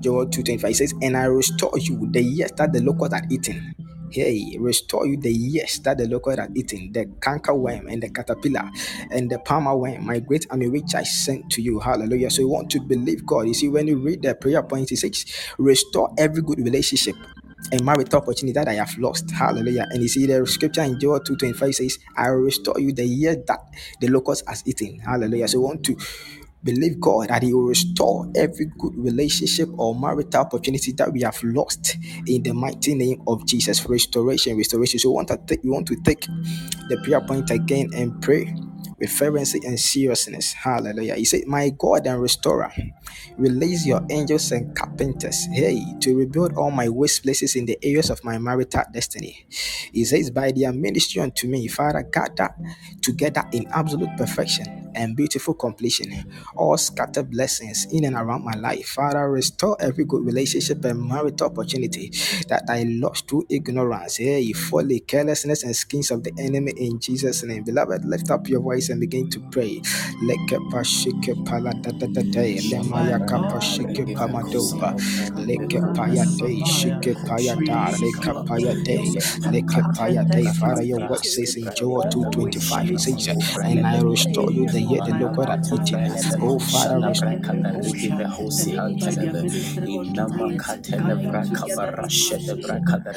Joel 0.00 0.26
2.25 0.26 0.76
says, 0.76 0.94
And 1.02 1.16
I 1.16 1.24
restore 1.24 1.76
you 1.78 2.08
the 2.10 2.22
years 2.22 2.52
that 2.56 2.72
the 2.72 2.80
locust 2.80 3.12
had 3.12 3.32
eaten. 3.32 3.74
Hey, 4.10 4.56
restore 4.58 5.06
you 5.06 5.16
the 5.16 5.32
years 5.32 5.78
that 5.80 5.98
the 5.98 6.08
locust 6.08 6.38
had 6.38 6.56
eaten, 6.56 6.92
the 6.92 7.06
canker 7.20 7.54
worm 7.54 7.88
and 7.88 8.02
the 8.02 8.10
caterpillar 8.10 8.70
and 9.10 9.30
the 9.30 9.38
palmer 9.38 9.76
worm, 9.76 10.06
my 10.06 10.20
great 10.20 10.46
army 10.50 10.68
which 10.68 10.94
I 10.94 11.02
sent 11.02 11.50
to 11.52 11.62
you. 11.62 11.80
Hallelujah. 11.80 12.30
So 12.30 12.42
you 12.42 12.48
want 12.48 12.70
to 12.70 12.80
believe 12.80 13.26
God. 13.26 13.46
You 13.46 13.54
see, 13.54 13.68
when 13.68 13.86
you 13.86 13.98
read 13.98 14.22
the 14.22 14.34
prayer 14.34 14.62
point, 14.62 14.92
it 14.92 14.96
says, 14.96 15.24
Restore 15.58 16.14
every 16.18 16.42
good 16.42 16.58
relationship 16.58 17.16
and 17.72 17.84
marital 17.84 18.20
opportunity 18.20 18.52
that 18.52 18.68
I 18.68 18.74
have 18.74 18.96
lost. 18.98 19.30
Hallelujah. 19.30 19.86
And 19.90 20.02
you 20.02 20.08
see 20.08 20.26
the 20.26 20.46
scripture 20.46 20.82
in 20.82 20.98
Joel 20.98 21.20
2.25 21.20 21.74
says, 21.74 21.98
I 22.16 22.30
will 22.30 22.38
restore 22.38 22.78
you 22.78 22.92
the 22.92 23.04
year 23.04 23.36
that 23.46 23.60
the 24.00 24.08
locust 24.08 24.44
has 24.48 24.62
eaten. 24.66 25.00
Hallelujah. 25.00 25.48
So 25.48 25.58
you 25.58 25.62
want 25.62 25.84
to 25.84 25.96
Believe 26.64 27.00
God 27.00 27.28
that 27.28 27.42
He 27.42 27.54
will 27.54 27.64
restore 27.66 28.30
every 28.36 28.66
good 28.78 28.94
relationship 28.96 29.68
or 29.78 29.94
marital 29.94 30.42
opportunity 30.42 30.92
that 30.92 31.12
we 31.12 31.22
have 31.22 31.42
lost 31.44 31.96
in 32.26 32.42
the 32.42 32.52
mighty 32.52 32.94
name 32.94 33.22
of 33.26 33.46
Jesus. 33.46 33.86
Restoration, 33.86 34.56
restoration. 34.56 34.98
So 34.98 35.10
we 35.10 35.14
want 35.14 35.28
to 35.28 35.38
take, 35.46 35.62
we 35.64 35.70
want 35.70 35.86
to 35.88 35.96
take 36.02 36.26
the 36.88 37.00
prayer 37.04 37.20
point 37.20 37.50
again 37.50 37.90
and 37.94 38.20
pray 38.22 38.54
with 38.98 39.10
fervency 39.10 39.60
and 39.64 39.78
seriousness. 39.78 40.52
Hallelujah. 40.52 41.14
He 41.14 41.24
said, 41.24 41.46
My 41.46 41.70
God 41.70 42.06
and 42.06 42.20
restorer, 42.20 42.72
release 43.36 43.86
your 43.86 44.00
angels 44.10 44.50
and 44.52 44.76
carpenters, 44.76 45.46
hey, 45.52 45.82
to 46.00 46.16
rebuild 46.16 46.54
all 46.54 46.70
my 46.70 46.88
waste 46.88 47.22
places 47.22 47.56
in 47.56 47.66
the 47.66 47.78
areas 47.82 48.10
of 48.10 48.24
my 48.24 48.38
marital 48.38 48.82
destiny. 48.92 49.46
He 49.92 50.04
says, 50.04 50.30
By 50.30 50.52
their 50.52 50.72
ministry 50.72 51.22
unto 51.22 51.46
me, 51.48 51.68
Father, 51.68 52.02
gather 52.12 52.54
together 53.00 53.44
in 53.52 53.66
absolute 53.68 54.16
perfection 54.16 54.77
and 54.94 55.16
beautiful 55.16 55.54
completion, 55.54 56.12
eh? 56.12 56.22
all 56.56 56.76
scattered 56.76 57.30
blessings 57.30 57.86
in 57.92 58.04
and 58.04 58.16
around 58.16 58.44
my 58.44 58.54
life. 58.54 58.86
Father, 58.88 59.30
restore 59.30 59.76
every 59.80 60.04
good 60.04 60.24
relationship 60.24 60.84
and 60.84 61.00
marital 61.00 61.48
opportunity 61.48 62.10
that 62.48 62.64
I 62.68 62.84
lost 62.84 63.28
through 63.28 63.46
ignorance, 63.50 64.20
eh? 64.20 64.24
hey, 64.24 64.52
folly, 64.52 65.00
carelessness, 65.00 65.62
and 65.62 65.74
schemes 65.74 66.10
of 66.10 66.24
the 66.24 66.32
enemy 66.38 66.72
in 66.76 67.00
Jesus' 67.00 67.42
name. 67.44 67.64
Beloved, 67.64 68.04
lift 68.04 68.30
up 68.30 68.48
your 68.48 68.60
voice 68.60 68.88
and 68.88 69.00
begin 69.00 69.28
to 69.30 69.40
pray. 69.50 69.80
Father, 80.58 80.82
your 80.82 81.08
word 81.08 81.24
says 81.24 81.56
in 81.56 81.70
Joel 81.76 82.04
2.25, 82.04 82.90
it 82.90 83.00
says, 83.00 83.28
and 83.62 83.86
I 83.86 84.00
restore 84.00 84.50
you 84.50 84.66
the 84.66 84.77
year 84.82 85.02
the 85.04 85.12
Lord 85.12 85.38
had 85.48 85.66
eaten. 85.72 86.02
Oh, 86.42 86.58
Father, 86.58 87.12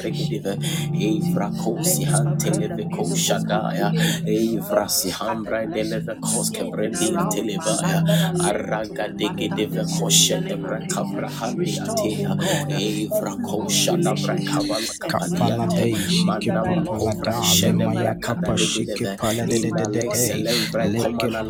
restore 0.02 0.56
Evrakosi 1.00 2.04
hanteleveko 2.06 3.04
shadaya 3.16 3.92
Evrasi 4.26 5.10
hambra 5.10 5.66
delevekos 5.66 6.50
kebrendia 6.52 7.24
televaya 7.30 8.02
Araga 8.40 9.08
dege 9.18 9.48
deveko 9.56 10.10
shede 10.10 10.56
brakavra 10.62 11.28
handi 11.30 11.78
atea 11.80 12.36
Evrako 12.70 13.68
shada 13.70 14.14
brakavala 14.16 14.94
Kapala 15.08 15.58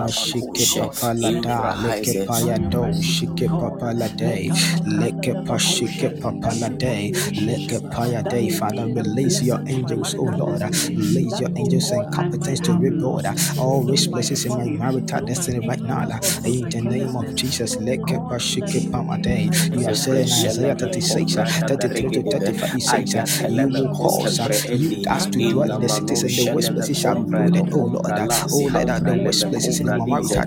shike 0.09 0.65
papa 0.75 1.15
la 1.15 1.31
da 1.41 1.75
leke 1.83 2.27
paya 2.27 2.59
do 2.71 2.83
shike 3.03 3.47
papa 3.49 3.93
la 3.95 4.09
day 4.09 4.49
leke 4.87 5.33
pa 5.47 5.57
shike 5.57 6.09
papa 6.21 6.55
la 6.61 6.69
day 6.69 7.11
leke 7.47 7.79
paya 7.91 8.23
day 8.29 8.49
Father 8.51 8.87
release 8.87 9.43
your 9.43 9.59
angels 9.67 10.15
oh 10.19 10.25
Lord. 10.25 10.63
Release 10.89 11.41
your 11.41 11.51
angels 11.57 11.91
and 11.91 12.13
competence 12.13 12.61
to 12.61 12.73
rebuild 12.79 13.27
all 13.59 13.83
rich 13.83 14.09
places 14.11 14.45
in 14.45 14.53
my 14.57 14.65
marital 14.67 15.25
destiny 15.27 15.67
right 15.67 15.81
now. 15.81 16.03
In 16.45 16.69
the 16.69 16.81
name 16.83 17.17
of 17.17 17.35
Jesus 17.35 17.77
leke 17.77 18.17
pa 18.29 18.39
shike 18.39 18.91
pama 18.91 19.19
day 19.19 19.51
you 19.73 19.87
are 19.87 19.95
saying 19.95 20.29
in 20.29 20.33
Isaiah 20.47 20.75
36 20.75 21.37
uh, 21.37 21.45
33 21.69 22.11
to 22.11 22.23
35 22.31 22.75
it 22.77 22.83
says 22.83 23.43
uh, 23.45 23.49
you 23.49 23.69
will 23.69 23.95
cause 23.95 24.39
you 24.39 25.03
us 25.11 25.27
to 25.27 25.51
dwell 25.51 25.71
in 25.71 25.81
the 25.81 25.89
cities 25.89 26.23
and 26.23 26.37
the 26.37 26.55
west 26.55 26.73
places 26.73 26.99
shall 26.99 27.17
be 27.25 27.35
oh 27.73 27.85
Lord. 27.85 28.19
Oh 28.53 28.69
let 28.73 29.05
the 29.05 29.23
west 29.25 29.49
places 29.49 29.81
in 29.81 29.92
my 29.99 30.21
wife. 30.21 30.47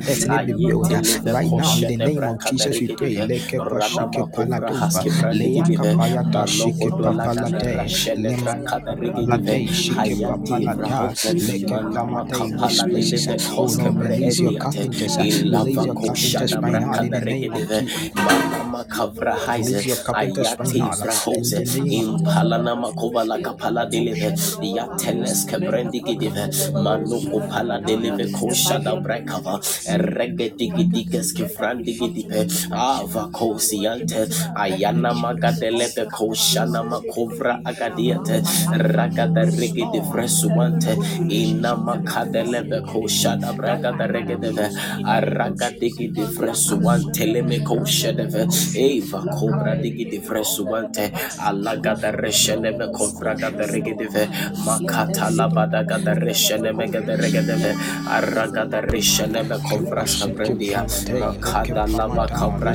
Right 1.26 1.52
now, 1.52 1.78
in 1.78 1.88
the 1.88 1.98
name 1.98 2.28
of 2.28 2.40
Jesus, 2.46 2.80
we 2.80 2.88
pray. 2.90 3.16
The 3.16 3.40
the 28.86 29.35
Regedigidiges 29.88 31.34
Kifrandi 31.34 31.94
Gidive, 31.98 32.48
Ava 32.72 33.30
Kosiante, 33.32 34.28
Ayana 34.56 35.14
Magadeleve 35.14 36.08
Koshana 36.10 36.82
Makovra 36.84 37.62
Agadiate, 37.64 38.42
Ragada 38.78 39.46
Rigidi 39.46 40.00
Vresuante, 40.10 40.96
Ina 41.30 41.76
Makadeleve 41.76 42.82
Koshada 42.86 43.54
Bragada 43.56 44.08
Regedeve, 44.08 44.70
Aragadigi 45.06 46.12
di 46.12 46.22
Vresuante 46.24 47.26
Lemeko 47.26 47.86
Shedeve, 47.86 48.48
Eva 48.76 49.24
Cobra 49.36 49.76
Digi 49.76 50.06
di 50.10 50.20
Vresuante, 50.20 51.12
Alagada 51.40 52.12
Resheneve 52.12 52.92
Kovra 52.92 53.36
Gada 53.36 53.66
Regedeve, 53.66 54.30
Makata 54.66 55.30
Labada 55.32 55.84
Gada 55.86 56.14
Resheneme 56.16 56.90
Gada 56.90 57.16
Regedeve, 57.18 57.74
Aragada 58.08 58.82
Resheneme 58.82 59.25
Teneme 59.26 59.58
Cobra 59.58 60.06
Sabrendia, 60.06 60.86
Kada 61.42 61.88
Lava 61.90 62.28
Cabra, 62.30 62.74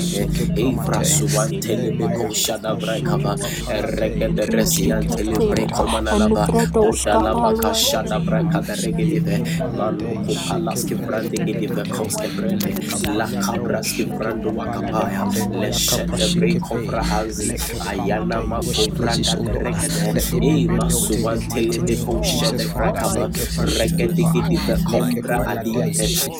Evra 0.59 1.05
Suan 1.07 1.49
Telemeco 1.63 2.27
Shada 2.35 2.75
Brecava, 2.75 3.39
the 3.39 4.47
Resian 4.51 5.07
Telemrecomana 5.07 6.19
Lava, 6.19 6.51
Oshalava 6.75 7.55
Kashada 7.55 8.19
Breca 8.19 8.61
the 8.67 8.75
Regidive, 8.83 9.47
Manuku 9.79 10.35
Palaski 10.51 10.99
Brandigidive, 10.99 11.75
the 11.77 11.85
Costa 11.95 12.27
Brende, 12.35 12.75
La 13.15 13.27
Cabra 13.41 13.79
Skibrando 13.79 14.51
Wakapaya, 14.51 15.31
Lesha 15.55 16.03
the 16.05 16.27
Brecobra 16.35 17.01
Hazi, 17.05 17.55
Ayana 17.87 18.43
Mafobra, 18.43 19.15
the 19.15 19.59
Regga, 19.63 19.87
Eva 20.43 20.91
Suan 20.91 21.39
Telemeco 21.39 22.19
Shada 22.25 22.67
Brecava, 22.75 23.31
the 24.67 24.77
Cobra 24.91 25.39
Adiate. 25.47 26.39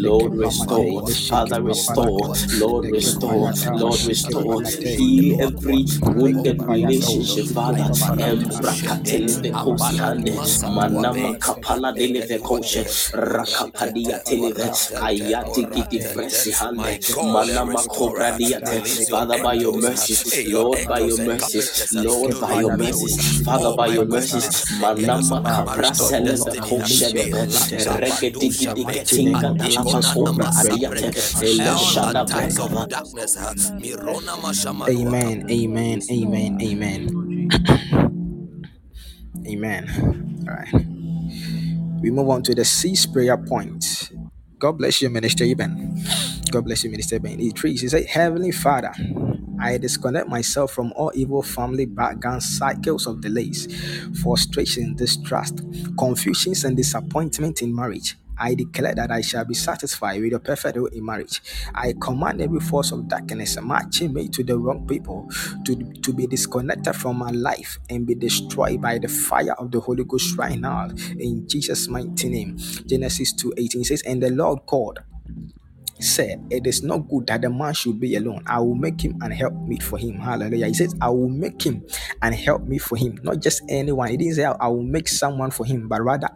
Lord 0.00 0.34
restore, 0.34 1.02
Father 1.28 1.62
restore, 1.62 2.32
Lord 2.58 2.90
restore, 2.90 3.52
Lord 3.74 4.00
restore, 4.06 4.62
heal 4.62 5.40
every 5.40 5.84
wounded 6.02 6.60
relationship, 6.62 7.46
Father, 7.54 7.84
Embrakatelevecoshande, 8.18 10.34
Manama 10.70 11.38
Kapala 11.38 11.92
Delevecoshe, 11.96 12.84
Rakapadia 13.14 14.20
Televe, 14.24 14.70
Ayati 15.00 15.64
Gidivresihande, 15.72 16.98
Manama 17.32 17.82
Cobradiate, 17.88 18.82
Father, 19.10 19.38
by 19.38 19.54
your 19.54 19.72
mercies, 19.74 20.44
Lord, 20.46 20.86
by 20.88 21.00
your 21.00 21.18
mercies, 21.18 21.92
Lord, 21.92 22.40
by 22.40 22.54
your 22.54 22.70
mercies, 22.72 23.42
Father, 23.44 23.72
by 23.76 23.86
your 23.88 24.06
mercies, 24.06 24.48
Manama 24.80 25.42
Kabra 25.44 25.94
Celeste 25.94 26.60
Koshebe, 26.60 27.30
Reketikitikinga 28.00 29.58
Tama 29.58 30.02
Kobra 30.02 30.50
Adiate, 30.56 31.10
Elashana 31.42 32.24
Bekava. 32.26 32.86
Amen, 34.88 35.46
amen, 35.50 36.00
amen, 36.10 36.58
amen. 36.62 37.08
amen. 39.46 39.84
All 40.48 40.54
right. 40.54 40.74
We 42.02 42.10
move 42.10 42.30
on 42.30 42.42
to 42.44 42.54
the 42.54 42.64
C's 42.64 43.06
prayer 43.06 43.36
point. 43.36 44.10
God 44.58 44.78
bless 44.78 45.02
you, 45.02 45.10
Minister 45.10 45.44
Eben. 45.44 46.02
God 46.50 46.64
bless 46.64 46.82
you, 46.84 46.90
Minister 46.90 47.20
Ben. 47.20 47.38
He 47.38 47.52
trees. 47.52 47.80
He 47.80 47.88
said, 47.88 48.06
Heavenly 48.06 48.50
Father, 48.50 48.92
I 49.60 49.78
disconnect 49.78 50.28
myself 50.28 50.72
from 50.72 50.92
all 50.96 51.12
evil 51.14 51.42
family 51.42 51.86
background 51.86 52.42
cycles 52.42 53.06
of 53.06 53.20
delays, 53.20 53.68
frustration, 54.20 54.96
distrust, 54.96 55.60
confusions, 55.98 56.64
and 56.64 56.76
disappointment 56.76 57.62
in 57.62 57.74
marriage. 57.74 58.16
I 58.36 58.54
declare 58.54 58.94
that 58.94 59.10
I 59.10 59.20
shall 59.20 59.44
be 59.44 59.52
satisfied 59.54 60.22
with 60.22 60.32
a 60.32 60.40
perfect 60.40 60.78
will 60.78 60.86
in 60.86 61.04
marriage. 61.04 61.42
I 61.74 61.94
command 62.00 62.40
every 62.40 62.60
force 62.60 62.90
of 62.90 63.06
darkness 63.06 63.60
matching 63.60 64.14
me 64.14 64.28
to 64.28 64.42
the 64.42 64.58
wrong 64.58 64.86
people 64.86 65.28
to, 65.66 65.76
to 65.76 66.12
be 66.14 66.26
disconnected 66.26 66.96
from 66.96 67.18
my 67.18 67.30
life 67.30 67.78
and 67.90 68.06
be 68.06 68.14
destroyed 68.14 68.80
by 68.80 68.98
the 68.98 69.08
fire 69.08 69.52
of 69.52 69.70
the 69.70 69.80
Holy 69.80 70.04
Ghost 70.04 70.38
right 70.38 70.58
now. 70.58 70.88
In 71.18 71.46
Jesus' 71.46 71.86
mighty 71.88 72.30
name. 72.30 72.56
Genesis 72.86 73.34
2:18 73.34 73.84
says, 73.84 74.02
And 74.02 74.22
the 74.22 74.30
Lord 74.30 74.60
God 74.66 75.00
said, 76.00 76.44
It 76.50 76.66
is 76.66 76.82
not 76.82 77.08
good 77.08 77.26
that 77.28 77.42
the 77.42 77.50
man 77.50 77.74
should 77.74 78.00
be 78.00 78.16
alone. 78.16 78.42
I 78.46 78.60
will 78.60 78.74
make 78.74 79.00
him 79.02 79.18
and 79.22 79.32
help 79.32 79.54
me 79.66 79.78
for 79.80 79.98
him. 79.98 80.18
Hallelujah. 80.18 80.66
He 80.68 80.74
says, 80.74 80.94
I 81.00 81.10
will 81.10 81.28
make 81.28 81.62
him 81.62 81.84
and 82.22 82.34
help 82.34 82.62
me 82.64 82.78
for 82.78 82.96
him. 82.96 83.18
Not 83.22 83.40
just 83.40 83.62
anyone. 83.68 84.08
He 84.08 84.16
didn't 84.16 84.34
say, 84.36 84.44
I 84.44 84.68
will 84.68 84.82
make 84.82 85.08
someone 85.08 85.50
for 85.50 85.64
him, 85.66 85.88
but 85.88 86.02
rather 86.02 86.28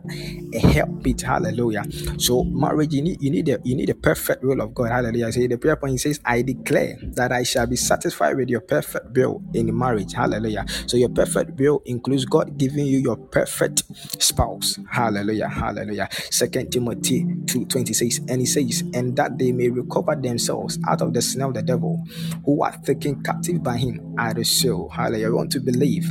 a 0.54 0.58
helpmeet. 0.58 1.22
Hallelujah. 1.22 1.84
So 2.18 2.44
marriage, 2.44 2.94
you 2.94 3.02
need 3.02 3.22
you 3.22 3.30
need 3.30 3.48
a 3.48 3.58
you 3.64 3.74
need 3.74 3.90
a 3.90 3.94
perfect 3.94 4.42
will 4.44 4.60
of 4.60 4.74
God. 4.74 4.90
Hallelujah. 4.90 5.32
So 5.32 5.40
the 5.46 5.58
prayer 5.58 5.76
point 5.76 5.92
he 5.92 5.98
says, 5.98 6.20
I 6.24 6.42
declare 6.42 6.96
that 7.14 7.32
I 7.32 7.42
shall 7.42 7.66
be 7.66 7.76
satisfied 7.76 8.36
with 8.36 8.48
your 8.48 8.60
perfect 8.60 9.16
will 9.16 9.42
in 9.54 9.76
marriage. 9.76 10.12
Hallelujah. 10.14 10.64
So 10.86 10.96
your 10.96 11.08
perfect 11.10 11.58
will 11.58 11.82
includes 11.86 12.24
God 12.24 12.58
giving 12.58 12.86
you 12.86 12.98
your 12.98 13.16
perfect 13.16 13.84
spouse. 14.22 14.78
Hallelujah. 14.90 15.48
Hallelujah. 15.48 16.08
Second 16.30 16.70
Timothy 16.72 17.24
2:26. 17.46 18.20
And 18.30 18.40
he 18.40 18.46
says, 18.46 18.82
and 18.94 19.16
that 19.16 19.38
they 19.38 19.52
may 19.54 19.68
recover 19.70 20.14
themselves 20.16 20.78
out 20.86 21.00
of 21.02 21.14
the 21.14 21.22
snare 21.22 21.48
of 21.48 21.54
the 21.54 21.62
devil, 21.62 22.04
who 22.44 22.62
are 22.62 22.76
taken 22.84 23.22
captive 23.22 23.62
by 23.62 23.76
him 23.76 24.14
at 24.18 24.36
the 24.36 24.44
soul. 24.44 24.88
Hallelujah. 24.90 25.28
We 25.28 25.34
want 25.34 25.52
to 25.52 25.60
believe. 25.60 26.10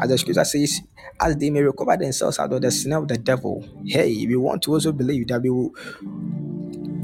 As 0.00 0.08
the 0.10 0.18
scripture 0.18 0.44
says, 0.44 0.80
as 1.20 1.36
they 1.36 1.50
may 1.50 1.62
recover 1.62 1.96
themselves 1.96 2.38
out 2.38 2.52
of 2.52 2.62
the 2.62 2.70
snare 2.70 2.98
of 2.98 3.08
the 3.08 3.18
devil. 3.18 3.64
Hey, 3.84 4.26
we 4.26 4.36
want 4.36 4.62
to 4.62 4.72
also 4.74 4.92
believe 4.92 5.28
that 5.28 5.42
we 5.42 5.50
will 5.50 5.72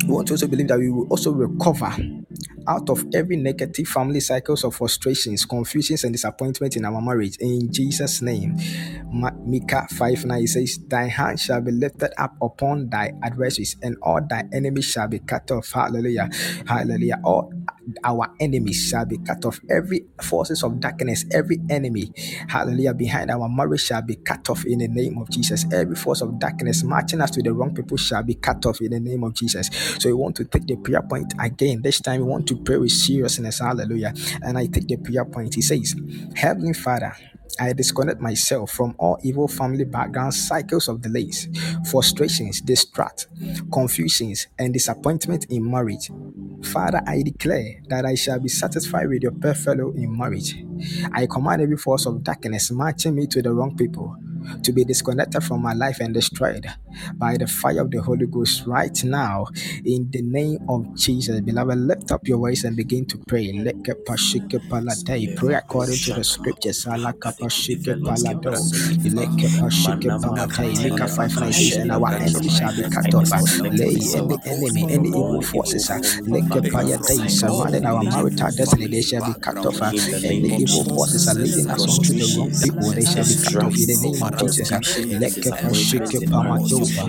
we 0.06 0.12
want 0.12 0.28
to 0.28 0.34
also 0.34 0.46
believe 0.46 0.68
that 0.68 0.78
we 0.78 0.90
will 0.90 1.06
also 1.08 1.32
recover 1.32 1.94
out 2.66 2.88
of 2.88 3.04
every 3.14 3.36
negative 3.36 3.86
family 3.86 4.20
cycles 4.20 4.64
of 4.64 4.74
frustrations, 4.74 5.44
confusions, 5.44 6.04
and 6.04 6.14
disappointment 6.14 6.76
in 6.76 6.84
our 6.84 7.00
marriage. 7.00 7.36
In 7.40 7.72
Jesus' 7.72 8.22
name. 8.22 8.58
Micah 9.12 9.86
5 9.90 10.24
9 10.24 10.46
says, 10.46 10.78
Thy 10.88 11.04
hand 11.06 11.38
shall 11.38 11.60
be 11.60 11.70
lifted 11.70 12.10
up 12.18 12.34
upon 12.42 12.88
thy 12.90 13.12
adversaries, 13.22 13.76
and 13.82 13.96
all 14.02 14.20
thy 14.28 14.44
enemies 14.52 14.86
shall 14.86 15.08
be 15.08 15.20
cut 15.20 15.50
off. 15.50 15.70
Hallelujah. 15.70 16.28
Hallelujah. 16.66 17.20
All 17.24 17.52
our 18.02 18.34
enemies 18.40 18.88
shall 18.88 19.04
be 19.04 19.18
cut 19.18 19.44
off. 19.44 19.60
Every 19.70 20.06
forces 20.22 20.62
of 20.62 20.80
darkness, 20.80 21.24
every 21.32 21.60
enemy, 21.70 22.10
hallelujah, 22.48 22.94
behind 22.94 23.30
our 23.30 23.48
marriage 23.48 23.84
shall 23.84 24.02
be 24.02 24.16
cut 24.16 24.48
off 24.50 24.64
in 24.64 24.78
the 24.78 24.88
name 24.88 25.18
of 25.18 25.30
Jesus. 25.30 25.64
Every 25.72 25.94
force 25.94 26.20
of 26.20 26.38
darkness 26.38 26.82
matching 26.82 27.20
us 27.20 27.30
to 27.32 27.42
the 27.42 27.52
wrong 27.52 27.74
people 27.74 27.96
shall 27.96 28.22
be 28.22 28.34
cut 28.34 28.64
off 28.66 28.80
in 28.80 28.90
the 28.90 29.00
name 29.00 29.22
of 29.22 29.34
Jesus. 29.34 29.70
So 29.98 30.08
we 30.08 30.14
want 30.14 30.36
to 30.36 30.44
take 30.44 30.66
the 30.66 30.76
prayer 30.76 31.02
point 31.02 31.32
again. 31.38 31.82
This 31.82 32.00
time 32.00 32.20
we 32.22 32.26
want 32.26 32.46
to 32.48 32.56
pray 32.56 32.76
with 32.76 32.92
seriousness. 32.92 33.60
Hallelujah. 33.60 34.14
And 34.42 34.58
I 34.58 34.66
take 34.66 34.86
the 34.86 34.96
prayer 34.96 35.24
point. 35.24 35.54
He 35.54 35.62
says, 35.62 35.94
Heavenly 36.36 36.74
Father, 36.74 37.14
I 37.60 37.72
disconnect 37.72 38.20
myself 38.20 38.70
from 38.72 38.94
all 38.98 39.18
evil 39.22 39.46
family 39.46 39.84
background 39.84 40.34
cycles 40.34 40.88
of 40.88 41.02
delays, 41.02 41.48
frustrations, 41.88 42.60
distrust, 42.60 43.28
confusions, 43.72 44.48
and 44.58 44.72
disappointment 44.72 45.46
in 45.50 45.70
marriage. 45.70 46.10
Father, 46.64 47.00
I 47.06 47.22
declare 47.22 47.80
that 47.88 48.06
I 48.06 48.14
shall 48.16 48.40
be 48.40 48.48
satisfied 48.48 49.08
with 49.08 49.22
your 49.22 49.32
perfect 49.32 49.80
will 49.80 49.92
in 49.92 50.16
marriage. 50.16 50.56
I 51.12 51.26
command 51.26 51.62
every 51.62 51.76
force 51.76 52.06
of 52.06 52.24
darkness 52.24 52.72
matching 52.72 53.14
me 53.14 53.26
to 53.28 53.42
the 53.42 53.52
wrong 53.52 53.76
people 53.76 54.16
to 54.62 54.72
be 54.72 54.84
disconnected 54.84 55.42
from 55.42 55.62
my 55.62 55.72
life 55.72 56.00
and 56.00 56.14
destroyed 56.14 56.66
by 57.16 57.36
the 57.36 57.46
fire 57.46 57.80
of 57.82 57.90
the 57.90 58.00
Holy 58.00 58.26
Ghost 58.26 58.66
right 58.66 58.96
now 59.04 59.46
in 59.84 60.08
the 60.10 60.22
name 60.22 60.58
of 60.68 60.86
Jesus. 60.96 61.40
Beloved, 61.40 61.78
lift 61.78 62.10
up 62.12 62.26
your 62.28 62.38
voice 62.38 62.64
and 62.64 62.76
begin 62.76 63.06
to 63.06 63.18
pray. 63.26 63.52
Lekepashike 63.52 64.60
paladei. 64.68 65.34
Pray 65.34 65.54
according 65.54 66.00
to 66.00 66.12
the 66.12 66.24
scriptures. 66.24 66.84
Alakapashike 66.84 67.96
palado. 68.04 68.52
Lekepashike 69.04 70.10
paladei. 70.20 70.74
Micah 70.76 71.08
5 71.08 71.36
9 71.38 71.52
says, 71.52 71.76
And 71.78 71.92
our 71.92 72.12
enemy 72.20 72.48
shall 72.48 72.72
be 72.74 72.84
cut 72.84 73.12
off. 73.14 73.32
Any 73.80 74.14
enemy, 74.14 74.38
any 74.88 75.08
evil 75.08 75.40
forces, 75.42 75.90
uh, 75.90 75.98
lekepayadei, 76.26 77.28
surrounding 77.30 77.84
our 77.86 78.02
marital 78.04 78.50
destiny, 78.56 78.88
they 78.88 79.02
shall 79.02 79.22
be 79.22 79.34
cut 79.34 79.64
off. 79.64 79.80
uh, 79.82 79.92
Any 80.24 80.54
evil 80.56 80.84
forces 80.84 81.26
are 81.28 81.34
Jesus, 81.34 81.56
leading 81.56 81.70
us 81.70 81.88
onto 81.88 82.14
the 82.14 82.26
wrong 82.26 82.52
people, 82.62 82.92
they 82.94 83.04
shall 83.04 83.24
be 83.26 83.34
cut 83.36 83.56
off 83.62 83.74
in 83.78 83.86
the 83.86 83.96
name 83.96 84.22
of 84.22 84.33
distrust, 84.36 84.94
Jesus. 84.96 85.38
confusion, 85.46 86.02
Lekepashike 86.02 86.20
disappointment 86.22 86.22
in 86.22 86.32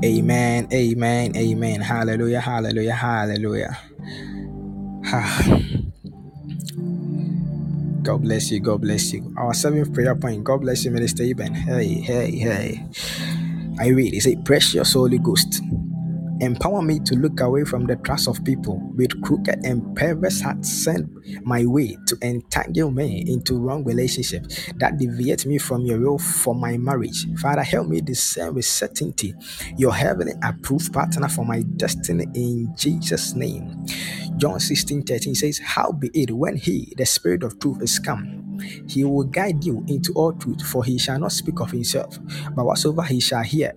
Amen, 0.04 0.68
amen, 0.72 1.36
amen. 1.36 1.80
Hallelujah, 1.82 2.40
hallelujah, 2.40 2.94
hallelujah. 2.94 3.78
Ah, 5.06 5.60
God 8.02 8.22
bless 8.22 8.50
you, 8.52 8.60
God 8.60 8.82
bless 8.82 9.12
you. 9.12 9.32
Our 9.38 9.54
seventh 9.54 9.94
prayer 9.94 10.14
point. 10.16 10.44
God 10.44 10.62
bless 10.62 10.84
you, 10.84 10.92
Minister 10.92 11.24
Eben. 11.24 11.54
Hey, 11.54 12.00
hey, 12.00 12.32
hey. 12.38 12.86
I 13.78 13.88
read, 13.88 14.14
it 14.14 14.22
say, 14.22 14.36
Precious 14.36 14.92
Holy 14.94 15.18
Ghost. 15.18 15.60
Empower 16.40 16.82
me 16.82 17.00
to 17.00 17.14
look 17.14 17.40
away 17.40 17.64
from 17.64 17.86
the 17.86 17.96
trust 17.96 18.28
of 18.28 18.44
people 18.44 18.80
with 18.94 19.20
crooked 19.22 19.64
and 19.64 19.96
perverse 19.96 20.40
hearts 20.40 20.70
sent 20.70 21.10
my 21.44 21.64
way 21.66 21.96
to 22.06 22.16
entangle 22.22 22.90
me 22.90 23.24
into 23.26 23.58
wrong 23.58 23.84
relationships 23.84 24.70
that 24.76 24.98
deviate 24.98 25.46
me 25.46 25.58
from 25.58 25.82
your 25.82 25.98
will 25.98 26.18
for 26.18 26.54
my 26.54 26.76
marriage. 26.76 27.26
Father, 27.40 27.62
help 27.62 27.88
me 27.88 28.00
discern 28.00 28.54
with 28.54 28.64
certainty 28.64 29.34
your 29.76 29.94
heavenly 29.94 30.34
approved 30.42 30.92
partner 30.92 31.28
for 31.28 31.44
my 31.44 31.62
destiny 31.76 32.26
in 32.34 32.74
Jesus' 32.76 33.34
name. 33.34 33.86
John 34.36 34.60
16 34.60 35.02
13 35.02 35.34
says, 35.34 35.58
How 35.58 35.92
be 35.92 36.10
it 36.14 36.30
when 36.30 36.56
he, 36.56 36.92
the 36.96 37.06
Spirit 37.06 37.42
of 37.42 37.58
truth, 37.58 37.82
is 37.82 37.98
come, 37.98 38.58
he 38.88 39.04
will 39.04 39.24
guide 39.24 39.64
you 39.64 39.84
into 39.88 40.12
all 40.14 40.32
truth, 40.32 40.62
for 40.62 40.84
he 40.84 40.98
shall 40.98 41.18
not 41.18 41.32
speak 41.32 41.60
of 41.60 41.70
himself, 41.70 42.18
but 42.54 42.64
whatsoever 42.64 43.02
he 43.02 43.20
shall 43.20 43.42
hear 43.42 43.72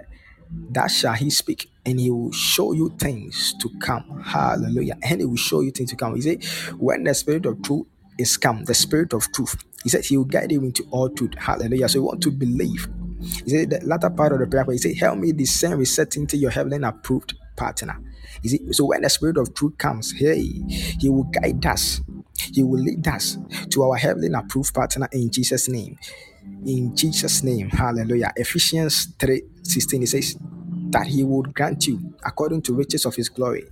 that 0.71 0.87
shall 0.91 1.13
he 1.13 1.29
speak 1.29 1.71
and 1.85 1.99
he 1.99 2.09
will 2.09 2.31
show 2.31 2.73
you 2.73 2.89
things 2.99 3.53
to 3.59 3.69
come. 3.79 4.21
Hallelujah. 4.23 4.97
And 5.03 5.21
he 5.21 5.25
will 5.25 5.35
show 5.35 5.61
you 5.61 5.71
things 5.71 5.89
to 5.91 5.95
come. 5.95 6.15
He 6.15 6.21
said 6.21 6.43
when 6.79 7.03
the 7.03 7.13
spirit 7.13 7.45
of 7.45 7.61
truth 7.61 7.87
is 8.17 8.37
come 8.37 8.65
the 8.65 8.73
spirit 8.73 9.13
of 9.13 9.31
truth. 9.31 9.55
He 9.83 9.89
said 9.89 10.05
he 10.05 10.17
will 10.17 10.25
guide 10.25 10.51
you 10.51 10.61
into 10.63 10.85
all 10.91 11.09
truth. 11.09 11.33
Hallelujah. 11.37 11.89
So 11.89 11.99
you 11.99 12.03
want 12.05 12.21
to 12.23 12.31
believe. 12.31 12.87
He 13.21 13.49
said 13.49 13.69
the 13.69 13.81
latter 13.85 14.09
part 14.09 14.33
of 14.33 14.39
the 14.39 14.47
prayer 14.47 14.65
he 14.71 14.77
said 14.77 14.97
help 14.97 15.17
me 15.19 15.31
discern 15.31 15.77
with 15.77 15.87
certainty 15.87 16.37
your 16.37 16.51
heavenly 16.51 16.85
approved 16.87 17.35
partner. 17.55 17.99
Is 18.43 18.53
it 18.53 18.73
so 18.73 18.85
when 18.85 19.01
the 19.01 19.09
spirit 19.09 19.37
of 19.37 19.53
truth 19.53 19.77
comes 19.77 20.13
hey 20.13 20.43
he 20.67 21.09
will 21.09 21.25
guide 21.25 21.65
us. 21.65 22.01
He 22.53 22.63
will 22.63 22.79
lead 22.79 23.05
us 23.07 23.37
to 23.71 23.83
our 23.83 23.97
heavenly 23.97 24.29
approved 24.33 24.73
partner 24.73 25.09
in 25.11 25.29
jesus 25.29 25.67
name 25.67 25.97
in 26.66 26.95
Jesus' 26.95 27.43
name. 27.43 27.70
Hallelujah. 27.70 28.32
Ephesians 28.36 29.14
3 29.20 29.41
16, 29.64 30.03
it 30.03 30.07
says 30.07 30.38
that 30.91 31.07
he 31.07 31.24
would 31.24 31.53
grant 31.53 31.88
you, 31.88 32.14
according 32.26 32.62
to 32.64 32.74
riches 32.74 33.05
of 33.05 33.16
his 33.16 33.30
glory, 33.30 33.66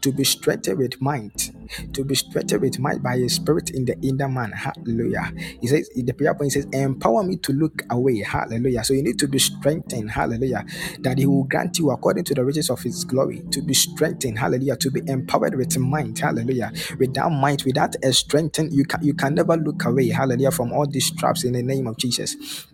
to 0.00 0.12
be 0.12 0.24
strengthened 0.24 0.78
with 0.78 1.00
might, 1.00 1.50
to 1.92 2.04
be 2.04 2.14
strengthened 2.14 2.62
with 2.62 2.78
might 2.78 3.02
by 3.02 3.18
his 3.18 3.34
spirit 3.34 3.70
in 3.70 3.84
the 3.84 3.98
inner 4.02 4.28
man. 4.28 4.52
Hallelujah. 4.52 5.32
He 5.60 5.66
says, 5.66 5.88
in 5.96 6.06
the 6.06 6.14
prayer 6.14 6.34
point 6.34 6.52
he 6.52 6.60
says, 6.60 6.66
empower 6.72 7.22
me 7.22 7.36
to 7.38 7.52
look 7.52 7.82
away. 7.90 8.20
Hallelujah. 8.22 8.84
So 8.84 8.94
you 8.94 9.02
need 9.02 9.18
to 9.20 9.28
be 9.28 9.38
strengthened. 9.38 10.10
Hallelujah. 10.10 10.64
That 11.00 11.18
he 11.18 11.26
will 11.26 11.44
grant 11.44 11.78
you, 11.78 11.90
according 11.90 12.24
to 12.24 12.34
the 12.34 12.44
riches 12.44 12.70
of 12.70 12.82
his 12.82 13.04
glory, 13.04 13.42
to 13.50 13.62
be 13.62 13.74
strengthened. 13.74 14.38
Hallelujah. 14.38 14.76
To 14.76 14.90
be 14.90 15.02
empowered 15.06 15.54
with 15.54 15.76
might. 15.78 16.18
Hallelujah. 16.18 16.72
Without 16.98 17.30
might, 17.30 17.64
without 17.64 17.94
a 18.02 18.12
strengthen, 18.12 18.70
you 18.72 18.84
can 18.84 19.02
you 19.02 19.14
can 19.14 19.34
never 19.34 19.56
look 19.56 19.84
away. 19.84 20.08
Hallelujah. 20.08 20.50
From 20.50 20.72
all 20.72 20.86
these 20.86 21.10
traps 21.12 21.44
in 21.44 21.52
the 21.52 21.62
name 21.62 21.86
of 21.86 21.96
Jesus. 21.96 22.66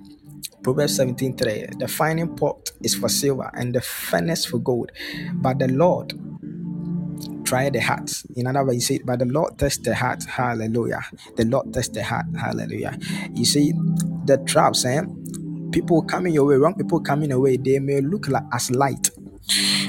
Proverbs 0.63 0.99
17:3 0.99 1.79
The 1.79 1.89
fining 1.89 2.37
pot 2.37 2.73
is 2.83 2.95
for 2.95 3.09
silver 3.09 3.51
and 3.55 3.75
the 3.75 3.81
furnace 3.81 4.45
for 4.45 4.59
gold, 4.59 4.93
but 5.35 5.59
the 5.59 5.69
Lord 5.69 6.13
try 7.51 7.69
the 7.69 7.81
heart. 7.81 8.23
In 8.37 8.47
other 8.47 8.65
words, 8.65 8.77
you 8.77 8.81
say, 8.81 9.03
but 9.05 9.19
the 9.19 9.25
Lord 9.25 9.59
tests 9.59 9.83
the 9.83 9.93
heart. 9.93 10.23
Hallelujah. 10.23 11.03
The 11.37 11.45
Lord 11.47 11.75
tests 11.75 11.93
the 11.93 12.05
heart. 12.05 12.27
Hallelujah. 12.39 12.97
You 13.35 13.45
see, 13.45 13.73
the 14.25 14.39
traps, 14.47 14.85
eh? 14.85 15.03
People 15.73 16.03
coming 16.03 16.33
your 16.33 16.45
way, 16.47 16.55
wrong 16.57 16.75
people 16.77 17.01
coming 17.01 17.33
away, 17.33 17.57
they 17.57 17.81
may 17.81 18.01
look 18.01 18.29
like 18.29 18.45
as 18.53 18.71
light, 18.71 19.11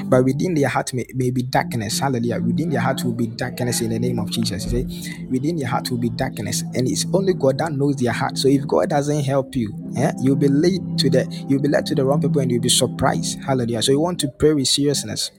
but 0.06 0.24
within 0.24 0.54
their 0.54 0.68
heart 0.68 0.92
may, 0.92 1.06
may 1.14 1.30
be 1.30 1.42
darkness. 1.42 2.00
Hallelujah. 2.00 2.40
Within 2.40 2.70
their 2.70 2.80
heart 2.80 3.02
will 3.04 3.14
be 3.14 3.28
darkness 3.28 3.80
in 3.80 3.90
the 3.90 3.98
name 3.98 4.18
of 4.18 4.30
Jesus. 4.30 4.64
You 4.72 4.88
see, 4.88 5.26
within 5.30 5.58
your 5.58 5.68
heart 5.68 5.90
will 5.90 5.98
be 5.98 6.10
darkness, 6.10 6.62
and 6.74 6.88
it's 6.88 7.06
only 7.12 7.34
God 7.34 7.58
that 7.58 7.72
knows 7.72 7.96
their 7.96 8.12
heart. 8.12 8.38
So 8.38 8.48
if 8.48 8.66
God 8.66 8.90
doesn't 8.90 9.24
help 9.24 9.54
you, 9.54 9.72
eh, 9.96 10.12
you'll 10.20 10.36
be 10.36 10.48
led 10.48 10.98
to 10.98 11.10
the 11.10 11.44
you'll 11.48 11.62
be 11.62 11.68
led 11.68 11.86
to 11.86 11.94
the 11.94 12.04
wrong 12.04 12.20
people, 12.20 12.40
and 12.40 12.50
you'll 12.50 12.62
be 12.62 12.68
surprised. 12.68 13.40
Hallelujah. 13.42 13.82
So 13.82 13.92
you 13.92 14.00
want 14.00 14.18
to 14.20 14.28
pray 14.28 14.52
with 14.52 14.68
seriousness. 14.68 15.30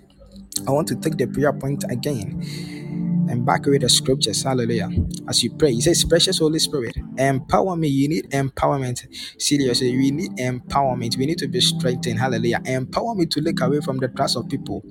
I 0.68 0.72
want 0.72 0.88
to 0.89 0.95
take 0.95 1.18
the 1.18 1.28
prayer 1.28 1.54
point 1.54 1.84
again 1.89 2.43
and 3.30 3.45
back 3.45 3.65
with 3.65 3.82
the 3.82 3.89
scriptures. 3.89 4.43
Hallelujah. 4.43 4.89
As 5.30 5.43
you 5.43 5.51
pray, 5.55 5.74
he 5.74 5.82
says, 5.82 6.03
Precious 6.05 6.39
Holy 6.39 6.59
Spirit, 6.59 6.97
empower 7.17 7.76
me. 7.76 7.88
You 7.89 8.09
need 8.09 8.32
empowerment. 8.32 9.05
Seriously, 9.41 9.97
we 9.97 10.11
need 10.11 10.32
empowerment. 10.38 11.17
We 11.17 11.26
need 11.28 11.39
to 11.39 11.47
be 11.47 11.61
strengthened. 11.61 12.19
Hallelujah. 12.19 12.61
Empower 12.65 13.15
me 13.15 13.26
to 13.28 13.41
look 13.41 13.61
away 13.61 13.82
from 13.82 13.97
the 13.97 14.09
trust 14.09 14.38
of 14.38 14.49
people 14.49 14.84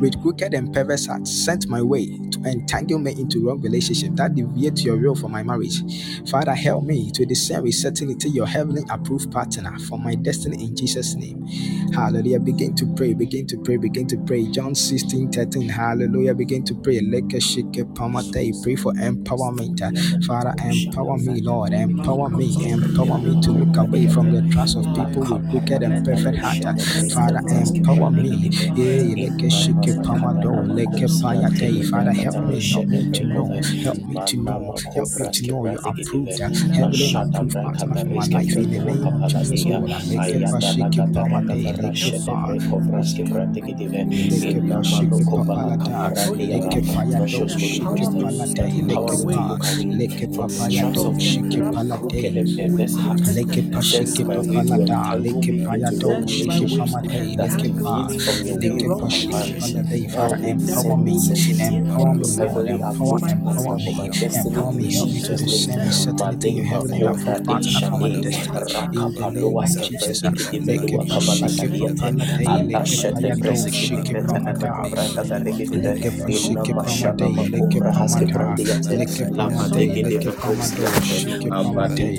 with 0.00 0.20
crooked 0.22 0.54
and 0.54 0.72
perverse 0.72 1.06
hearts 1.06 1.32
sent 1.44 1.68
my 1.68 1.82
way 1.82 2.06
to 2.30 2.40
entangle 2.46 2.98
me 2.98 3.12
into 3.12 3.46
wrong 3.46 3.60
relationship 3.60 4.14
that 4.16 4.34
deviate 4.34 4.84
your 4.84 4.96
will 4.98 5.14
for 5.14 5.28
my 5.28 5.42
marriage. 5.42 5.82
Father, 6.30 6.54
help 6.54 6.84
me 6.84 7.10
to 7.12 7.26
discern 7.26 7.62
with 7.64 7.74
certainty 7.74 8.30
your 8.30 8.46
heavenly 8.46 8.82
approved 8.90 9.30
partner 9.32 9.76
for 9.88 9.98
my 9.98 10.14
destiny 10.14 10.64
in 10.64 10.76
Jesus' 10.76 11.14
name. 11.14 11.46
Hallelujah. 11.94 12.40
Begin 12.40 12.74
to 12.76 12.86
pray, 12.94 13.14
begin 13.14 13.46
to 13.48 13.58
pray, 13.58 13.76
begin 13.76 14.06
to 14.08 14.16
pray. 14.18 14.46
John 14.50 14.74
16 14.74 15.30
13. 15.32 15.62
Hallelujah. 15.70 16.34
Begin 16.34 16.64
to 16.64 16.74
pray. 16.74 17.00
Lekeshike 17.00 17.75
pamate. 17.84 18.62
Pray 18.62 18.76
for 18.76 18.92
empowerment. 18.94 19.80
Father, 20.24 20.54
empower 20.64 21.16
me, 21.18 21.40
Lord. 21.40 21.72
Empower 21.72 22.30
me, 22.30 22.54
empower 22.70 23.18
me 23.18 23.40
to 23.42 23.50
look 23.52 23.76
away 23.76 24.06
from 24.08 24.32
the 24.32 24.42
trust 24.52 24.76
of 24.76 24.84
people 24.94 25.22
with 25.22 25.52
wicked 25.52 25.82
and 25.82 26.04
perfect 26.04 26.38
heart. 26.38 26.80
Father, 27.12 27.42
empower 27.48 28.10
me. 28.10 28.50
Eh. 28.78 29.26
Father, 31.90 32.12
help 32.12 32.36
me, 32.46 32.60
help 32.70 32.86
me 32.86 33.10
to 33.12 33.24
know, 33.24 33.46
help 33.82 33.98
me 33.98 34.20
to 34.26 34.36
know, 34.36 34.76
help 34.94 35.10
me 35.18 35.30
to 35.30 35.46
know 35.46 35.66
you 35.66 35.78
approved, 35.84 36.38
heavenly 36.38 37.14
approved 37.14 37.54
partner 37.54 37.96
for 37.96 38.06
my 38.06 38.26
life 38.26 38.56
in 38.56 38.70
the 38.70 38.78
name 38.78 39.06
of 39.06 39.28
Jesus, 39.28 39.64
Lord. 39.66 39.90
Leke 47.66 47.98
pashike 47.98 48.22
pamade, 48.22 48.70
leke 48.88 49.16
fa, 49.28 49.58
leke 49.98 50.26
pashike 50.28 50.28
papalada, 50.28 50.28
leke 50.28 50.46
payado, 50.48 51.14
shike 51.18 51.62
palade, 51.72 52.30
leke 52.36 52.68
pa, 52.72 52.78
leke 52.78 52.78
papayado, 52.78 52.78
shike 52.78 52.82
palade. 52.82 53.26
Leke 53.34 53.62
pa 53.72 53.80
shike 53.80 54.24
pa 54.32 54.42
palada, 54.54 55.16
leke 55.24 55.52
pa 55.64 55.72
yado, 55.76 56.28
shike 56.28 56.68
pa 56.76 56.86
mate, 56.86 57.36
leke 57.42 57.70
pa, 57.82 58.10
leke 58.62 58.88
pa 58.98 59.08
shike 59.08 59.48
pa 59.58 59.66
lade. 59.66 60.08
Father, 60.10 60.38
empower 60.44 60.96
me, 60.98 61.24
empower 61.58 62.14
me, 62.14 62.28
Lord, 62.38 62.68
empower, 62.68 63.20
empower 63.26 63.78
me, 63.80 64.10
empower 64.22 64.72
me, 64.72 64.86
help 64.94 65.10
me 65.10 65.20
to 65.22 65.34
discern 65.36 65.80
and 65.80 65.94
certainty 65.94 66.50
your 66.52 66.66
heavenly 66.66 67.04
approved 67.06 67.44
partner 67.44 67.80
for 67.82 67.98
my 67.98 68.10
destiny. 68.22 68.68
In 68.92 69.14
the 69.14 69.26
name 69.26 69.58
of 69.58 69.80
Jesus, 69.80 70.22
leke 70.66 70.98
pa 71.08 71.18
shike 71.18 71.70
pa 71.72 71.90
leke 72.44 73.08
pa 73.10 73.18
yado, 73.18 73.54
shike 73.54 74.16
leke 75.72 76.10
pa 76.16 76.30
shike 76.30 77.18
pa 77.18 77.28
made, 77.28 77.55
leke 77.56 77.80
pa 77.90 78.00
mada, 78.12 78.46
leke 78.98 79.24
pa 79.36 79.50
made, 79.50 79.94
leke 80.04 80.32
pa 80.40 80.50
mado, 80.52 81.00
shike 81.02 81.50
pa 81.60 81.70
mate, 81.74 82.10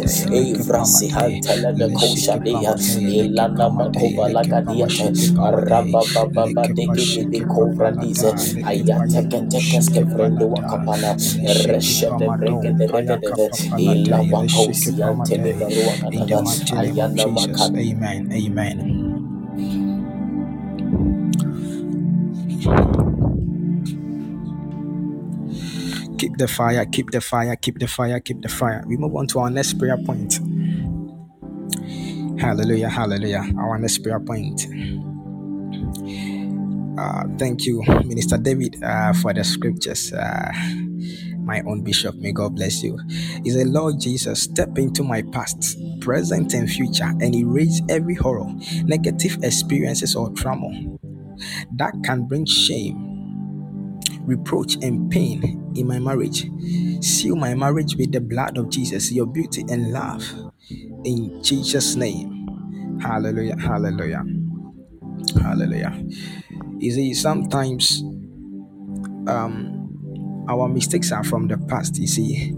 Wakapala, 10.50 11.16
leshike 11.18 11.64
Reshede 11.64 12.08
pamado 12.08 12.38
Bregede 12.38 12.88
paya 12.90 13.18
Regede, 13.18 13.20
kapapalade 13.20 14.38
leshike 14.38 14.48
Ilabakosi 14.94 15.00
pamade 15.00 15.40
in 16.12 16.28
the 16.28 16.36
Anteleberuakata, 16.36 16.38
mighty 16.38 16.78
name 16.78 17.02
of 17.02 17.10
Ayana 17.14 17.16
Jesus. 17.16 17.70
Amen. 17.76 18.32
Amen. 18.32 18.78
The 26.40 26.48
fire, 26.48 26.84
keep 26.86 27.10
the 27.10 27.20
fire, 27.20 27.54
keep 27.56 27.78
the 27.78 27.86
fire, 27.86 28.18
keep 28.18 28.40
the 28.42 28.48
fire. 28.48 28.82
We 28.86 28.96
move 28.96 29.14
on 29.14 29.26
to 29.28 29.40
our 29.40 29.50
next 29.50 29.74
prayer 29.78 29.98
point. 29.98 30.40
Hallelujah, 32.40 32.88
hallelujah. 32.88 33.44
Our 33.58 33.78
next 33.78 33.98
prayer 33.98 34.20
point. 34.20 34.66
Uh, 36.98 37.24
thank 37.38 37.66
you, 37.66 37.82
Minister 38.04 38.38
David, 38.38 38.82
uh, 38.82 39.12
for 39.12 39.34
the 39.34 39.44
scriptures. 39.44 40.12
Uh, 40.12 40.50
my 41.40 41.60
own 41.66 41.82
bishop, 41.82 42.14
may 42.16 42.32
God 42.32 42.56
bless 42.56 42.82
you. 42.82 42.98
Is 43.44 43.56
a 43.56 43.64
Lord 43.66 44.00
Jesus, 44.00 44.42
step 44.42 44.78
into 44.78 45.02
my 45.02 45.22
past, 45.22 45.78
present, 46.00 46.54
and 46.54 46.70
future 46.70 47.04
and 47.20 47.34
erase 47.34 47.82
every 47.90 48.14
horror, 48.14 48.46
negative 48.84 49.38
experiences, 49.42 50.16
or 50.16 50.30
trauma 50.30 50.70
that 51.76 51.92
can 52.04 52.24
bring 52.26 52.46
shame, 52.46 53.16
reproach, 54.22 54.76
and 54.82 55.10
pain 55.10 55.59
in 55.74 55.86
my 55.86 55.98
marriage. 55.98 56.48
Seal 57.02 57.36
my 57.36 57.54
marriage 57.54 57.96
with 57.96 58.12
the 58.12 58.20
blood 58.20 58.58
of 58.58 58.70
Jesus, 58.70 59.12
your 59.12 59.26
beauty 59.26 59.64
and 59.68 59.92
love. 59.92 60.24
In 61.04 61.42
Jesus' 61.42 61.96
name. 61.96 62.98
Hallelujah. 63.00 63.56
Hallelujah. 63.58 64.24
Hallelujah. 65.40 66.04
You 66.78 66.92
see, 66.92 67.14
sometimes 67.14 68.02
um 69.26 69.76
our 70.48 70.68
mistakes 70.68 71.12
are 71.12 71.24
from 71.24 71.48
the 71.48 71.56
past, 71.56 71.98
you 71.98 72.06
see. 72.06 72.54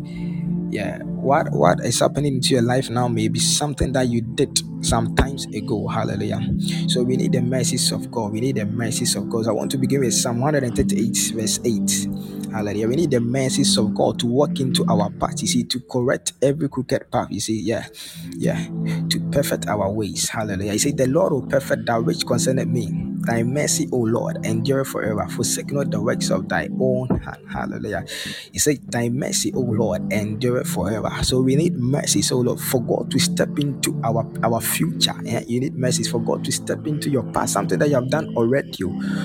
Yeah. 0.71 1.03
What 1.03 1.53
what 1.53 1.85
is 1.85 2.01
happening 2.01 2.41
to 2.41 2.49
your 2.55 2.63
life 2.63 2.89
now 2.91 3.07
may 3.07 3.29
be 3.29 3.39
something 3.39 3.93
that 3.93 4.09
you 4.09 4.23
did 4.23 4.59
some 4.81 5.15
times 5.15 5.45
ago. 5.47 5.87
Hallelujah. 5.87 6.41
So 6.89 7.03
we 7.03 7.17
need 7.17 7.33
the 7.33 7.43
mercies 7.43 7.93
of 7.93 8.11
God. 8.11 8.33
We 8.33 8.41
need 8.41 8.57
the 8.57 8.65
mercies 8.65 9.15
of 9.15 9.29
God. 9.29 9.45
So 9.45 9.51
I 9.51 9.53
want 9.53 9.71
to 9.73 9.79
begin 9.79 10.01
with 10.01 10.15
Psalm 10.15 10.41
138, 10.41 11.35
verse 11.37 11.61
8. 11.65 12.09
Hallelujah. 12.53 12.89
We 12.89 12.97
need 12.97 13.11
the 13.11 13.21
mercies 13.21 13.77
of 13.79 13.95
God 13.95 14.19
to 14.21 14.27
walk 14.27 14.61
into 14.61 14.85
our 14.89 15.11
path. 15.11 15.41
You 15.41 15.49
see, 15.49 15.65
to 15.65 15.81
correct 15.81 16.35
every 16.43 16.69
crooked 16.69 17.11
path. 17.11 17.29
You 17.31 17.41
see, 17.41 17.61
yeah, 17.61 17.87
yeah, 18.33 18.67
to 19.09 19.21
perfect 19.33 19.69
our 19.69 19.91
ways. 19.91 20.29
Hallelujah. 20.29 20.73
You 20.75 20.79
see, 20.79 20.93
the 20.93 21.07
Lord 21.09 21.33
will 21.33 21.47
perfect 21.47 21.87
that 21.87 22.05
which 22.05 22.27
concerned 22.27 22.71
me. 22.73 23.09
Thy 23.23 23.43
mercy, 23.45 23.89
O 23.93 23.99
Lord, 23.99 24.45
endure 24.45 24.85
forever. 24.85 25.27
Forsake 25.29 25.73
not 25.73 25.91
the 25.91 26.01
works 26.01 26.31
of 26.31 26.49
thy 26.49 26.69
own 26.81 27.09
hand. 27.21 27.47
Hallelujah. 27.51 28.05
He 28.53 28.59
said, 28.59 28.79
Thy 28.91 29.09
mercy, 29.09 29.53
O 29.55 29.61
Lord, 29.61 30.13
endure 30.13 30.65
forever. 30.65 31.11
So 31.23 31.41
we 31.41 31.55
need 31.57 31.75
mercy, 31.77 32.21
so 32.23 32.39
Lord, 32.39 32.61
for 32.61 32.83
God 32.83 33.11
to 33.13 33.19
step 33.21 33.59
into 33.59 33.99
our, 34.05 34.27
our 34.43 34.61
future. 34.61 35.15
Yeah? 35.23 35.41
You 35.47 35.61
need 35.61 35.75
mercy 35.75 36.03
for 36.03 36.19
God 36.21 36.45
to 36.45 36.53
step 36.53 36.87
into 36.87 37.11
your 37.11 37.23
past, 37.33 37.53
something 37.53 37.79
that 37.79 37.89
you 37.89 37.95
have 37.95 38.11
done 38.11 38.35
already, 38.37 38.85
oh, 38.85 39.19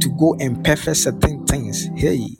to 0.00 0.08
go 0.18 0.34
and 0.40 0.64
perfect 0.64 0.96
certain 0.96 1.46
things. 1.46 1.88
Hey, 1.96 2.38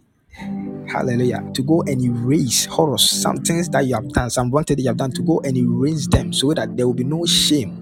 hallelujah. 0.93 1.43
To 1.55 1.63
go 1.63 1.83
and 1.83 2.03
erase 2.03 2.67
horrors, 2.67 3.11
some 3.11 3.39
things 3.39 3.69
that 3.71 3.87
you 3.87 3.95
have 3.95 4.09
done, 4.11 4.31
some 4.31 4.51
wanted 4.51 4.79
that 4.79 4.83
you 4.83 4.89
have 4.89 4.99
done, 4.99 5.13
to 5.13 5.23
go 5.23 5.41
and 5.45 5.57
erase 5.57 6.07
them 6.09 6.33
so 6.33 6.55
that 6.55 6.77
there 6.77 6.87
will 6.87 6.95
be 6.95 7.05
no 7.05 7.27
shame 7.27 7.79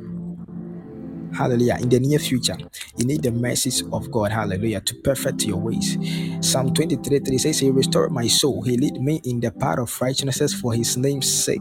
Hallelujah. 1.35 1.79
In 1.81 1.89
the 1.89 2.01
near 2.01 2.19
future, 2.19 2.57
you 2.97 3.07
need 3.07 3.23
the 3.23 3.31
mercies 3.33 3.83
of 3.93 4.11
God. 4.11 4.33
Hallelujah. 4.33 4.81
To 4.83 4.95
perfect 4.97 5.45
your 5.45 5.59
ways. 5.59 5.97
Psalm 6.41 6.75
23 6.75 7.21
3 7.21 7.39
says, 7.39 7.59
He 7.61 7.71
restored 7.71 8.13
my 8.13 8.27
soul. 8.27 8.63
He 8.63 8.77
lead 8.77 9.01
me 9.01 9.21
in 9.25 9.41
the 9.41 9.53
path 9.53 9.79
of 9.79 10.01
righteousness 10.01 10.55
for 10.55 10.75
his 10.75 10.97
name's 10.97 11.33
sake. 11.33 11.61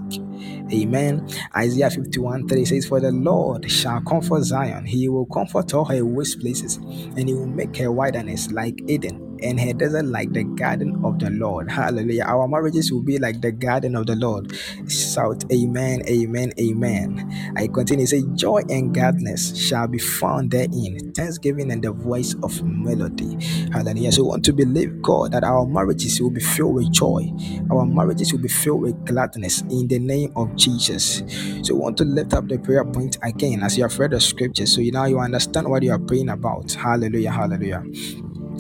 Amen. 0.74 1.28
Isaiah 1.56 1.92
51 1.92 2.48
3 2.48 2.66
says, 2.66 2.88
For 2.88 3.00
the 3.00 3.12
Lord 3.12 3.70
shall 3.72 4.02
comfort 4.02 4.44
Zion. 4.44 4.86
He 4.86 5.10
will 5.10 5.28
comfort 5.28 5.74
all 5.74 5.86
her 5.86 6.04
waste 6.06 6.40
places, 6.42 6.78
and 6.78 7.28
he 7.28 7.34
will 7.36 7.48
make 7.48 7.78
her 7.78 7.92
wilderness 7.92 8.52
like 8.52 8.80
Eden 8.88 9.29
and 9.44 9.60
her 9.60 9.74
desert 9.74 10.06
like 10.06 10.34
the 10.34 10.44
garden 10.44 11.02
of 11.04 11.20
the 11.20 11.30
Lord. 11.32 11.72
Hallelujah. 11.72 12.24
Our 12.26 12.48
marriages 12.48 12.92
will 12.92 13.04
be 13.04 13.18
like 13.20 13.42
the 13.42 13.52
garden 13.52 13.96
of 13.96 14.08
the 14.08 14.16
Lord. 14.16 14.54
Shout, 14.90 15.46
Amen, 15.52 16.04
Amen, 16.08 16.54
Amen. 16.60 17.54
I 17.58 17.68
continue 17.68 18.06
say, 18.06 18.24
Joy 18.36 18.62
and 18.70 18.94
gladness 18.94 19.58
shall 19.58 19.88
be 19.88 20.00
found 20.00 20.52
therein, 20.52 21.14
thanksgiving 21.14 21.72
and 21.72 21.84
the 21.84 21.92
voice 21.92 22.36
of 22.44 22.62
melody. 22.64 23.38
Hallelujah. 23.72 24.12
So 24.12 24.24
we 24.24 24.30
want 24.30 24.46
to 24.46 24.54
believe 24.54 25.02
God 25.02 25.32
that 25.34 25.44
our 25.44 25.66
marriages 25.66 26.22
will 26.22 26.32
be 26.32 26.42
filled 26.42 26.76
with 26.76 26.92
joy, 26.92 27.32
our 27.72 27.86
marriages 27.86 28.32
will 28.34 28.42
be 28.42 28.50
filled 28.50 28.82
with 28.82 29.06
gladness 29.06 29.62
in 29.70 29.88
the 29.88 30.00
name 30.00 30.34
of 30.36 30.56
Jesus. 30.56 31.24
So 31.64 31.76
we 31.76 31.82
want 31.82 31.98
to 31.98 32.06
lift 32.06 32.34
up 32.34 32.48
the 32.48 32.58
prayer 32.60 32.86
point 32.86 33.18
again 33.24 33.64
as 33.64 33.78
you 33.78 33.84
have 33.84 33.98
read 34.00 34.12
the 34.12 34.22
scriptures. 34.22 34.74
So 34.74 34.82
you 34.82 34.92
now 34.92 35.06
you 35.06 35.20
understand 35.20 35.70
what 35.70 35.84
you 35.84 35.92
are 35.92 36.00
praying 36.00 36.30
about. 36.30 36.72
Hallelujah. 36.74 37.32
Hallelujah. 37.32 37.84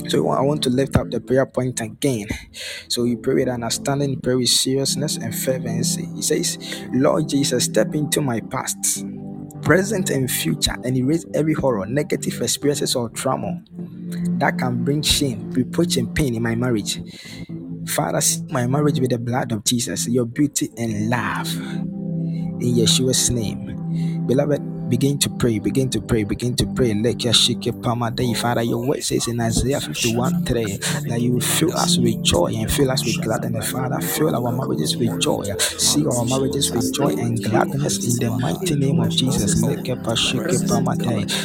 So 0.08 0.30
I 0.30 0.42
want 0.42 0.64
to 0.64 0.70
lift 0.70 0.96
up 0.96 1.12
the 1.12 1.20
prayer 1.20 1.46
point 1.46 1.82
again. 1.82 2.28
So 2.88 3.04
you 3.04 3.18
pray 3.18 3.36
with 3.36 3.50
understanding, 3.50 4.20
pray 4.22 4.36
with 4.36 4.50
seriousness 4.50 5.18
and 5.18 5.36
fervency. 5.36 6.08
He 6.16 6.22
says, 6.22 6.58
Lord 6.92 7.30
Jesus, 7.30 7.66
step 7.66 7.94
into 7.94 8.22
my 8.22 8.40
past, 8.40 9.06
present 9.62 10.10
and 10.10 10.30
future, 10.30 10.76
and 10.84 10.98
erase 10.98 11.26
every 11.34 11.54
horror, 11.54 11.86
negative 11.86 12.42
experiences 12.42 12.96
or 12.96 13.10
trauma 13.10 13.62
that 14.40 14.58
can 14.58 14.84
bring 14.84 15.02
shame, 15.02 15.52
reproach, 15.52 15.98
and 15.98 16.14
pain 16.16 16.36
in 16.36 16.42
my 16.42 16.56
marriage. 16.56 17.02
Father, 17.88 18.22
my 18.50 18.68
marriage 18.68 19.00
with 19.00 19.10
the 19.10 19.18
blood 19.20 19.52
of 19.52 19.64
Jesus, 19.64 20.08
your 20.08 20.26
beauty 20.26 20.70
and 20.78 21.10
love. 21.10 21.54
In 22.62 22.76
Yeshua's 22.76 23.30
name. 23.30 24.26
Beloved, 24.28 24.62
begin 24.90 25.20
to 25.20 25.30
pray, 25.30 25.60
begin 25.60 25.90
to 25.92 26.02
pray, 26.02 26.24
begin 26.24 26.56
to 26.56 26.66
pray. 26.66 26.94
Let 26.94 27.24
your 27.24 27.34
shake 27.34 27.70
palm 27.82 28.04
day, 28.16 28.34
Father. 28.34 28.64
Your 28.64 28.86
word 28.86 29.04
says 29.04 29.28
in 29.28 29.40
Isaiah 29.40 29.80
51 29.80 30.46
3 30.46 30.78
that 31.08 31.20
you 31.22 31.34
will 31.34 31.40
fill 31.42 31.74
us 31.78 31.98
with 31.98 32.24
joy 32.24 32.54
and 32.56 32.72
fill 32.72 32.90
us 32.90 33.06
with 33.06 33.22
gladness. 33.24 33.72
Father, 33.72 34.02
fill 34.02 34.36
our 34.36 34.52
marriages 34.52 34.98
with 34.98 35.22
joy. 35.22 35.44
See 35.60 36.06
our 36.06 36.26
marriages 36.26 36.72
with 36.72 36.94
joy 36.94 37.14
and 37.18 37.42
gladness 37.44 37.98
in 38.06 38.16
the 38.28 38.36
mighty 38.36 38.76
name 38.76 39.00
of 39.00 39.10
Jesus. 39.12 39.62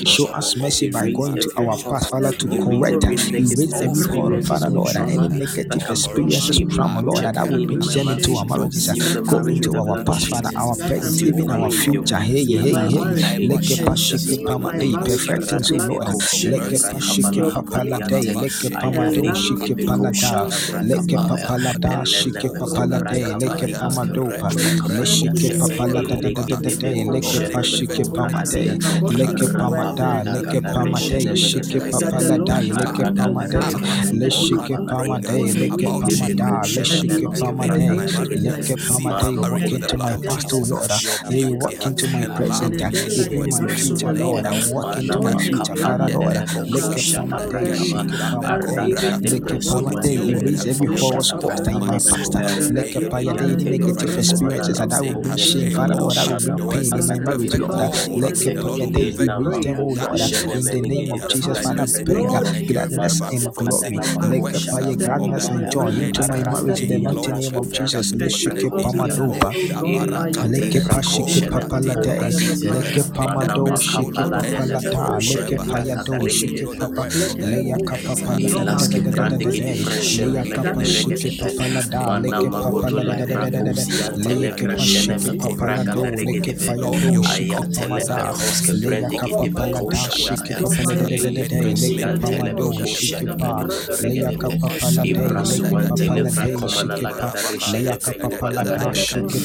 Show 0.08 0.26
us 0.28 0.56
mercy 0.56 0.90
by 0.90 1.10
going 1.10 1.38
to 1.38 1.50
our 1.58 1.76
past, 1.76 2.10
Father, 2.10 2.32
to 2.32 2.46
correct, 2.48 3.04
erase 3.04 3.74
every 3.82 4.04
horror, 4.14 4.42
Father, 4.42 4.70
Lord, 4.70 4.96
and 4.96 5.10
any 5.10 5.28
negative 5.28 5.82
experiences, 5.90 6.60
trauma, 6.74 7.02
Lord, 7.02 7.24
that 7.24 7.48
will 7.48 7.66
bring 7.66 7.82
shame 7.82 8.08
into 8.08 8.36
our 8.36 8.44
marriages. 8.46 8.88
Go 9.28 9.38
into 9.46 9.76
our 9.76 10.02
past, 10.04 10.28
Father, 10.28 10.50
our 10.56 10.74
present, 10.76 11.22
even 11.22 11.50
our 11.50 11.70
future. 11.70 12.16
Hey, 12.16 12.44
hey, 12.44 12.72
hey. 12.72 13.34
Leke 13.39 13.77
pashike 13.85 14.39
pamade, 14.47 15.02
perfect 15.05 15.44
things, 15.48 15.70
O 15.73 15.77
Lord. 15.77 16.06
Leke 16.44 16.78
pashike 16.89 17.43
papalade, 17.51 18.32
leke 18.36 18.70
pamado, 18.78 19.35
shike 19.35 19.74
palada, 19.85 20.47
leke 20.81 21.19
papalada, 21.27 22.06
shike 22.06 22.48
papalade, 22.56 23.35
leke 23.40 23.69
pamadopa, 23.78 24.52
leshike 24.89 25.51
papalada, 25.59 26.20
da 26.23 26.31
da 26.31 26.44
da 26.44 26.56
da 26.56 26.70
da, 26.77 27.05
leke 27.05 27.40
pashike 27.51 28.05
pamade, 28.15 28.78
leke 29.11 29.48
pamada, 29.56 30.23
leke 30.24 30.61
pamade, 30.73 31.36
shike 31.36 31.81
papalada, 31.90 32.62
leke 32.62 33.05
pamade, 33.16 33.81
leshike 34.12 34.78
pamade, 34.86 35.52
leke 35.55 35.90
pamada, 36.01 36.66
leshike 36.66 37.27
pamade, 37.39 38.05
leke 38.35 38.77
pamade, 38.86 39.48
walk 39.51 39.73
into 39.73 39.98
my 39.98 40.16
past, 40.27 40.52
O 40.52 40.59
Lord. 40.59 40.93
You 41.28 41.51
walk 41.51 41.86
into 41.86 42.06
my 42.09 42.27
present, 42.28 42.77
even 43.32 43.51
my 43.51 43.66
future, 43.68 44.12
Lord. 44.12 44.46
I 44.46 44.55
walk 44.55 44.96
into 44.96 45.20
my 45.20 45.36
future, 45.36 45.76
Father, 45.76 46.09
Lord. 46.09 46.36
Leke 46.68 47.05
pamade, 47.12 47.76
shike 47.76 48.16
pamade, 48.34 48.96
leke 49.22 49.60
pamade, 49.64 50.28
erase 50.28 50.66
every 50.66 50.88
false 50.88 51.32
past 51.32 51.68
in 51.68 51.78
my 51.78 52.01
past. 52.09 52.36
Leke 52.70 53.02
payade, 53.09 53.56
negative 53.59 54.16
experiences 54.18 54.78
that 54.78 54.92
I 54.92 55.02
will 55.02 55.16
bring 55.16 55.36
shame, 55.36 55.70
Father, 55.70 55.96
Lord. 55.96 56.18
I 56.18 56.24
will 56.24 56.36
bring 56.36 56.60
pain 56.70 56.96
in 56.96 57.06
my 57.06 57.18
marriage, 57.20 57.59
Lord. 57.59 57.80
Leke 58.16 58.52
payade, 58.59 59.14
erase 59.20 59.60
them, 59.60 59.80
O 59.80 59.88
Lord. 59.90 60.22
In 60.52 60.64
the 60.64 60.76
name 60.82 61.12
of 61.12 61.26
Jesus, 61.28 61.59
Father, 61.60 61.86
bring 61.86 62.42
gladness 62.66 63.20
and 63.22 63.55
glory. 63.55 64.02
Leke 64.20 64.66
paye 64.68 64.96
gladness 64.96 65.51
and 65.51 65.70
joy 65.70 65.88
into 65.88 66.24
my 66.24 66.42
marriage 66.42 66.80
in 66.82 66.88
the 66.88 66.98
mighty 66.98 67.32
name 67.32 67.56
of 67.56 67.70
Jesus. 67.70 68.12
Leshike 68.12 68.70
pamadoba. 68.80 69.56
Leke 70.42 70.80
pashike 70.88 71.42
papalade, 71.48 72.20
leke 72.64 73.05
pamado 73.13 73.13
shike 73.14 74.12
papalata, 74.14 75.18
leke 75.20 75.56
payado 75.58 76.28
shike 76.28 76.66
papa, 76.78 77.08
leya 77.38 77.76
kapapalada 77.86 78.64
da 78.64 78.74
da 78.74 78.88
da 78.88 79.38
da 79.38 79.50
da 79.50 79.62
da 79.62 79.74
da, 79.74 79.96
leya 80.10 80.44
kapa 80.54 80.84
shike 80.84 81.30
papalada, 81.38 82.20
leke 82.22 82.48
papalada 82.50 83.26
da 83.26 83.36
da 83.36 83.50
da 83.50 83.62
da 83.62 83.72
da 83.72 83.72
da, 83.72 84.30
leke 84.40 84.66
pashike 84.74 85.30
papalado, 85.38 86.02
leke 86.26 86.52
payado 86.58 87.22
shike 87.24 87.66
pamada, 87.74 88.34
kapapalada 89.20 89.94
shike 89.94 90.54
papalada 90.60 91.06
da 91.08 91.18
da 91.18 91.30
da 91.30 91.44
da, 91.48 91.60
leke 91.82 92.10
pamado 92.20 92.72
shike 92.86 93.26
pa, 93.38 93.64
leya 94.02 94.30
leke 94.32 94.48
papalade 94.58 96.08
shike 97.60 97.96
kapapalada 98.00 98.94
shike. 98.94 99.40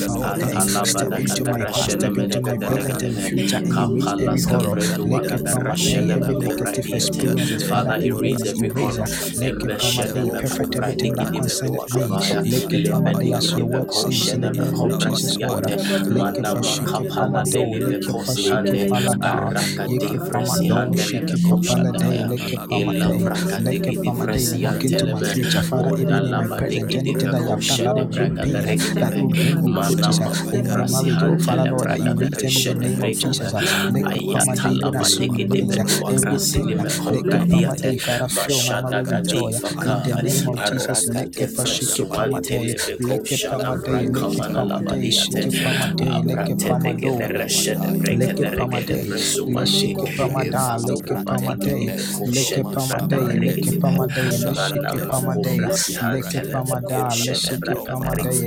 Step 0.86 1.20
into 1.20 1.46
my 1.46 1.66
past, 1.66 1.92
step 1.94 2.18
into 2.18 2.42
my 2.42 2.58
present 2.58 3.04
and 3.04 3.18
future, 3.20 3.59
and 3.66 3.80
erase 3.80 4.16
every 4.20 4.42
horror. 4.42 4.78
Leke 5.06 5.40
pamade, 5.44 6.10
every 6.12 6.36
negative 6.36 6.88
experiences, 6.94 7.64
Father, 7.64 7.98
erase, 8.04 8.54
erase. 8.62 9.00
Leke 9.36 9.70
pamade, 9.78 10.38
perfect 10.38 10.76
everything 10.76 11.16
that 11.16 11.34
concerned 11.34 11.82
me. 11.90 12.08
Leke 12.46 12.80
pamade, 12.84 13.36
as 13.36 13.56
your 13.56 13.68
word 13.68 13.94
says 13.94 14.34
in 14.34 14.42
the 14.42 14.52
name 14.52 14.82
of 14.82 14.98
Jesus, 14.98 15.40
Lord. 15.42 15.66
Leke 16.08 16.44
pashike 16.54 17.06
pamado, 17.08 17.80
leke 17.82 18.14
pashike 18.26 18.76
palada, 18.88 19.54
yeke 19.88 20.20
pamado, 20.32 20.98
shike 20.98 21.38
papalade, 21.42 22.24
leke 22.28 22.58
pamade, 22.70 23.30
leke 23.60 23.94
pamade, 24.04 24.62
walk 24.62 24.84
into 24.84 25.08
my 25.08 25.22
future, 25.24 25.62
Father, 25.62 25.92
even 25.98 26.18
in 26.18 26.38
my 26.38 26.48
present, 26.48 26.96
anything 26.96 27.32
that 27.32 27.44
you 27.44 27.52
have 27.52 27.66
done 27.66 27.84
that 27.84 27.96
will 27.98 28.08
bring 28.08 28.38
pain, 28.40 28.68
that 29.00 29.18
will 29.18 29.30
bring 29.30 29.62
reproaches 29.62 30.20
in 30.52 30.72
my 30.72 30.84
marriage, 30.86 31.24
oh 31.24 31.38
Father 31.38 31.66
Lord, 31.66 31.88
I 31.88 31.98
erase 31.98 32.38
them 32.42 32.58
in 32.58 32.64
the 32.64 32.76
name 32.76 33.04
of 33.04 33.18
Jesus. 33.18 33.49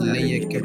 de 0.00 0.08
leke 0.12 0.60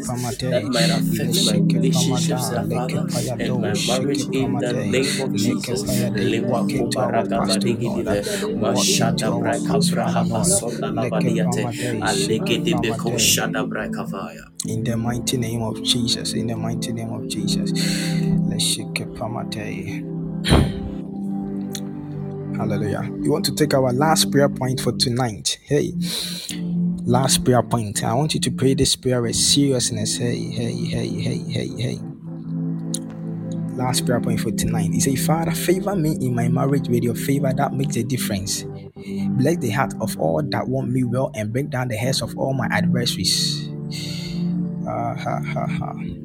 that 0.49 0.63
might 0.63 0.89
affect 0.89 1.43
my 1.43 1.53
relationships, 1.53 2.49
pamada, 2.51 2.67
leke 2.69 2.99
Father, 3.09 3.35
and 3.39 3.61
my 3.61 3.73
marriage 3.75 4.27
in 4.31 4.59
the 4.59 4.73
name 4.73 5.21
of 5.21 5.35
Jesus. 5.35 5.83
payade, 5.83 6.23
Lema 6.31 6.47
walk 6.47 6.73
into 6.75 6.99
our 7.01 7.23
kubaraga 7.23 7.37
past, 7.37 7.59
O 7.65 7.69
Lord, 7.71 8.07
vadigidive, 8.07 8.21
walk 8.71 8.99
into 8.99 9.25
mashada 9.25 9.27
our 9.27 9.43
braka 10.25 10.29
past, 10.29 10.61
Father 10.61 10.69
vraha 10.69 10.81
Lord, 10.81 10.91
pasonda 10.91 10.91
leke 10.95 11.35
lavadiate, 11.39 11.43
pamade, 11.43 12.07
shike 12.07 12.59
alegedebe 12.59 12.97
ko 12.97 13.11
pamade, 13.11 13.17
shada 13.17 13.63
braka 13.67 14.05
in 14.67 14.83
the 14.83 14.97
mighty 14.97 15.37
name 15.37 15.61
of 15.63 15.81
Jesus, 15.83 16.33
in 16.33 16.47
the 16.47 16.55
mighty 16.55 16.93
name 16.93 17.13
of 17.13 17.27
Jesus. 17.29 17.71
Hallelujah. 22.57 23.09
We 23.11 23.29
want 23.29 23.45
to 23.45 23.55
take 23.55 23.73
our 23.73 23.93
last 23.93 24.31
prayer 24.31 24.49
point 24.49 24.81
for 24.81 24.91
tonight. 24.93 25.57
Hey, 25.63 25.93
last 27.05 27.43
prayer 27.43 27.63
point. 27.63 28.03
I 28.03 28.13
want 28.13 28.33
you 28.35 28.39
to 28.41 28.51
pray 28.51 28.75
this 28.75 28.95
prayer 28.95 29.21
with 29.21 29.35
seriousness. 29.35 30.17
Hey, 30.17 30.51
hey, 30.51 30.73
hey, 30.73 31.07
hey, 31.09 31.37
hey, 31.49 31.69
hey. 31.77 31.99
Last 33.75 34.05
prayer 34.05 34.21
point 34.21 34.39
for 34.41 34.51
tonight. 34.51 34.91
He 34.93 34.99
said, 34.99 35.19
Father, 35.19 35.51
favor 35.51 35.95
me 35.95 36.17
in 36.21 36.35
my 36.35 36.49
marriage 36.49 36.87
with 36.89 37.03
your 37.03 37.15
favor 37.15 37.53
that 37.53 37.73
makes 37.73 37.95
a 37.95 38.03
difference. 38.03 38.65
Bless 39.37 39.57
the 39.57 39.69
heart 39.71 39.93
of 40.01 40.19
all 40.19 40.41
that 40.43 40.67
want 40.67 40.89
me 40.89 41.03
well 41.03 41.31
and 41.35 41.51
bring 41.51 41.67
down 41.67 41.87
the 41.87 41.95
heads 41.95 42.21
of 42.21 42.37
all 42.37 42.53
my 42.53 42.67
adversaries. 42.71 43.69
Ah, 44.87 45.15
ha, 45.15 45.41
ha, 45.53 45.65
ha. 45.67 46.20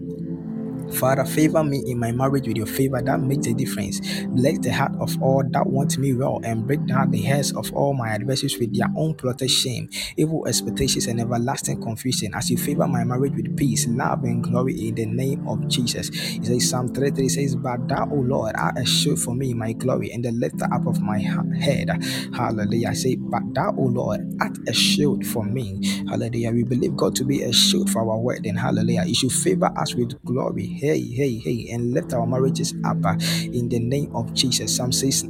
Father, 1.01 1.25
favor 1.25 1.65
me 1.65 1.83
in 1.87 1.99
my 1.99 2.13
marriage 2.13 2.49
with 2.49 2.57
your 2.57 2.67
favor 2.67 3.03
that 3.03 3.21
makes 3.21 3.47
a 3.49 3.55
difference. 3.55 4.01
Bless 4.29 4.59
the 4.61 4.73
heart 4.73 4.93
of 5.01 5.17
all 5.23 5.43
that 5.53 5.67
want 5.67 5.99
me 5.99 6.15
well 6.15 6.41
and 6.45 6.67
break 6.67 6.87
down 6.87 7.11
the 7.11 7.23
heads 7.23 7.53
of 7.55 7.73
all 7.75 7.95
my 7.95 8.11
adversaries 8.11 8.59
with 8.59 8.77
their 8.77 8.89
own 8.97 9.15
plotted 9.15 9.51
shame, 9.51 9.89
evil 10.17 10.47
expectations, 10.47 11.07
and 11.07 11.21
everlasting 11.21 11.83
confusion. 11.83 12.35
As 12.35 12.51
you 12.51 12.59
favor 12.59 12.87
my 12.89 13.05
marriage 13.05 13.35
with 13.35 13.57
peace, 13.57 13.87
love, 13.89 14.25
and 14.25 14.43
glory 14.45 14.89
in 14.89 14.95
the 14.97 15.07
name 15.07 15.47
of 15.49 15.67
Jesus. 15.69 16.11
He 16.11 16.45
says, 16.45 16.71
Psalm 16.71 16.89
33 16.95 17.29
says, 17.29 17.57
But 17.57 17.89
thou, 17.89 18.09
O 18.13 18.17
Lord, 18.17 18.55
art 18.57 18.79
a 18.79 18.85
shield 18.87 19.21
for 19.21 19.35
me, 19.35 19.55
my 19.55 19.73
glory, 19.73 20.11
and 20.13 20.25
the 20.25 20.33
lifter 20.33 20.67
up 20.73 20.87
of 20.87 21.01
my 21.01 21.19
head. 21.61 21.91
Hallelujah. 22.35 22.91
I 22.91 22.95
say, 22.95 23.17
But 23.17 23.43
thou, 23.55 23.75
O 23.79 23.83
Lord, 23.83 24.21
art 24.41 24.59
a 24.69 24.73
shield 24.73 25.27
for 25.27 25.45
me. 25.45 25.81
Hallelujah. 26.09 26.53
We 26.53 26.65
believe 26.65 26.97
God 26.97 27.15
to 27.17 27.25
be 27.25 27.43
a 27.43 27.53
shield 27.53 27.91
for 27.91 28.01
our 28.01 28.19
wedding. 28.19 28.57
Hallelujah. 28.57 29.05
You 29.07 29.15
should 29.15 29.33
favor 29.33 29.71
us 29.79 29.95
with 29.95 30.23
glory. 30.25 30.67
Hey, 30.87 31.03
hey, 31.03 31.39
hey, 31.39 31.69
and 31.73 31.93
lift 31.93 32.15
our 32.15 32.25
marriages 32.25 32.73
up 32.85 33.05
uh, 33.05 33.17
in 33.43 33.69
the 33.69 33.81
name 33.81 34.15
of 34.15 34.33
Jesus. 34.35 34.77
Psalm 34.77 34.93
says, 34.93 35.25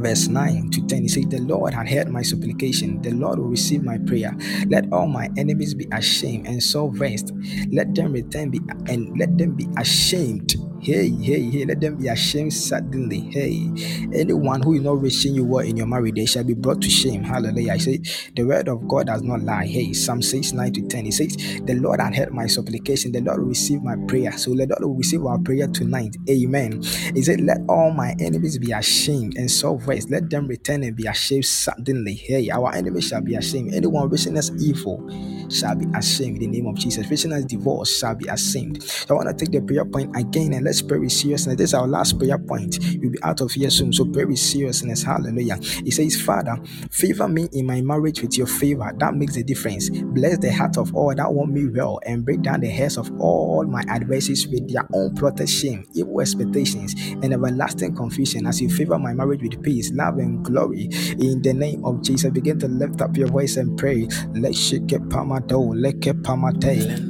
verse 0.00 0.28
9 0.28 0.70
to 0.70 0.86
10 0.86 1.02
he 1.02 1.08
says 1.08 1.26
the 1.26 1.40
lord 1.42 1.74
had 1.74 1.86
heard 1.86 2.08
my 2.08 2.22
supplication. 2.22 3.02
The 3.02 3.10
lord 3.10 3.38
will 3.38 3.48
receive 3.48 3.82
my 3.84 3.98
prayer. 3.98 4.34
Let 4.68 4.90
all 4.90 5.06
my 5.06 5.28
enemies 5.36 5.74
be 5.74 5.86
ashamed 5.92 6.46
and 6.46 6.62
so 6.62 6.88
vexed. 6.88 7.32
Let 7.72 7.94
them 7.94 8.12
return 8.12 8.48
be 8.48 8.60
and 8.88 9.18
let 9.18 9.36
them 9.36 9.52
be 9.54 9.68
ashamed 9.76 10.54
Hey, 10.84 11.08
hey, 11.08 11.40
hey, 11.50 11.64
let 11.64 11.80
them 11.80 11.96
be 11.96 12.08
ashamed 12.08 12.52
suddenly. 12.52 13.20
Hey, 13.20 13.70
anyone 14.12 14.60
who 14.62 14.74
is 14.74 14.82
not 14.82 15.00
wishing 15.00 15.34
you 15.34 15.42
well 15.42 15.64
in 15.64 15.78
your 15.78 15.86
marriage, 15.86 16.14
they 16.14 16.26
shall 16.26 16.44
be 16.44 16.52
brought 16.52 16.82
to 16.82 16.90
shame. 16.90 17.22
Hallelujah. 17.22 17.72
I 17.72 17.78
say, 17.78 18.02
the 18.36 18.44
word 18.44 18.68
of 18.68 18.86
God 18.86 19.06
does 19.06 19.22
not 19.22 19.40
lie. 19.40 19.64
Hey, 19.64 19.94
Psalm 19.94 20.20
6, 20.20 20.52
9 20.52 20.72
to 20.74 20.82
10. 20.86 21.04
He 21.06 21.10
says, 21.10 21.36
The 21.64 21.74
Lord 21.80 22.00
had 22.00 22.14
heard 22.14 22.34
my 22.34 22.46
supplication. 22.46 23.12
The 23.12 23.22
Lord 23.22 23.40
will 23.40 23.48
receive 23.48 23.82
my 23.82 23.96
prayer. 24.06 24.32
So 24.36 24.50
the 24.50 24.66
Lord 24.66 24.82
will 24.82 24.94
receive 24.96 25.24
our 25.24 25.38
prayer 25.38 25.68
tonight. 25.68 26.16
Amen. 26.28 26.82
He 26.82 27.22
said, 27.22 27.40
Let 27.40 27.60
all 27.66 27.90
my 27.90 28.14
enemies 28.20 28.58
be 28.58 28.72
ashamed 28.72 29.38
and 29.38 29.50
so 29.50 29.78
vexed. 29.78 30.10
Let 30.10 30.28
them 30.28 30.46
return 30.48 30.82
and 30.82 30.94
be 30.94 31.06
ashamed 31.06 31.46
suddenly. 31.46 32.14
Hey, 32.14 32.50
our 32.50 32.74
enemies 32.74 33.08
shall 33.08 33.22
be 33.22 33.36
ashamed. 33.36 33.72
Anyone 33.72 34.10
wishing 34.10 34.36
us 34.36 34.50
evil 34.60 35.08
shall 35.52 35.74
be 35.76 35.86
ashamed 35.94 36.42
in 36.42 36.50
the 36.52 36.60
name 36.60 36.66
of 36.66 36.76
Jesus. 36.76 37.10
Us 37.10 37.44
divorce 37.44 37.98
shall 37.98 38.14
be 38.14 38.28
ashamed. 38.28 38.82
So 38.82 39.14
I 39.14 39.24
want 39.24 39.38
to 39.38 39.44
take 39.44 39.52
the 39.52 39.60
prayer 39.66 39.84
point 39.84 40.16
again 40.16 40.52
and 40.54 40.64
let's 40.64 40.82
pray 40.82 40.98
with 40.98 41.12
seriousness. 41.12 41.56
This 41.56 41.70
is 41.70 41.74
our 41.74 41.86
last 41.86 42.18
prayer 42.18 42.38
point. 42.38 42.78
We'll 43.00 43.12
be 43.12 43.22
out 43.22 43.40
of 43.40 43.52
here 43.52 43.70
soon. 43.70 43.92
So 43.92 44.04
pray 44.06 44.24
with 44.24 44.38
seriousness. 44.38 45.02
Hallelujah. 45.02 45.56
He 45.84 45.90
says, 45.90 46.20
Father, 46.20 46.56
favor 46.90 47.28
me 47.28 47.48
in 47.52 47.66
my 47.66 47.80
marriage 47.80 48.22
with 48.22 48.36
your 48.38 48.46
favor. 48.46 48.92
That 48.98 49.14
makes 49.14 49.34
the 49.34 49.44
difference. 49.44 49.90
Bless 49.90 50.38
the 50.38 50.52
heart 50.52 50.76
of 50.78 50.94
all 50.94 51.14
that 51.14 51.32
want 51.32 51.52
me 51.52 51.68
well 51.68 52.00
and 52.06 52.24
break 52.24 52.42
down 52.42 52.60
the 52.60 52.68
heads 52.68 52.96
of 52.96 53.10
all 53.20 53.64
my 53.66 53.82
adversaries 53.88 54.46
with 54.48 54.72
their 54.72 54.86
own 54.94 55.14
plotted 55.14 55.48
shame, 55.48 55.86
evil 55.94 56.20
expectations, 56.20 56.94
and 57.22 57.32
everlasting 57.32 57.94
confusion 57.96 58.46
as 58.46 58.60
you 58.60 58.68
favor 58.68 58.98
my 58.98 59.12
marriage 59.12 59.42
with 59.42 59.62
peace, 59.62 59.90
love, 59.92 60.18
and 60.18 60.44
glory. 60.44 60.88
In 61.18 61.42
the 61.42 61.52
name 61.54 61.84
of 61.84 62.02
Jesus, 62.02 62.30
begin 62.30 62.58
to 62.60 62.68
lift 62.68 63.00
up 63.00 63.16
your 63.16 63.28
voice 63.28 63.56
and 63.56 63.78
pray. 63.78 64.08
Let's 64.34 64.58
shake 64.58 64.92
it, 64.92 65.08
pamado, 65.40 65.74
leke 65.74 66.14
pamate. 66.22 67.00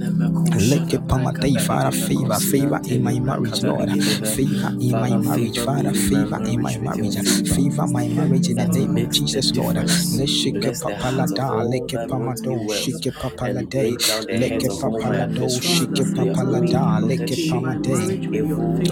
Leke 0.57 0.99
pamate, 1.09 1.61
Father, 1.61 1.93
favor, 1.93 2.41
favor 2.41 2.81
in 2.89 3.03
my 3.03 3.19
marriage, 3.21 3.63
Lord. 3.65 3.91
Favor 4.25 4.73
in 4.81 4.99
my 4.99 5.17
marriage, 5.17 5.59
Father, 5.61 5.93
favor 5.95 6.41
in 6.47 6.61
my 6.63 6.77
marriage. 6.79 7.17
Favor 7.49 7.87
my 7.89 8.09
marriage 8.09 8.49
in 8.49 8.59
the 8.59 8.69
name 8.69 8.97
of 8.99 9.11
Jesus, 9.11 9.55
Lord. 9.57 9.77
Let's 9.77 10.31
shake 10.31 10.65
it, 10.67 10.81
papalada, 10.81 11.65
leke 11.65 11.99
pamado, 12.09 12.71
shake 12.71 13.07
it, 13.07 13.19
papalade, 13.19 13.99
leke 14.33 14.71
papalado, 14.79 15.63
shake 15.63 16.01
it, 16.01 16.15
papalada, 16.15 17.01
leke 17.03 17.37
pamade. 17.49 18.17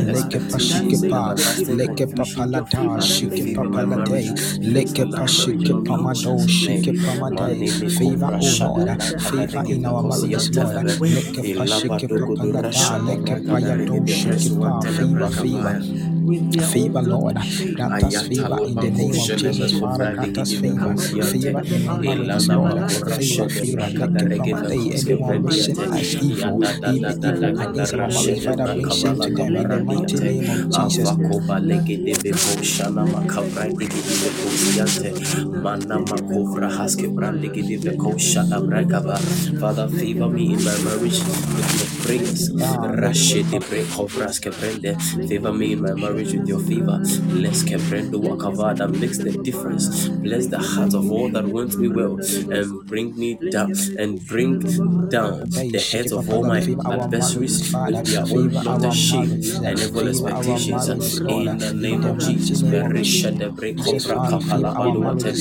Leke 0.01 0.41
pashike 0.51 1.09
pa, 1.09 1.35
leke 1.69 2.07
papalada, 2.15 3.01
shike 3.03 3.47
papalade, 3.55 4.35
leke 4.63 5.07
pashike 5.15 5.75
pamado, 5.85 6.49
shike 6.49 6.93
pamade. 7.03 7.67
Favor, 7.99 8.33
O 8.41 8.49
Lord, 8.51 8.89
favor 9.23 9.65
in 9.73 9.85
our 9.87 10.03
marriages, 10.03 10.51
Lord. 10.57 10.87
Leke 11.15 11.57
pashike 11.57 12.07
papalada, 12.09 12.71
leke 13.07 13.35
payado, 13.47 13.97
shike 14.09 14.51
pa, 14.61 14.81
favor, 14.81 15.31
favor. 15.31 15.77
Favor, 16.61 17.03
Lord, 17.03 17.39
grant 17.73 18.03
us 18.05 18.23
favor 18.23 18.61
in 18.65 18.79
the 18.81 18.91
name 18.91 19.19
of 19.19 19.35
Jesus, 19.37 19.73
Father, 19.73 20.07
grant 20.09 20.39
us 20.39 20.53
favor, 20.55 20.97
favor 20.97 21.63
in 21.65 21.87
our 21.87 22.01
marriages, 22.01 22.51
Lord, 22.51 22.81
favor, 22.91 23.49
favor, 23.49 23.89
leke 23.91 24.29
pamade. 24.37 24.95
Anyone 24.95 25.43
wishing 25.43 25.81
us 25.81 26.17
evil, 26.21 26.63
even 26.85 27.19
evil 27.23 27.61
against 27.61 27.95
our 27.95 28.09
marriage, 28.09 28.41
Father, 28.43 28.69
bring 28.69 28.91
shame 28.91 29.19
to 29.21 29.31
them 29.31 29.57
in 29.57 29.69
the 29.69 29.79
mighty 29.79 30.19
name 30.19 30.51
of 30.51 30.69
Jesus. 30.71 31.11
Avakoba 31.13 31.61
legede 31.61 32.15
beko 32.23 32.63
shana 32.63 33.07
makabra 33.07 33.71
digidi 33.77 34.17
beko 34.23 34.51
siante 34.57 35.13
mana 35.63 35.99
makovra 36.01 36.71
haske 36.71 37.09
brande 37.15 37.49
gidi 37.51 37.79
beko 37.79 38.15
shana 38.19 38.61
brakaba 38.61 39.19
Father 39.61 39.89
favor 39.89 40.29
me 40.29 40.53
in 40.55 40.65
my 40.65 40.77
marriage 40.85 41.21
with 41.25 41.75
your 41.79 41.91
prayers 42.05 42.51
rashidi 43.03 43.59
breko 43.61 44.09
braske 44.09 44.51
brende 44.59 44.97
favor 45.29 45.53
me 45.53 45.73
in 45.73 45.83
my 45.83 45.95
marriage 45.95 46.12
with 46.15 46.33
your 46.49 46.61
favor. 46.61 46.99
Let's 47.33 47.63
kebrendo 47.63 48.21
wakava 48.21 48.77
that 48.77 48.91
makes 48.91 49.19
the 49.19 49.33
difference. 49.33 50.09
Bless 50.09 50.47
the 50.47 50.59
heart 50.59 50.95
of 50.95 51.11
all 51.11 51.29
that 51.31 51.45
want 51.45 51.77
me 51.79 51.89
well 51.89 52.19
and 52.51 52.87
bring 52.87 53.17
me 53.19 53.35
down 53.51 53.73
and 53.99 54.25
bring 54.27 54.61
down 55.09 55.49
the 55.51 55.81
heads 55.93 56.13
of 56.13 56.29
all 56.31 56.45
my 56.45 56.59
adversaries 56.59 57.73
with 57.73 58.05
their 58.07 58.25
own 58.37 58.51
plotted 58.51 58.95
shame 58.95 59.33
and 59.65 59.79
evil 59.81 60.09
expectations 60.09 61.21
in 61.21 61.59
the 61.59 61.73
name 61.75 62.05
of 62.05 62.19
Jesus. 62.19 62.63
Berisha 62.63 63.37
de 63.37 63.49
breko 63.51 63.99
braka 64.05 64.39
pala 64.49 64.75
baluate 64.75 65.33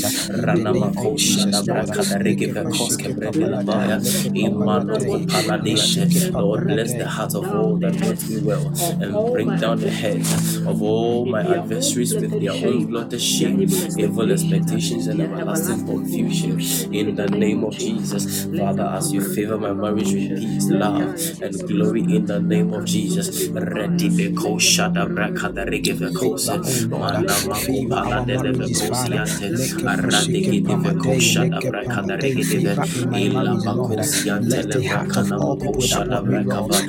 rana 0.46 0.74
mako 0.74 1.16
shada 1.16 1.62
braka 1.64 2.04
da 2.10 2.18
rege 2.24 2.48
bekos 2.54 2.98
kebrede 2.98 3.46
labaya 3.54 3.98
imano 4.34 4.98
ko 5.00 5.20
pala 5.28 5.60
diate. 5.60 6.32
Lord 6.34 6.68
bless 6.68 6.94
the 6.94 7.08
heart 7.08 7.36
of 7.36 7.46
all 7.54 7.76
that 7.78 7.96
want 8.02 8.30
me 8.30 8.42
well 8.42 8.68
and 9.02 9.14
bring 9.34 9.56
down 9.58 9.80
the 9.80 9.90
heads 9.90 10.58
of 10.66 10.82
all 10.82 11.26
my 11.26 11.42
adversaries 11.42 12.14
with 12.14 12.40
their 12.40 12.52
own 12.54 12.88
blotted 12.88 13.22
shame, 13.22 13.62
evil 13.98 14.32
expectations 14.32 15.08
and 15.08 15.22
everlasting 15.22 15.86
confusion 15.86 16.60
in 16.94 17.16
the 17.16 17.28
name 17.28 17.64
of 17.64 17.74
Jesus. 17.74 18.46
Father, 18.58 18.84
as 18.84 19.12
you 19.14 19.22
favor 19.22 19.58
my 19.58 19.74
marriage 19.74 20.14
with 20.14 20.36
peace, 20.38 20.70
love, 20.70 21.02
and 21.42 21.68
glory 21.68 22.02
in 22.02 22.26
the 22.26 22.40
name 22.40 22.74
of 22.74 22.86
Jesus. 22.86 23.48
Ready 23.50 24.10
beko 24.10 24.58
shada 24.60 25.06
braka 25.08 25.54
da 25.54 25.64
rege 25.66 25.94
bekose 26.00 26.50
mana 26.90 27.36
mako 27.48 27.74
pala 27.90 28.22
de 28.26 28.38
de 28.38 28.52
bekosi 28.54 29.18
ante 29.18 29.50
arade 29.94 30.40
gidi 30.50 30.76
beko 30.84 31.18
shada 31.20 31.62
braka 31.62 32.02
da 32.08 32.16
rege 32.18 32.44
de 32.50 32.60
ila 33.22 33.56
bakosi 33.66 34.30
le 34.42 34.80
braka 34.88 35.24
na 35.30 35.40
mako 35.40 35.80
shada 35.82 36.22
braka 36.22 36.62
ba 36.68 36.80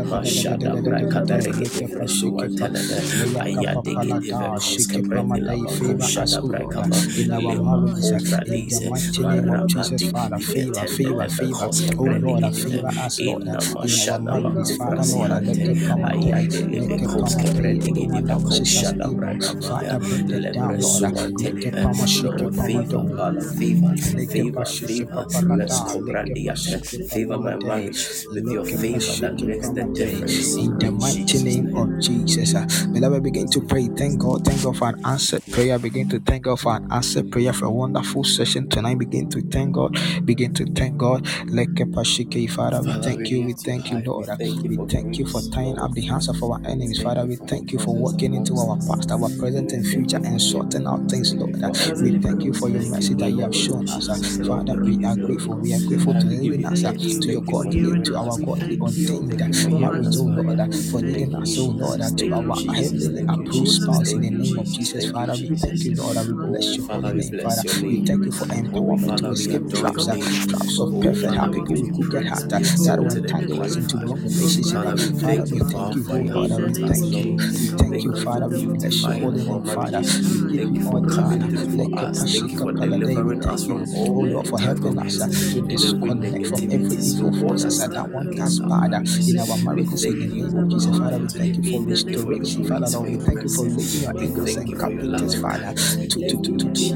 Mashada 0.04 0.76
brakada 0.82 1.42
like 1.42 1.60
rege 1.60 1.70
a 1.80 1.88
de 1.88 1.88
Pashike 1.88 2.50
telele 2.56 3.02
Pamade, 3.32 3.44
aya 3.44 3.76
Papa 3.84 4.04
vekoske 4.12 4.58
Shike 4.60 5.02
brende 5.02 5.40
la 5.42 5.56
Pamade, 5.56 5.58
bako 5.58 5.98
favor 5.98 6.12
us, 6.22 6.38
shada 6.38 6.42
O 6.42 6.48
Lord, 6.48 6.78
brakaba 6.78 7.04
in 7.16 7.30
our 7.32 7.42
le 7.42 7.60
marriages, 7.60 8.12
mako 8.12 8.20
in 8.46 8.68
the 8.68 8.80
bradize 8.80 8.82
mighty 8.82 9.24
name 9.24 9.50
of 9.50 9.66
maraba 9.66 9.66
Jesus, 9.66 10.02
digi 10.02 10.10
Father, 10.10 10.38
di 10.38 10.42
favor, 10.42 10.86
etende 10.86 10.88
favor, 10.88 11.26
le 11.26 11.28
favor, 11.28 11.70
vekoske 11.70 11.96
oh 11.98 12.04
brende 12.04 12.22
Lord, 12.22 12.44
gidi 12.44 12.64
de 12.66 12.82
favor 12.82 12.92
us, 13.06 13.20
Lord, 13.22 13.44
inna 13.46 13.64
in 13.82 14.00
our 14.00 14.14
mashada 14.14 14.20
marriages, 14.20 14.72
mako 14.72 14.76
Father, 14.78 15.04
Lord, 15.06 15.32
brasiante 15.32 15.66
Leke 15.66 15.76
aya 16.02 16.42
Pamade, 16.42 16.50
de 16.50 16.64
le 16.66 16.80
Leke 16.80 17.06
vekoske 18.96 19.18
Pamade, 19.18 19.28
brende 19.28 19.48
gidi 19.48 19.48
anyone 19.48 19.48
that 19.48 19.48
bako 19.48 19.48
wishes 19.48 19.52
us 19.52 19.52
against 19.52 19.54
evil. 19.54 19.68
Father, 19.68 19.98
bring 20.00 20.26
them 20.28 20.52
down, 20.52 20.80
Lord. 20.80 21.02
Leke 21.02 21.70
Lepresuantelipe. 21.70 21.82
pama 21.82 22.06
shike 22.06 22.24
Lord, 22.24 22.56
pama 22.56 22.66
favor, 22.66 22.84
do. 22.84 23.16
Father, 23.16 23.42
favor, 23.42 23.94
Leke 24.16 24.32
favor, 24.32 24.52
pashike 24.60 24.88
favor. 24.88 25.26
Let's 25.56 25.80
lada. 25.80 25.84
Leke 25.84 25.92
cobrandiate. 25.92 26.46
pashike 26.48 27.10
Favor 27.10 27.38
papa 27.38 27.42
my 27.42 27.56
marriage 27.56 28.02
with 28.32 28.46
your 28.46 28.64
favor 28.64 29.16
that 29.20 29.34
makes 29.40 29.68
the 29.70 29.84
difference. 29.94 30.56
In 30.56 30.78
the 30.78 30.90
mighty 30.90 31.38
name 31.44 31.76
of 31.76 32.00
Jesus. 32.00 32.54
uh, 32.54 32.66
Beloved, 32.92 33.22
begin 33.22 33.48
to 33.50 33.60
pray. 33.62 33.88
Thank 33.88 34.20
God. 34.20 34.44
Thank 34.44 34.62
God 34.62 34.76
for 34.76 34.88
an 34.88 35.04
answered 35.04 35.42
prayer. 35.52 35.78
Begin 35.78 36.08
to 36.10 36.20
thank 36.20 36.44
God 36.44 36.60
for 36.60 36.76
an 36.76 36.86
answered 36.90 37.30
prayer 37.30 37.52
for 37.52 37.66
a 37.66 37.70
wonderful 37.70 38.24
session 38.24 38.68
tonight. 38.68 38.98
Begin 38.98 39.28
to 39.30 39.40
thank 39.42 39.74
God. 39.74 39.96
Begin 40.24 40.52
to 40.54 40.64
thank 40.72 40.96
God. 40.98 41.24
Leke 41.46 41.84
pashike. 41.92 42.48
Father, 42.50 42.82
we 42.82 42.92
thank 43.02 43.28
you. 43.30 43.42
We 43.44 43.52
thank 43.54 43.90
you, 43.90 43.98
Lord. 44.04 44.28
We 44.38 44.76
thank 44.88 45.18
you 45.18 45.26
for 45.26 45.40
tying 45.42 45.78
up 45.78 45.92
the 45.92 46.02
hands 46.02 46.28
of 46.28 46.42
our 46.42 46.60
enemies. 46.64 47.02
Father, 47.02 47.24
we 47.26 47.36
thank 47.36 47.72
you 47.72 47.78
for 47.78 47.94
walking 47.94 48.34
into 48.34 48.54
amongst 48.54 48.77
our 48.80 48.96
past, 48.96 49.10
our 49.12 49.28
present, 49.38 49.72
and 49.72 49.86
future 49.86 50.20
and 50.24 50.40
for 50.40 50.40
sorting 50.40 50.86
out 50.86 51.08
things, 51.10 51.34
Lord. 51.34 51.54
you 51.54 51.74
for 51.74 51.96
We 52.02 52.18
thank 52.20 52.44
you 52.44 52.52
for 52.54 52.68
your 52.70 52.82
mercy 52.90 53.14
that 53.14 53.30
you 53.32 53.42
have 53.42 53.54
shown 53.54 53.88
us. 53.88 54.08
Father, 54.46 54.76
we 54.76 55.04
are 55.04 55.16
grateful. 55.16 55.56
We 55.56 55.74
are 55.74 55.80
grateful 55.80 56.14
to 56.14 56.26
Father, 56.26 56.36
we 56.44 56.50
leading 56.50 56.64
you 56.64 56.66
us 56.66 56.82
to 56.82 57.32
you 57.32 57.32
your 57.32 57.42
you 57.46 57.46
for 57.46 57.64
for 57.64 57.64
godly, 57.64 58.02
to 58.04 58.16
our 58.16 58.38
godly 58.38 58.76
you 58.76 58.82
ordained 58.82 59.46
you 59.46 59.54
for 59.54 59.70
for 59.70 59.80
marriage, 59.80 60.06
us, 60.06 60.16
oh 60.18 60.24
Lord, 60.24 60.58
for 60.90 61.00
leading 61.00 61.34
you, 61.34 61.42
us, 61.42 61.58
oh 61.58 61.66
Lord, 61.66 62.00
to 62.18 62.34
our 62.34 62.56
you. 62.58 62.74
Heavenly 62.74 63.22
approved 63.28 63.68
Oh, 63.70 63.70
spouse 63.70 64.12
in 64.14 64.22
the 64.22 64.30
name 64.30 64.58
of 64.58 64.66
Jesus. 64.72 65.04
You, 65.04 65.12
Father, 65.12 65.36
we 65.36 65.50
thank 65.50 65.84
you, 65.84 65.92
Lord. 65.96 66.16
We 66.26 66.34
bless 66.34 66.76
Oh, 66.78 66.82
Father, 66.86 67.08
holy 67.08 67.14
we 67.14 67.20
name, 67.20 67.38
Father. 67.40 67.62
We 67.86 67.98
thank 68.06 68.24
you 68.26 68.32
for 68.32 68.46
Oh, 68.46 68.56
empowerment 68.56 69.16
to 69.18 69.30
escape 69.30 69.68
adore 69.68 69.80
your 69.80 69.92
traps, 69.94 70.06
traps 70.46 70.78
of 70.80 70.88
Oh, 70.92 71.00
perfect 71.00 71.34
happy 71.34 71.50
we 71.50 71.50
we 71.50 71.60
people 71.60 71.66
give 71.66 71.78
give 71.78 71.80
with 71.80 71.86
you 71.86 71.94
you 72.00 72.08
crooked 72.10 72.26
heart 72.26 72.48
that 72.50 72.98
will 73.00 73.10
the 73.10 73.18
entangle 73.18 73.62
us 73.62 73.76
into 73.76 73.98
wrong 73.98 74.22
Oh 74.40 74.54
relationship. 74.54 74.72
Father, 74.72 74.96
we 74.96 75.10
thank 75.10 75.50
you 75.50 75.56
we 75.56 75.60
you. 75.60 75.64
for 75.64 75.72
thank 75.72 75.78
how 75.80 75.94
you, 75.94 76.04
far 76.06 76.16
oh 76.16 76.22
Lord. 76.34 76.50
the 76.50 76.58
We 76.58 76.74
thank 76.86 77.16
you. 77.20 77.36
We 77.60 77.68
thank 77.68 77.92
you, 77.92 77.92
Thank 77.92 78.04
you 78.04 78.12
come 78.12 78.20
to 78.20 78.20
for 78.24 78.24
Father. 78.24 78.48
We 78.48 78.67
Bless 78.76 79.06
your 79.06 79.14
beautifying 79.14 79.22
holy 79.22 79.44
name, 79.44 79.64
Father. 79.64 80.00
We 80.00 80.58
give 80.58 80.60
Thank 80.60 80.74
you 80.74 80.80
you 80.80 80.80
you 80.80 80.90
for 80.90 81.00
the 81.00 81.08
come 81.14 81.24
honor. 81.24 81.38
coming 81.38 81.50
to 81.50 81.56
through 81.56 81.76
the 81.76 81.88
for 81.90 81.98
us. 82.00 82.32
Thank 82.32 82.52
you 82.52 82.58
for 82.58 82.72
delivering 82.72 83.44
us 83.46 83.66
from 83.66 83.84
all 83.94 84.26
Lord, 84.26 84.46
for 84.48 84.60
helping 84.60 84.98
us 84.98 85.20
uh, 85.20 85.28
to 85.28 85.60
disconnect 85.68 86.46
from 86.46 86.60
every 86.70 86.96
evil 86.96 87.30
God, 87.32 87.60
that 87.60 87.72
forces 87.72 87.76
stand 87.78 87.94
that 87.94 88.10
want 88.10 88.40
us 88.40 88.58
bad 88.60 88.94
in 89.28 89.38
our 89.38 89.56
marriages. 89.58 90.04
In 90.04 90.18
the 90.18 90.26
name 90.28 90.56
of 90.56 90.68
Jesus. 90.70 90.98
Father, 90.98 91.18
we 91.18 91.28
thank 91.28 91.56
you 91.56 91.64
for 91.64 91.82
restoration. 91.82 92.64
Father, 92.64 92.90
Lord, 92.90 93.08
we 93.10 93.16
thank 93.18 93.42
you 93.42 93.50
for 93.50 93.64
mercy. 93.64 93.76
raising 93.76 94.02
your 94.02 94.14
angels 94.18 94.56
and 94.56 94.68
you 94.68 94.74
your 94.74 94.80
carpenters, 94.80 95.40
Father, 95.40 95.74
to, 95.74 96.22
to, 96.22 96.42
to, 96.42 96.52
to, 96.58 96.68
you, 96.68 96.72
to 96.74 96.94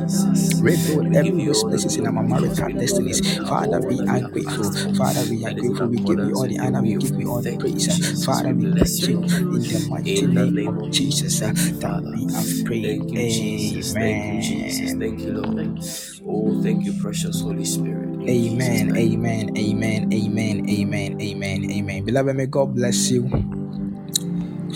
rebuild 0.62 1.16
every 1.16 1.38
you 1.42 1.46
waste 1.46 1.64
all 1.64 1.70
the 1.70 1.78
places 1.78 1.96
in 1.96 2.06
our 2.06 2.22
marital 2.22 2.72
destinies. 2.78 3.20
than 3.20 3.30
we 3.30 3.36
have, 3.36 3.48
Father, 3.48 3.80
we 3.82 4.06
are 4.06 4.20
grateful. 4.30 4.72
Father, 4.94 5.24
we 5.24 5.44
are 5.46 5.52
It 5.52 5.58
is 5.58 5.64
in 5.64 5.74
grateful. 5.74 5.88
We 5.88 5.98
give 5.98 6.20
you 6.24 6.34
all 6.36 6.48
the 6.48 6.58
honor. 6.58 6.82
We 6.82 6.94
give 6.94 7.16
you 7.18 7.30
all 7.30 7.42
the 7.42 7.52
praise. 7.58 8.24
Father, 8.24 8.54
We 8.54 8.66
bless 8.66 9.00
thank 9.00 9.10
you, 9.10 9.20
you 9.20 9.22
you, 9.38 9.56
in 9.56 9.68
the 9.68 9.80
mighty 9.90 10.24
In 10.24 10.34
the 10.34 10.46
Jesus. 10.46 10.54
name 10.54 10.54
name 10.54 10.78
of 10.78 10.90
Jesus. 10.90 11.42
Jesus 11.62 11.70
Thank 11.70 11.74
you, 11.74 11.80
that 11.80 11.90
Father. 11.90 12.34
have 12.34 12.64
prayed. 12.66 12.84
Thank 12.84 13.12
you, 13.12 13.30
Jesus. 13.30 13.92
Thank 13.92 14.24
you, 14.34 14.40
Jesus. 14.42 14.92
Amen. 14.92 15.00
Thank 15.00 15.20
you, 15.20 15.32
Lord. 15.32 15.78
Oh, 16.26 16.62
thank 16.62 16.84
you, 16.84 16.92
precious 17.00 17.40
Holy 17.40 17.64
Spirit. 17.64 18.08
In 18.22 18.28
Amen. 18.28 18.96
Amen. 18.96 19.56
Amen. 19.56 20.12
Amen. 20.12 20.70
Amen. 20.70 21.20
Amen. 21.20 21.70
Amen. 21.70 22.04
Beloved, 22.04 22.36
may 22.36 22.46
God 22.46 22.74
bless 22.74 23.10
you 23.10 23.28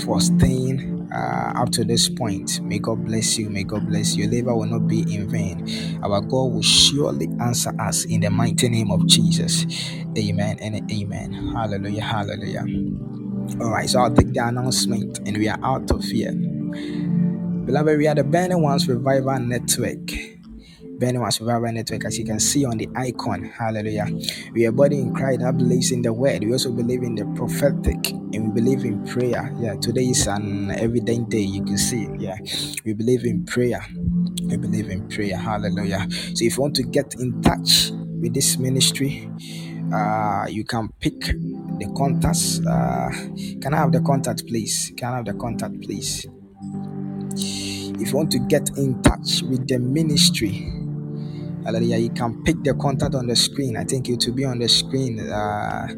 for 0.04 0.20
staying 0.20 1.08
uh, 1.12 1.52
up 1.56 1.70
to 1.72 1.84
this 1.84 2.08
point. 2.08 2.60
May 2.62 2.78
God 2.78 3.04
bless 3.04 3.38
you. 3.38 3.48
May 3.50 3.64
God 3.64 3.86
bless 3.86 4.16
you. 4.16 4.24
Your 4.24 4.32
labor 4.32 4.54
will 4.56 4.66
not 4.66 4.86
be 4.88 5.02
in 5.14 5.28
vain. 5.28 6.00
Our 6.02 6.20
God 6.20 6.52
will 6.52 6.62
surely 6.62 7.28
answer 7.40 7.72
us 7.80 8.04
in 8.04 8.20
the 8.20 8.30
mighty 8.30 8.68
name 8.68 8.90
of 8.90 9.06
Jesus. 9.06 9.64
Amen 10.18 10.58
and 10.60 10.90
amen. 10.90 11.32
Hallelujah. 11.54 12.02
Hallelujah. 12.02 12.64
All 13.60 13.70
right, 13.70 13.88
so 13.88 14.00
I'll 14.00 14.14
take 14.14 14.32
the 14.34 14.46
announcement 14.46 15.18
and 15.26 15.38
we 15.38 15.48
are 15.48 15.58
out 15.62 15.90
of 15.90 16.04
here. 16.04 16.32
Beloved, 17.66 17.98
we 17.98 18.06
are 18.06 18.14
the 18.14 18.24
Burning 18.24 18.62
Ones 18.62 18.88
Revival 18.88 19.38
Network. 19.40 20.10
Burning 20.98 21.20
Ones 21.20 21.40
Revival 21.40 21.72
Network, 21.72 22.04
as 22.04 22.18
you 22.18 22.24
can 22.24 22.38
see 22.40 22.64
on 22.64 22.78
the 22.78 22.88
icon. 22.96 23.44
Hallelujah. 23.44 24.06
We 24.52 24.66
are 24.66 24.72
body 24.72 25.00
in 25.00 25.14
Christ 25.14 25.40
that 25.40 25.58
believes 25.58 25.90
in 25.90 26.02
the 26.02 26.12
word. 26.12 26.44
We 26.44 26.52
also 26.52 26.72
believe 26.72 27.02
in 27.02 27.16
the 27.16 27.24
prophetic 27.34 28.10
and 28.12 28.54
we 28.54 28.60
believe 28.60 28.84
in 28.84 29.04
prayer. 29.06 29.52
Yeah, 29.58 29.74
today 29.76 30.04
is 30.04 30.26
an 30.26 30.70
everyday 30.70 31.18
day. 31.18 31.40
You 31.40 31.64
can 31.64 31.76
see. 31.76 32.08
Yeah, 32.18 32.38
we 32.84 32.94
believe 32.94 33.24
in 33.24 33.44
prayer. 33.44 33.84
We 34.42 34.56
believe 34.56 34.88
in 34.88 35.08
prayer. 35.08 35.36
Hallelujah. 35.36 36.06
So 36.10 36.44
if 36.44 36.56
you 36.56 36.62
want 36.62 36.76
to 36.76 36.82
get 36.82 37.14
in 37.18 37.42
touch 37.42 37.90
with 38.20 38.32
this 38.32 38.58
ministry, 38.58 39.30
uh, 39.92 40.46
you 40.48 40.64
can 40.64 40.88
pick 41.00 41.20
the 41.20 41.92
contacts. 41.96 42.60
Uh, 42.66 43.10
can 43.60 43.74
I 43.74 43.78
have 43.78 43.92
the 43.92 44.00
contact, 44.00 44.46
please? 44.46 44.92
Can 44.96 45.12
I 45.12 45.16
have 45.16 45.26
the 45.26 45.34
contact, 45.34 45.82
please? 45.82 46.26
If 47.36 48.10
you 48.10 48.16
want 48.16 48.30
to 48.32 48.38
get 48.40 48.76
in 48.78 49.02
touch 49.02 49.42
with 49.42 49.68
the 49.68 49.78
ministry, 49.78 50.72
hallelujah, 51.66 51.98
you 51.98 52.10
can 52.10 52.44
pick 52.44 52.64
the 52.64 52.74
contact 52.76 53.16
on 53.16 53.28
the 53.28 53.36
screen. 53.36 53.76
I 53.76 53.84
think 53.84 54.08
it 54.10 54.24
will 54.26 54.34
be 54.34 54.46
on 54.46 54.60
the 54.60 54.68
screen. 54.68 55.20
Uh, 55.20 55.88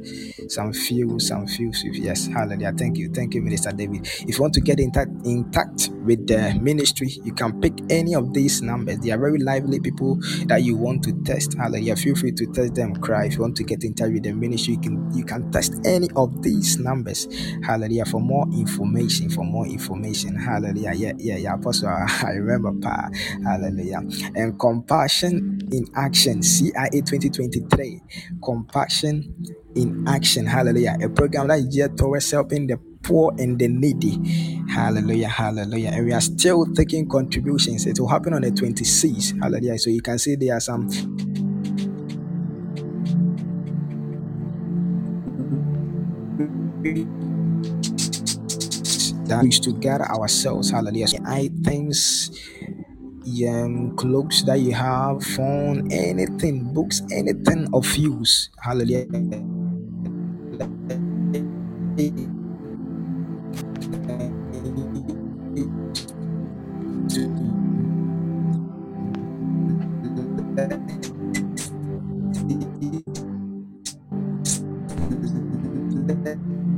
some 0.48 0.72
few, 0.74 1.20
some 1.20 1.46
few. 1.46 1.72
Yes, 1.94 2.26
hallelujah. 2.28 2.72
Thank 2.76 2.98
you. 2.98 3.10
Thank 3.10 3.34
you, 3.34 3.42
Minister 3.42 3.72
David. 3.72 4.06
If 4.26 4.36
you 4.38 4.42
want 4.42 4.54
to 4.54 4.62
get 4.62 4.80
in 4.80 4.92
touch 4.92 5.88
with 6.04 6.26
the 6.26 6.58
ministry, 6.60 7.08
you 7.24 7.32
can 7.34 7.60
pick 7.60 7.74
any 7.90 8.14
of 8.14 8.34
these 8.34 8.62
numbers. 8.62 8.98
They 9.00 9.12
are 9.12 9.18
very 9.18 9.38
lively 9.38 9.80
people 9.80 10.18
that 10.46 10.62
you 10.64 10.76
want 10.76 11.04
to 11.04 11.12
test. 11.24 11.54
Hallelujah. 11.54 11.96
Feel 11.96 12.16
free 12.16 12.32
to 12.32 12.46
test 12.52 12.74
them. 12.76 12.96
Cry. 12.96 13.26
If 13.26 13.34
you 13.34 13.42
want 13.42 13.56
to 13.58 13.64
get 13.64 13.84
in 13.84 13.94
touch 13.94 14.12
with 14.12 14.24
the 14.24 14.32
ministry, 14.32 14.74
you 14.74 14.80
can 14.80 15.12
you 15.14 15.24
can 15.24 15.50
test 15.52 15.74
any 15.86 16.08
of 16.16 16.42
these 16.42 16.78
numbers. 16.78 17.28
Hallelujah. 17.64 18.06
For 18.06 18.20
more 18.20 18.46
information, 18.52 19.30
for 19.30 19.44
more 19.44 19.66
information. 19.66 20.36
Hallelujah. 20.36 20.92
Yeah, 20.94 21.12
yeah, 21.18 21.36
yeah. 21.36 21.54
Apostle, 21.54 21.88
I 22.22 22.32
remember. 22.32 22.72
Pa. 22.80 23.10
Hallelujah. 23.44 24.02
And 24.36 24.58
compassion 24.58 25.57
in 25.72 25.86
action. 25.94 26.42
CIA 26.42 26.90
2023. 26.90 28.00
Compassion 28.42 29.34
in 29.74 30.06
action. 30.08 30.46
Hallelujah. 30.46 30.96
A 31.02 31.08
program 31.08 31.48
that 31.48 31.60
is 31.60 31.66
geared 31.66 31.96
towards 31.96 32.30
helping 32.30 32.66
the 32.66 32.78
poor 33.02 33.32
and 33.38 33.58
the 33.58 33.68
needy. 33.68 34.64
Hallelujah. 34.68 35.28
Hallelujah. 35.28 35.90
And 35.90 36.06
we 36.06 36.12
are 36.12 36.20
still 36.20 36.66
taking 36.74 37.08
contributions. 37.08 37.86
It 37.86 37.98
will 37.98 38.08
happen 38.08 38.34
on 38.34 38.42
the 38.42 38.50
26th. 38.50 39.40
Hallelujah. 39.40 39.78
So 39.78 39.90
you 39.90 40.02
can 40.02 40.18
see 40.18 40.36
there 40.36 40.56
are 40.56 40.60
some 40.60 40.88
that 49.28 49.42
we 49.42 49.46
used 49.46 49.62
to 49.64 49.72
gather 49.72 50.04
ourselves. 50.06 50.70
Hallelujah. 50.70 51.06
i 51.26 51.50
items, 51.66 52.30
um, 53.48 53.96
clothes 53.96 54.44
that 54.44 54.60
you 54.60 54.72
have, 54.74 55.22
phone, 55.22 55.90
anything, 55.92 56.72
books, 56.74 57.02
anything 57.12 57.68
of 57.72 57.86
use. 57.96 58.50
Hallelujah. 58.62 59.06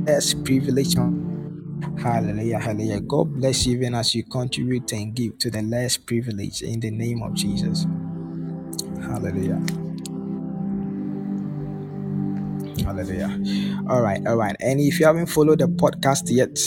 Less 0.05 0.33
privilege 0.33 0.95
Hallelujah, 2.01 2.59
hallelujah. 2.59 2.99
God 3.01 3.33
bless 3.35 3.67
you 3.67 3.77
even 3.77 3.95
as 3.95 4.15
you 4.15 4.23
contribute 4.23 4.91
and 4.93 5.13
give 5.13 5.37
to 5.39 5.51
the 5.51 5.61
less 5.61 5.97
privileged 5.97 6.63
in 6.63 6.79
the 6.79 6.91
name 6.91 7.21
of 7.21 7.35
Jesus. 7.35 7.85
Hallelujah. 9.01 9.61
Hallelujah. 12.83 13.39
All 13.89 14.01
right, 14.01 14.25
all 14.27 14.35
right. 14.37 14.55
And 14.59 14.79
if 14.79 14.99
you 14.99 15.05
haven't 15.05 15.27
followed 15.27 15.59
the 15.59 15.67
podcast 15.67 16.23
yet, 16.27 16.57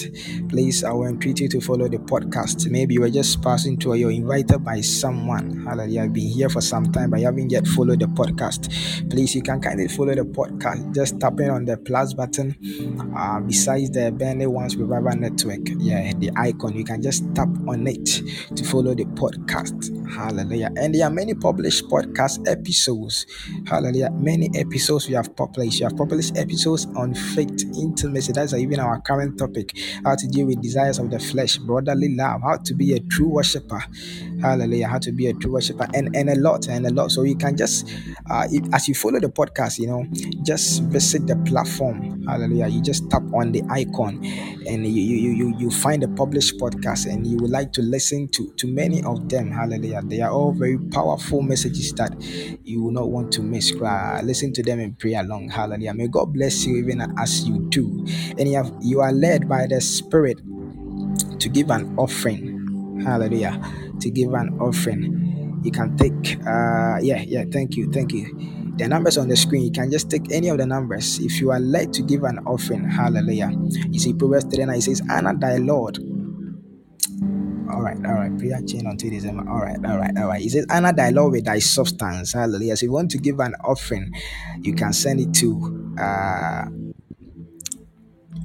please, 0.49 0.85
I 0.85 0.93
will 0.93 1.07
entreat 1.07 1.41
you 1.41 1.49
to 1.49 1.61
follow 1.61 1.89
the 1.89 1.99
podcast. 1.99 2.71
Maybe 2.71 2.95
you 2.95 3.01
were 3.01 3.11
just 3.11 3.43
passing 3.43 3.79
through 3.79 3.93
or 3.93 3.97
you're 3.97 4.11
invited 4.11 4.65
by 4.65 4.81
someone. 4.81 5.65
Hallelujah. 5.65 6.03
I've 6.03 6.13
been 6.13 6.29
here 6.29 6.49
for 6.49 6.61
some 6.61 6.91
time, 6.93 7.11
but 7.11 7.21
you 7.21 7.27
haven't 7.27 7.51
yet 7.51 7.67
followed 7.67 8.01
the 8.01 8.07
podcast. 8.07 9.11
Please, 9.11 9.35
you 9.35 9.43
can 9.43 9.61
kindly 9.61 9.89
follow 9.89 10.15
the 10.15 10.23
podcast. 10.23 10.95
Just 10.95 11.21
tapping 11.21 11.51
on 11.51 11.65
the 11.65 11.77
plus 11.77 12.15
button 12.15 12.57
uh, 13.17 13.41
besides 13.41 13.91
the 13.91 14.13
Burning 14.13 14.53
Ones 14.53 14.77
Revival 14.77 15.17
Network. 15.17 15.61
Yeah, 15.79 16.13
the 16.19 16.31
icon. 16.37 16.75
You 16.75 16.85
can 16.85 17.03
just 17.03 17.23
tap 17.35 17.49
on 17.69 17.87
it 17.87 18.05
to 18.57 18.65
follow 18.65 18.95
the 18.95 19.05
podcast. 19.05 19.91
Hallelujah. 20.13 20.71
And 20.77 20.95
there 20.95 21.07
are 21.07 21.11
many 21.11 21.35
published 21.35 21.89
podcast 21.89 22.49
episodes. 22.49 23.27
Hallelujah. 23.67 24.11
Many 24.11 24.51
episodes 24.55 25.09
we 25.09 25.15
have 25.15 25.35
published. 25.35 25.81
You 25.81 25.87
have 25.89 25.97
publish 26.07 26.31
episodes 26.37 26.87
on 26.97 27.15
faith, 27.15 27.65
intimacy. 27.77 28.33
That's 28.33 28.55
even 28.55 28.81
our 28.81 29.01
current 29.01 29.39
topic. 29.39 29.77
How 30.05 30.15
to 30.17 30.27
deal 30.29 30.47
with 30.47 30.61
desires 30.63 30.99
of 30.99 31.11
the 31.11 31.19
flesh, 31.19 31.59
brotherly 31.59 32.15
love, 32.15 32.43
how 32.43 32.59
to 32.59 32.75
be 32.75 32.93
a 32.95 33.01
true 33.01 33.29
worshiper. 33.29 33.83
Hallelujah. 34.41 34.89
How 34.89 34.99
to 34.99 35.13
be 35.13 35.27
a 35.29 35.33
true 35.35 35.53
worshiper 35.53 35.87
and, 35.95 36.15
and 36.15 36.29
a 36.31 36.35
lot 36.37 36.69
and 36.69 36.87
a 36.87 36.91
lot. 36.93 37.11
So 37.11 37.23
you 37.23 37.37
can 37.37 37.57
just 37.57 37.89
uh 38.31 38.47
as 38.73 38.89
you 38.89 38.95
follow 38.95 39.21
the 39.21 39.29
podcast, 39.29 39.79
you 39.79 39.87
know, 39.87 40.05
just 40.45 40.83
visit 40.85 41.27
the 41.27 41.37
platform. 41.47 42.23
Hallelujah. 42.27 42.69
You 42.69 42.83
just 42.83 43.11
tap 43.11 43.23
on 43.35 43.53
the 43.53 43.63
icon 43.71 44.25
and 44.67 44.87
you 44.87 45.03
you 45.03 45.31
you, 45.33 45.55
you 45.59 45.71
find 45.71 46.03
the 46.03 46.09
published 46.09 46.59
podcast 46.59 47.07
and 47.11 47.27
you 47.27 47.37
would 47.39 47.51
like 47.51 47.73
to 47.73 47.83
listen 47.83 48.29
to 48.29 48.53
to 48.57 48.67
many 48.67 49.03
of 49.05 49.29
them. 49.29 49.51
Hallelujah. 49.51 50.03
They 50.05 50.21
are 50.21 50.31
all 50.31 50.53
very 50.53 50.79
powerful 50.79 51.43
messages 51.43 51.93
that 51.95 52.15
you 52.65 52.83
will 52.83 52.93
not 52.93 53.11
want 53.11 53.33
to 53.35 53.43
miss. 53.43 53.73
Listen 54.23 54.53
to 54.55 54.63
them 54.63 54.81
and 54.81 54.99
pray 54.99 55.15
along. 55.15 55.51
Hallelujah. 55.51 55.84
May 55.93 56.09
God 56.09 56.33
bless 56.33 56.67
you 56.67 56.77
even 56.77 57.01
as 57.19 57.45
you 57.47 57.59
do. 57.69 58.05
And 58.39 58.49
you 58.49 58.57
have 58.57 58.73
you 58.81 59.01
are 59.01 59.13
led 59.13 59.49
by 59.49 59.67
the 59.67 59.81
Spirit 59.81 60.41
to 61.39 61.49
give 61.49 61.71
an 61.71 61.95
offering. 61.99 63.03
Hallelujah. 63.05 63.61
To 64.01 64.11
give 64.11 64.33
an 64.35 64.59
offering. 64.61 65.61
You 65.65 65.71
can 65.73 65.97
take 65.97 66.39
uh 66.47 66.99
yeah, 67.01 67.23
yeah, 67.23 67.45
thank 67.51 67.77
you, 67.77 67.91
thank 67.93 68.13
you. 68.13 68.27
The 68.77 68.89
numbers 68.89 69.19
on 69.19 69.29
the 69.29 69.37
screen, 69.37 69.63
you 69.65 69.71
can 69.71 69.91
just 69.91 70.11
take 70.11 70.33
any 70.33 70.49
of 70.49 70.59
the 70.59 70.67
numbers. 70.67 71.19
If 71.21 71.41
you 71.41 71.51
are 71.53 71.61
led 71.61 71.93
to 71.95 72.03
give 72.03 72.25
an 72.25 72.41
offering, 72.47 72.89
hallelujah. 72.89 73.51
You 73.91 74.01
see 74.01 74.15
Proverbs 74.15 74.47
39 74.47 74.77
it 74.77 74.83
says, 74.83 75.03
Honor 75.11 75.35
thy 75.39 75.59
Lord. 75.59 75.99
All 77.75 77.83
right, 77.83 77.97
all 78.07 78.15
right. 78.15 78.39
Prayer 78.39 78.61
chain 78.63 78.87
until 78.87 79.11
December. 79.11 79.45
All 79.51 79.59
right, 79.59 79.77
all 79.85 79.99
right, 79.99 80.17
all 80.17 80.29
right. 80.29 80.43
It 80.45 80.51
says, 80.51 80.67
Honor 80.71 80.93
thy 80.93 81.11
Lord 81.11 81.33
with 81.33 81.45
thy 81.45 81.59
substance. 81.59 82.33
Hallelujah. 82.33 82.77
So 82.77 82.85
if 82.85 82.89
you 82.89 82.93
want 82.93 83.11
to 83.11 83.19
give 83.19 83.41
an 83.41 83.55
offering, 83.65 84.13
you 84.61 84.75
can 84.75 84.93
send 84.93 85.19
it 85.21 85.35
to 85.35 85.95
uh 86.01 86.67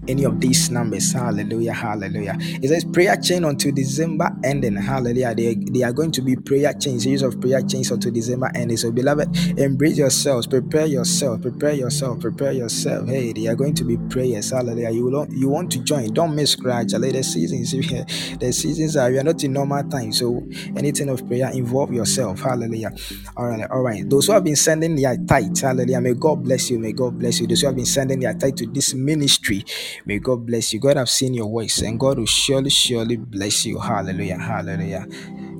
any 0.07 0.23
of 0.23 0.39
these 0.39 0.69
numbers. 0.71 1.13
Hallelujah. 1.13 1.73
Hallelujah. 1.73 2.35
It 2.39 2.67
says 2.69 2.83
prayer 2.83 3.15
chain 3.17 3.43
until 3.43 3.71
December 3.71 4.35
ending. 4.43 4.75
Hallelujah. 4.75 5.35
They, 5.35 5.55
they 5.55 5.83
are 5.83 5.93
going 5.93 6.11
to 6.13 6.21
be 6.21 6.35
prayer 6.35 6.73
chains, 6.73 7.03
series 7.03 7.21
of 7.21 7.39
prayer 7.39 7.61
chains 7.61 7.91
until 7.91 8.11
December 8.11 8.51
ending. 8.55 8.77
So, 8.77 8.91
beloved, 8.91 9.59
embrace 9.59 9.97
yourselves, 9.97 10.47
prepare 10.47 10.87
yourself, 10.87 11.41
prepare 11.41 11.73
yourself, 11.73 12.19
prepare 12.19 12.51
yourself. 12.53 13.07
Hey, 13.07 13.33
they 13.33 13.47
are 13.47 13.55
going 13.55 13.75
to 13.75 13.83
be 13.83 13.97
prayers. 14.09 14.51
Hallelujah. 14.51 14.89
You 14.91 15.05
will 15.05 15.27
you 15.31 15.49
want 15.49 15.71
to 15.73 15.79
join. 15.79 16.13
Don't 16.13 16.35
miss 16.35 16.51
scratch. 16.51 16.91
The 16.91 17.23
seasons, 17.23 17.71
the 18.39 18.51
seasons 18.53 18.95
are 18.97 19.09
we 19.09 19.19
are 19.19 19.23
not 19.23 19.43
in 19.43 19.53
normal 19.53 19.83
time. 19.89 20.11
So 20.11 20.43
anything 20.75 21.09
of 21.09 21.27
prayer, 21.27 21.49
involve 21.53 21.93
yourself. 21.93 22.41
Hallelujah. 22.41 22.91
All 23.37 23.47
right, 23.47 23.69
all 23.69 23.81
right. 23.81 24.09
Those 24.09 24.27
who 24.27 24.33
have 24.33 24.43
been 24.43 24.55
sending 24.55 24.95
their 24.95 25.17
tithe, 25.17 25.57
hallelujah. 25.57 26.01
May 26.01 26.13
God 26.13 26.43
bless 26.43 26.69
you. 26.69 26.79
May 26.79 26.93
God 26.93 27.19
bless 27.19 27.39
you. 27.39 27.47
Those 27.47 27.61
who 27.61 27.67
have 27.67 27.75
been 27.75 27.85
sending 27.85 28.19
their 28.19 28.33
tithe 28.33 28.55
to 28.57 28.67
this 28.67 28.93
ministry, 28.93 29.63
May 30.05 30.19
God 30.19 30.45
bless 30.45 30.73
you. 30.73 30.79
God 30.79 30.97
have 30.97 31.09
seen 31.09 31.33
your 31.33 31.47
works 31.47 31.81
and 31.81 31.99
God 31.99 32.19
will 32.19 32.25
surely, 32.25 32.69
surely 32.69 33.17
bless 33.17 33.65
you. 33.65 33.79
Hallelujah. 33.79 34.37
Hallelujah. 34.37 35.07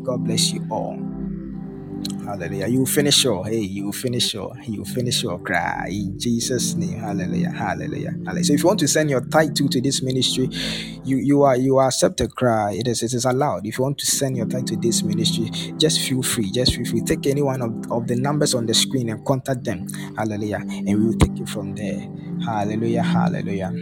God 0.04 0.24
bless 0.24 0.52
you 0.52 0.66
all. 0.72 0.98
Hallelujah. 2.26 2.68
You 2.68 2.80
will 2.80 2.86
finish 2.86 3.24
your 3.24 3.46
hey, 3.46 3.60
you 3.60 3.86
will 3.86 3.92
finish 3.92 4.34
your 4.34 4.56
you 4.64 4.80
will 4.80 4.86
finish 4.86 5.24
your 5.24 5.40
cry 5.40 5.88
in 5.90 6.20
Jesus' 6.20 6.76
name. 6.76 7.00
Hallelujah. 7.00 7.52
Hallelujah. 7.52 8.12
Hallelujah. 8.26 8.44
So 8.44 8.54
if 8.54 8.60
you 8.62 8.68
want 8.68 8.80
to 8.82 8.88
send 8.88 9.10
your 9.10 9.22
title 9.22 9.68
to 9.68 9.82
this 9.82 10.04
ministry, 10.04 10.50
you 11.04 11.18
you 11.18 11.44
are 11.44 11.58
you 11.58 11.78
are 11.78 11.88
accepted 11.88 12.36
cry. 12.36 12.74
It 12.74 12.88
is 12.88 13.04
it 13.04 13.14
is 13.14 13.26
allowed. 13.26 13.66
If 13.66 13.78
you 13.80 13.84
want 13.84 13.98
to 14.00 14.06
send 14.06 14.38
your 14.38 14.46
title 14.46 14.68
to 14.68 14.78
this 14.78 15.04
ministry, 15.04 15.50
just 15.78 16.02
feel 16.02 16.22
free. 16.22 16.52
Just 16.52 16.76
feel 16.76 16.86
free. 16.86 17.02
Take 17.02 17.26
any 17.28 17.42
one 17.42 17.62
of, 17.62 17.92
of 17.92 18.08
the 18.08 18.16
numbers 18.16 18.54
on 18.54 18.66
the 18.68 18.74
screen 18.76 19.10
and 19.10 19.26
contact 19.26 19.64
them. 19.64 19.88
Hallelujah. 20.16 20.62
And 20.70 20.88
we 20.88 21.06
will 21.08 21.18
take 21.18 21.40
it 21.40 21.50
from 21.50 21.74
there. 21.76 22.08
Hallelujah. 22.46 23.04
Hallelujah. 23.04 23.74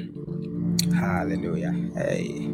Hallelujah. 0.93 1.73
Hey. 1.95 2.49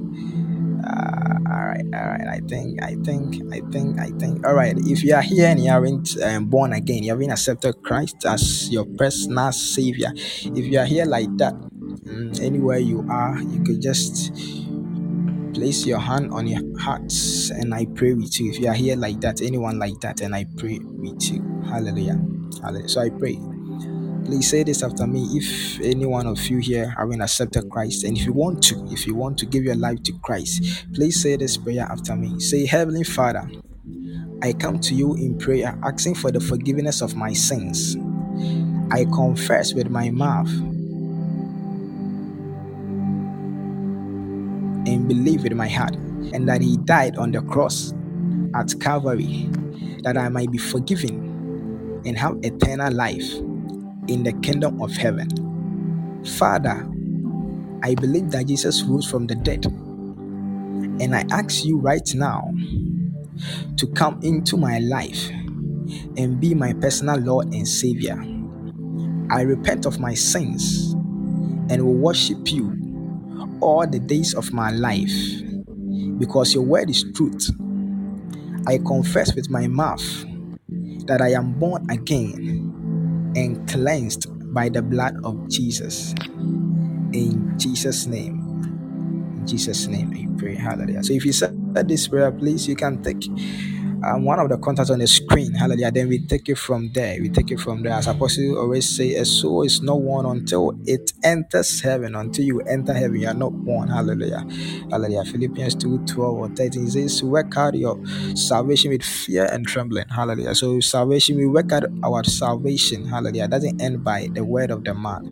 Uh, 0.85 1.37
all 1.49 1.65
right, 1.65 1.85
all 1.93 2.07
right. 2.07 2.27
I 2.27 2.39
think, 2.47 2.83
I 2.83 2.95
think, 3.03 3.41
I 3.53 3.61
think, 3.71 3.99
I 3.99 4.09
think. 4.19 4.45
All 4.45 4.53
right. 4.53 4.75
If 4.77 5.03
you 5.03 5.15
are 5.15 5.21
here 5.21 5.47
and 5.47 5.63
you 5.63 5.71
aren't 5.71 6.21
um, 6.21 6.45
born 6.45 6.73
again, 6.73 7.03
you 7.03 7.11
haven't 7.11 7.31
accepted 7.31 7.81
Christ 7.83 8.25
as 8.25 8.69
your 8.69 8.85
personal 8.97 9.51
savior. 9.51 10.11
If 10.15 10.65
you 10.65 10.79
are 10.79 10.85
here 10.85 11.05
like 11.05 11.35
that, 11.37 11.53
mm, 11.53 12.39
anywhere 12.41 12.79
you 12.79 13.05
are, 13.09 13.39
you 13.41 13.63
could 13.63 13.81
just 13.81 14.33
place 15.53 15.85
your 15.85 15.99
hand 15.99 16.31
on 16.31 16.47
your 16.47 16.61
heart 16.79 17.11
and 17.51 17.73
I 17.73 17.85
pray 17.95 18.13
with 18.13 18.39
you. 18.39 18.51
If 18.51 18.59
you 18.59 18.67
are 18.67 18.73
here 18.73 18.95
like 18.95 19.21
that, 19.21 19.41
anyone 19.41 19.79
like 19.79 19.99
that, 20.01 20.21
and 20.21 20.35
I 20.35 20.45
pray 20.57 20.79
with 20.83 21.31
you. 21.31 21.63
Hallelujah. 21.69 22.19
Hallelujah. 22.61 22.89
So 22.89 23.01
I 23.01 23.09
pray. 23.09 23.39
Please 24.25 24.49
say 24.49 24.63
this 24.63 24.83
after 24.83 25.05
me. 25.05 25.23
If 25.33 25.81
any 25.81 26.05
one 26.05 26.27
of 26.27 26.39
you 26.47 26.59
here 26.59 26.93
haven't 26.97 27.21
accepted 27.21 27.69
Christ, 27.69 28.05
and 28.05 28.17
if 28.17 28.25
you 28.25 28.31
want 28.31 28.63
to, 28.63 28.87
if 28.89 29.05
you 29.05 29.15
want 29.15 29.37
to 29.39 29.45
give 29.45 29.63
your 29.63 29.75
life 29.75 30.01
to 30.03 30.13
Christ, 30.23 30.85
please 30.93 31.21
say 31.21 31.35
this 31.35 31.57
prayer 31.57 31.83
after 31.83 32.15
me. 32.15 32.39
Say, 32.39 32.65
Heavenly 32.65 33.03
Father, 33.03 33.49
I 34.41 34.53
come 34.53 34.79
to 34.79 34.95
you 34.95 35.15
in 35.15 35.37
prayer, 35.37 35.77
asking 35.83 36.15
for 36.15 36.31
the 36.31 36.39
forgiveness 36.39 37.01
of 37.01 37.15
my 37.15 37.33
sins. 37.33 37.97
I 38.91 39.05
confess 39.05 39.73
with 39.73 39.89
my 39.89 40.09
mouth 40.09 40.49
and 44.87 45.07
believe 45.07 45.43
with 45.43 45.53
my 45.53 45.67
heart, 45.67 45.95
and 45.95 46.47
that 46.47 46.61
He 46.61 46.77
died 46.77 47.17
on 47.17 47.31
the 47.31 47.41
cross 47.41 47.93
at 48.55 48.73
Calvary, 48.79 49.49
that 50.03 50.17
I 50.17 50.29
might 50.29 50.51
be 50.51 50.57
forgiven 50.57 52.01
and 52.05 52.17
have 52.17 52.37
eternal 52.43 52.91
life 52.93 53.33
in 54.07 54.23
the 54.23 54.33
kingdom 54.41 54.81
of 54.81 54.91
heaven. 54.91 55.29
Father, 56.37 56.87
I 57.83 57.95
believe 57.95 58.31
that 58.31 58.47
Jesus 58.47 58.81
rose 58.83 59.09
from 59.09 59.27
the 59.27 59.35
dead. 59.35 59.65
And 59.65 61.15
I 61.15 61.25
ask 61.31 61.65
you 61.65 61.79
right 61.79 62.07
now 62.15 62.51
to 63.77 63.87
come 63.87 64.19
into 64.23 64.57
my 64.57 64.79
life 64.79 65.29
and 66.17 66.39
be 66.39 66.53
my 66.53 66.73
personal 66.73 67.17
Lord 67.17 67.53
and 67.53 67.67
Savior. 67.67 68.23
I 69.29 69.41
repent 69.41 69.85
of 69.85 69.99
my 69.99 70.13
sins 70.13 70.93
and 71.69 71.85
will 71.85 71.95
worship 71.95 72.51
you 72.51 72.77
all 73.61 73.87
the 73.87 73.99
days 73.99 74.33
of 74.33 74.53
my 74.53 74.71
life 74.71 75.11
because 76.19 76.53
your 76.53 76.63
word 76.63 76.89
is 76.89 77.03
truth. 77.15 77.49
I 78.67 78.77
confess 78.77 79.35
with 79.35 79.49
my 79.49 79.67
mouth 79.67 80.03
that 81.07 81.21
I 81.21 81.31
am 81.31 81.59
born 81.59 81.89
again 81.89 82.73
and 83.35 83.67
cleansed 83.69 84.27
by 84.53 84.69
the 84.69 84.81
blood 84.81 85.15
of 85.23 85.49
Jesus. 85.49 86.13
In 87.13 87.57
Jesus' 87.57 88.07
name. 88.07 88.59
In 89.27 89.47
Jesus' 89.47 89.87
name, 89.87 90.11
we 90.11 90.27
pray. 90.37 90.55
Hallelujah. 90.55 91.03
So 91.03 91.13
if 91.13 91.25
you 91.25 91.33
said 91.33 91.53
this 91.87 92.07
prayer, 92.07 92.31
please, 92.31 92.67
you 92.67 92.75
can 92.75 93.01
take 93.03 93.23
um, 94.05 94.23
one 94.25 94.39
of 94.39 94.49
the 94.49 94.57
contacts 94.57 94.89
on 94.89 94.99
the 94.99 95.07
screen. 95.07 95.53
Hallelujah. 95.53 95.91
Then 95.91 96.07
we 96.09 96.19
take 96.25 96.49
it 96.49 96.57
from 96.57 96.91
there. 96.93 97.17
We 97.21 97.29
take 97.29 97.51
it 97.51 97.59
from 97.59 97.83
there. 97.83 97.93
As 97.93 98.07
Apostle 98.07 98.57
always 98.57 98.87
say, 98.95 99.15
a 99.15 99.25
soul 99.25 99.63
is 99.63 99.81
not 99.81 100.01
one 100.01 100.25
until 100.25 100.77
it 100.85 101.13
enters 101.23 101.81
heaven. 101.81 102.15
Until 102.15 102.45
you 102.45 102.61
enter 102.61 102.93
heaven, 102.93 103.19
you 103.19 103.27
are 103.27 103.33
not 103.33 103.51
born. 103.53 103.89
Hallelujah. 103.89 104.45
Hallelujah. 104.89 105.23
Philippians 105.25 105.75
2 105.75 105.99
12 106.05 106.37
or 106.37 106.49
13 106.49 106.89
says, 106.89 107.23
Work 107.23 107.57
out 107.57 107.75
your 107.75 107.99
salvation 108.35 108.91
with 108.91 109.03
fear 109.03 109.45
and 109.45 109.65
trembling. 109.67 110.07
Hallelujah. 110.09 110.55
So, 110.55 110.79
salvation, 110.79 111.37
we 111.37 111.47
work 111.47 111.71
out 111.71 111.83
our 112.03 112.23
salvation. 112.23 113.05
Hallelujah. 113.05 113.45
It 113.45 113.51
doesn't 113.51 113.81
end 113.81 114.03
by 114.03 114.29
the 114.33 114.43
word 114.43 114.71
of 114.71 114.83
the 114.83 114.93
man. 114.93 115.31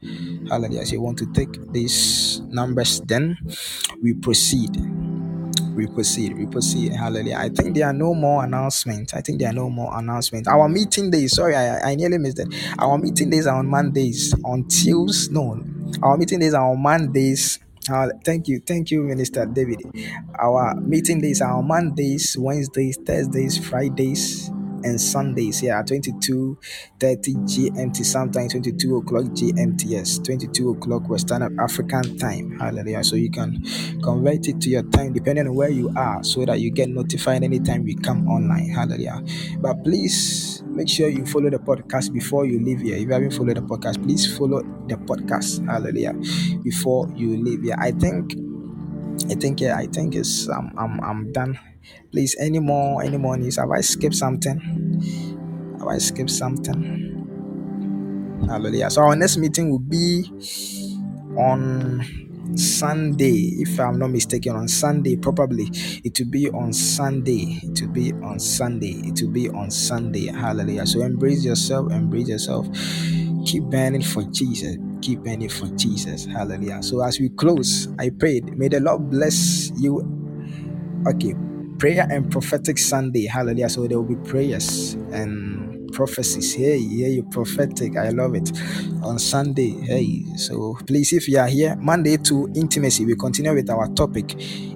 Hallelujah. 0.50 0.86
So, 0.86 0.94
you 0.94 1.02
want 1.02 1.18
to 1.20 1.26
take 1.34 1.72
these 1.72 2.42
numbers, 2.50 3.02
then 3.02 3.38
we 4.02 4.14
proceed 4.14 4.72
we 5.76 5.88
proceed, 5.88 6.38
we 6.38 6.46
proceed. 6.46 6.94
Hallelujah. 6.94 7.38
I 7.38 7.50
think 7.50 7.76
there 7.76 7.88
are 7.88 7.94
no 7.94 8.14
more 8.14 8.44
announcements. 8.44 9.14
I 9.14 9.22
think 9.22 9.40
there 9.40 9.50
are 9.50 9.54
no 9.54 9.70
more 9.70 9.98
announcements. 9.98 10.48
Our 10.48 10.68
meeting 10.70 11.12
days, 11.12 11.36
sorry, 11.36 11.56
I, 11.56 11.92
I 11.92 11.96
nearly 11.96 12.18
missed 12.18 12.40
it. 12.40 12.54
Our 12.80 12.98
meeting 12.98 13.30
days 13.30 13.48
are 13.48 13.58
on 13.58 13.68
Mondays, 13.68 14.34
on 14.44 14.68
Tuesdays, 14.68 15.30
no. 15.32 15.62
Our 16.02 16.18
meeting 16.18 16.40
days 16.40 16.54
are 16.54 16.70
on 16.70 16.82
Mondays. 16.82 17.60
Uh, 17.90 18.10
thank 18.24 18.48
you, 18.48 18.60
thank 18.60 18.92
you, 18.92 19.02
Minister 19.04 19.46
David. 19.46 19.82
Our 20.40 20.76
meeting 20.76 21.20
days 21.22 21.42
are 21.42 21.54
on 21.58 21.68
Mondays, 21.68 22.38
Wednesdays, 22.38 22.98
Thursdays, 23.06 23.58
Fridays, 23.58 24.52
and 24.84 25.00
Sundays. 25.00 25.62
Yeah, 25.62 25.82
22 25.82 26.58
30 27.00 27.34
GMT, 27.34 28.04
sometimes 28.06 28.54
22 28.54 28.98
o'clock 28.98 29.26
GMT. 29.26 29.86
Yes, 29.88 30.20
22 30.20 30.72
o'clock 30.72 31.10
Western 31.10 31.60
African 31.60 32.18
time. 32.18 32.60
Hallelujah. 32.60 33.04
So 33.04 33.16
you 33.16 33.30
can 33.32 33.64
convert 34.04 34.48
it 34.48 34.62
to 34.62 34.70
your 34.70 34.84
time 34.84 35.14
depending 35.14 35.48
on 35.48 35.56
where 35.56 35.70
you 35.70 35.92
are 35.96 36.24
so 36.24 36.46
that 36.46 36.60
you 36.60 36.72
get 36.72 36.90
notified 36.90 37.44
anytime 37.44 37.84
we 37.84 37.96
come 37.96 38.28
online. 38.28 38.70
Hallelujah. 38.70 39.22
But 39.60 39.84
please 39.84 40.64
make 40.68 40.90
sure 40.90 41.10
you 41.10 41.26
follow 41.26 41.50
the 41.50 41.60
podcast 41.60 42.14
before 42.14 42.46
you 42.46 42.60
leave 42.64 42.82
here. 42.82 42.96
If 42.96 43.04
you 43.04 43.12
haven't 43.14 43.32
followed 43.34 43.58
the 43.58 43.62
podcast, 43.62 44.02
please 44.04 44.38
follow 44.38 44.62
the 44.88 44.96
podcast. 44.96 45.66
Hallelujah. 45.66 46.14
Before 46.64 47.10
you 47.16 47.38
leave 47.38 47.64
here. 47.64 47.76
I 47.78 47.92
think 47.92 48.34
I 49.30 49.36
think 49.36 49.62
yeah, 49.62 49.78
I 49.78 49.86
think 49.88 50.16
it's 50.16 50.50
um, 50.50 50.74
I'm 50.78 51.00
I'm 51.02 51.32
done. 51.32 51.58
Please, 52.12 52.36
any 52.40 52.60
more 52.60 53.04
any 53.04 53.18
more 53.18 53.38
news? 53.38 53.58
Have 53.58 53.72
I 53.72 53.82
skipped 53.82 54.16
something? 54.16 54.60
Have 55.80 55.88
I 55.88 55.98
skipped 55.98 56.30
something? 56.32 57.28
Hallelujah. 58.48 58.90
So 58.90 59.02
our 59.04 59.16
next 59.16 59.38
meeting 59.38 59.70
will 59.70 59.80
be 59.80 60.26
on 61.38 62.04
Sunday, 62.58 63.54
if 63.60 63.80
I'm 63.80 63.98
not 63.98 64.10
mistaken, 64.10 64.56
on 64.56 64.68
Sunday, 64.68 65.16
probably 65.16 65.70
it 66.04 66.20
will 66.20 66.30
be 66.30 66.50
on 66.50 66.74
Sunday. 66.74 67.60
It 67.64 67.82
will 67.82 67.90
be 67.90 68.12
on 68.14 68.40
Sunday. 68.40 69.02
It 69.06 69.22
will 69.22 69.32
be 69.32 69.50
on 69.50 69.72
Sunday. 69.72 70.28
Hallelujah. 70.28 70.86
So 70.86 71.02
embrace 71.02 71.46
yourself, 71.46 71.92
embrace 71.92 72.28
yourself. 72.28 72.68
Keep 73.46 73.64
burning 73.66 74.02
for 74.04 74.24
Jesus. 74.24 74.78
Keep 75.02 75.24
burning 75.24 75.50
for 75.50 75.68
Jesus. 75.78 76.26
Hallelujah. 76.26 76.84
So 76.84 77.02
as 77.04 77.20
we 77.20 77.30
close, 77.30 77.88
I 77.98 78.10
prayed, 78.10 78.58
may 78.58 78.68
the 78.68 78.80
Lord 78.82 79.10
bless 79.10 79.72
you 79.80 80.18
Okay, 81.08 81.34
prayer 81.82 82.06
and 82.12 82.32
prophetic 82.32 82.78
Sunday. 82.78 83.26
Hallelujah. 83.26 83.68
So 83.68 83.88
there 83.88 84.00
will 84.00 84.16
be 84.16 84.30
prayers 84.30 84.94
and 85.14 85.92
prophecies. 85.92 86.54
Hey, 86.54 86.78
yeah, 86.78 87.08
you 87.08 87.24
prophetic. 87.24 87.98
I 87.98 88.10
love 88.10 88.36
it. 88.36 88.52
On 89.02 89.18
Sunday. 89.18 89.72
Hey, 89.72 90.24
so 90.38 90.78
please, 90.86 91.12
if 91.12 91.28
you 91.28 91.40
are 91.40 91.48
here, 91.48 91.76
Monday 91.78 92.18
to 92.18 92.48
intimacy, 92.54 93.04
we 93.04 93.16
continue 93.16 93.56
with 93.56 93.68
our 93.72 93.88
topic. 93.96 94.36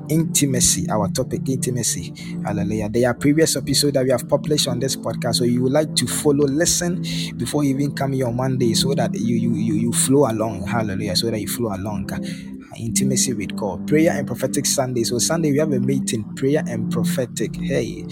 Intimacy, 0.10 0.90
our 0.90 1.08
topic, 1.10 1.48
intimacy. 1.48 2.12
Hallelujah. 2.44 2.90
There 2.90 3.08
are 3.08 3.14
previous 3.14 3.56
episodes 3.56 3.94
that 3.94 4.04
we 4.04 4.10
have 4.10 4.28
published 4.28 4.68
on 4.68 4.80
this 4.80 4.96
podcast. 4.96 5.36
So 5.36 5.44
you 5.44 5.62
would 5.62 5.74
like 5.74 5.96
to 5.98 6.08
follow, 6.08 6.48
listen 6.48 7.04
before 7.38 7.64
even 7.64 7.94
come 7.94 8.14
here 8.14 8.26
on 8.26 8.36
Monday 8.36 8.74
so 8.74 8.96
that 8.96 9.14
you 9.14 9.36
you 9.36 9.54
you, 9.54 9.74
you 9.76 9.94
flow 9.94 10.28
along. 10.28 10.66
Hallelujah. 10.66 11.16
So 11.16 11.30
that 11.30 11.40
you 11.40 11.48
flow 11.48 11.72
along 11.76 12.10
intimacy 12.78 13.34
with 13.34 13.56
God. 13.56 13.88
Prayer 13.88 14.12
and 14.12 14.28
prophetic 14.28 14.66
Sunday. 14.66 15.04
So 15.04 15.18
Sunday 15.20 15.52
we 15.52 15.60
have 15.60 15.72
a 15.72 15.80
meeting, 15.80 16.24
prayer 16.36 16.64
and 16.68 16.92
prophetic. 16.92 17.56
Hey, 17.56 18.06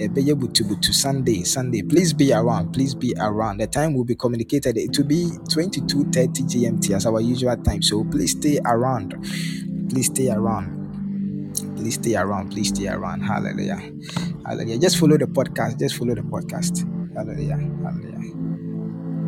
eh, 0.00 0.08
Butu 0.08 0.62
Butu 0.64 0.92
Sunday, 0.92 1.42
Sunday. 1.42 1.82
Please 1.82 2.12
be 2.12 2.32
around. 2.32 2.72
Please 2.72 2.94
be 2.94 3.14
around. 3.20 3.58
The 3.58 3.66
time 3.66 3.94
will 3.94 4.04
be 4.04 4.14
communicated. 4.14 4.76
It 4.76 4.96
will 4.98 5.06
be 5.06 5.30
22:30 5.50 6.42
GMT 6.42 6.94
as 6.94 7.06
our 7.06 7.20
usual 7.20 7.56
time. 7.56 7.82
So 7.82 8.04
please 8.04 8.32
stay 8.32 8.58
around. 8.64 9.14
Please 9.90 10.06
stay 10.06 10.30
around. 10.30 10.84
Please 11.76 11.94
stay 11.94 12.16
around. 12.16 12.50
Please 12.50 12.68
stay 12.68 12.88
around. 12.88 13.20
Hallelujah. 13.20 13.80
Hallelujah. 14.46 14.78
Just 14.78 14.98
follow 14.98 15.18
the 15.18 15.26
podcast. 15.26 15.78
Just 15.78 15.96
follow 15.96 16.14
the 16.14 16.22
podcast. 16.22 16.84
Hallelujah. 17.14 17.56
Hallelujah. 17.56 18.24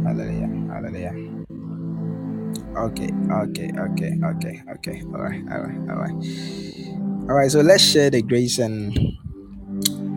Hallelujah. 0.04 0.72
Hallelujah. 0.72 1.35
Okay, 2.76 3.10
okay, 3.30 3.70
okay, 3.78 4.12
okay, 4.22 4.62
okay. 4.76 5.02
All 5.06 5.22
right, 5.22 5.42
all 5.50 5.60
right, 5.60 5.90
all 5.90 5.96
right. 5.96 6.16
All 7.28 7.34
right, 7.34 7.50
so 7.50 7.60
let's 7.60 7.82
share 7.82 8.10
the 8.10 8.22
grace 8.22 8.58
and 8.58 8.92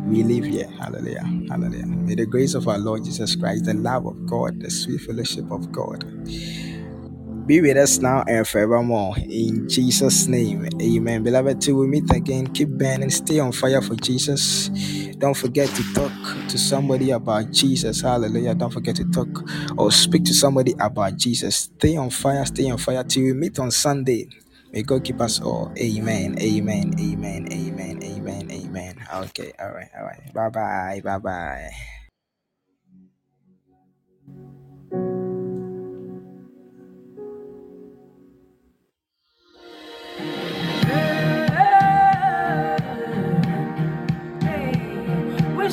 we 0.08 0.24
live 0.24 0.46
here. 0.46 0.68
Hallelujah. 0.80 1.24
Hallelujah. 1.50 1.86
May 1.86 2.16
the 2.16 2.26
grace 2.26 2.56
of 2.56 2.68
our 2.68 2.78
Lord 2.78 3.06
Jesus 3.06 3.36
Christ, 3.36 3.66
the 3.66 3.74
love 3.74 4.06
of 4.06 4.26
God, 4.26 4.60
the 4.62 4.70
sweet 4.70 5.02
fellowship 5.02 5.50
of 5.52 5.72
God 5.72 6.04
be 7.50 7.62
with 7.62 7.78
us 7.78 7.98
now 7.98 8.24
and 8.28 8.48
forevermore. 8.48 9.16
In 9.18 9.68
Jesus' 9.68 10.28
name, 10.28 10.70
amen. 10.80 11.24
Beloved, 11.24 11.60
till 11.60 11.78
we 11.78 11.88
meet 11.88 12.06
again, 12.14 12.46
keep 12.46 12.70
burning, 12.70 13.10
stay 13.10 13.40
on 13.40 13.52
fire 13.52 13.82
for 13.82 13.96
Jesus. 13.96 14.70
Don't 15.18 15.34
forget 15.36 15.68
to 15.70 15.82
talk 15.96 16.14
to 16.48 16.58
somebody 16.60 17.10
about 17.10 17.50
Jesus. 17.52 18.02
Hallelujah. 18.02 18.54
Don't 18.54 18.72
forget 18.72 18.96
to 18.98 19.06
talk 19.06 19.28
or 19.80 19.92
speak 19.92 20.26
to 20.26 20.34
somebody 20.34 20.76
about 20.80 21.18
Jesus. 21.18 21.74
Stay 21.74 21.98
on 21.98 22.12
fire, 22.12 22.46
stay 22.46 22.70
on 22.70 22.78
fire 22.78 23.04
till 23.04 23.24
we 23.24 23.34
meet 23.34 23.58
on 23.58 23.72
Sunday. 23.72 24.30
May 24.72 24.84
God 24.84 25.04
keep 25.04 25.20
us 25.20 25.42
all. 25.42 25.74
Amen. 25.82 26.38
Amen. 26.40 26.94
Amen. 27.00 27.48
Amen. 27.52 28.04
Amen. 28.04 28.52
Amen. 28.52 29.08
Okay. 29.26 29.54
All 29.60 29.72
right. 29.72 29.90
All 29.98 30.06
right. 30.06 30.32
Bye 30.36 30.50
bye. 30.50 31.02
Bye 31.04 31.18
bye. 31.18 31.70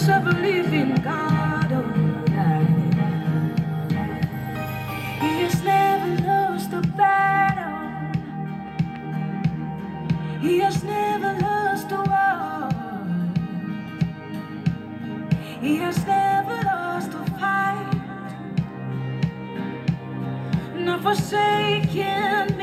Serve 0.06 0.28
a 0.28 0.32
living 0.34 0.94
God. 1.02 1.72
Oh, 1.72 1.82
He 5.20 5.32
has 5.42 5.64
never 5.64 6.22
lost 6.22 6.72
a 6.72 6.80
battle. 6.96 8.22
He 10.40 10.60
has 10.60 10.84
never 10.84 11.32
lost 11.40 11.90
a 11.90 12.02
war. 12.12 12.70
He 15.60 15.76
has 15.78 15.98
never 16.06 16.56
lost 16.62 17.10
a 17.12 17.24
fight. 17.40 18.36
Not 20.76 21.02
forsaken 21.02 22.55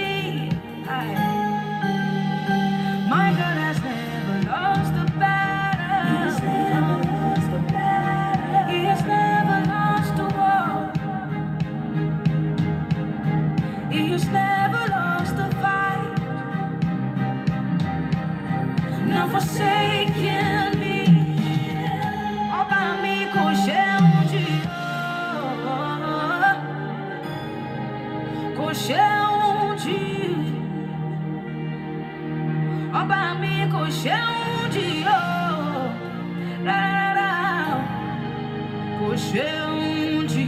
Hoje. 39.33 40.47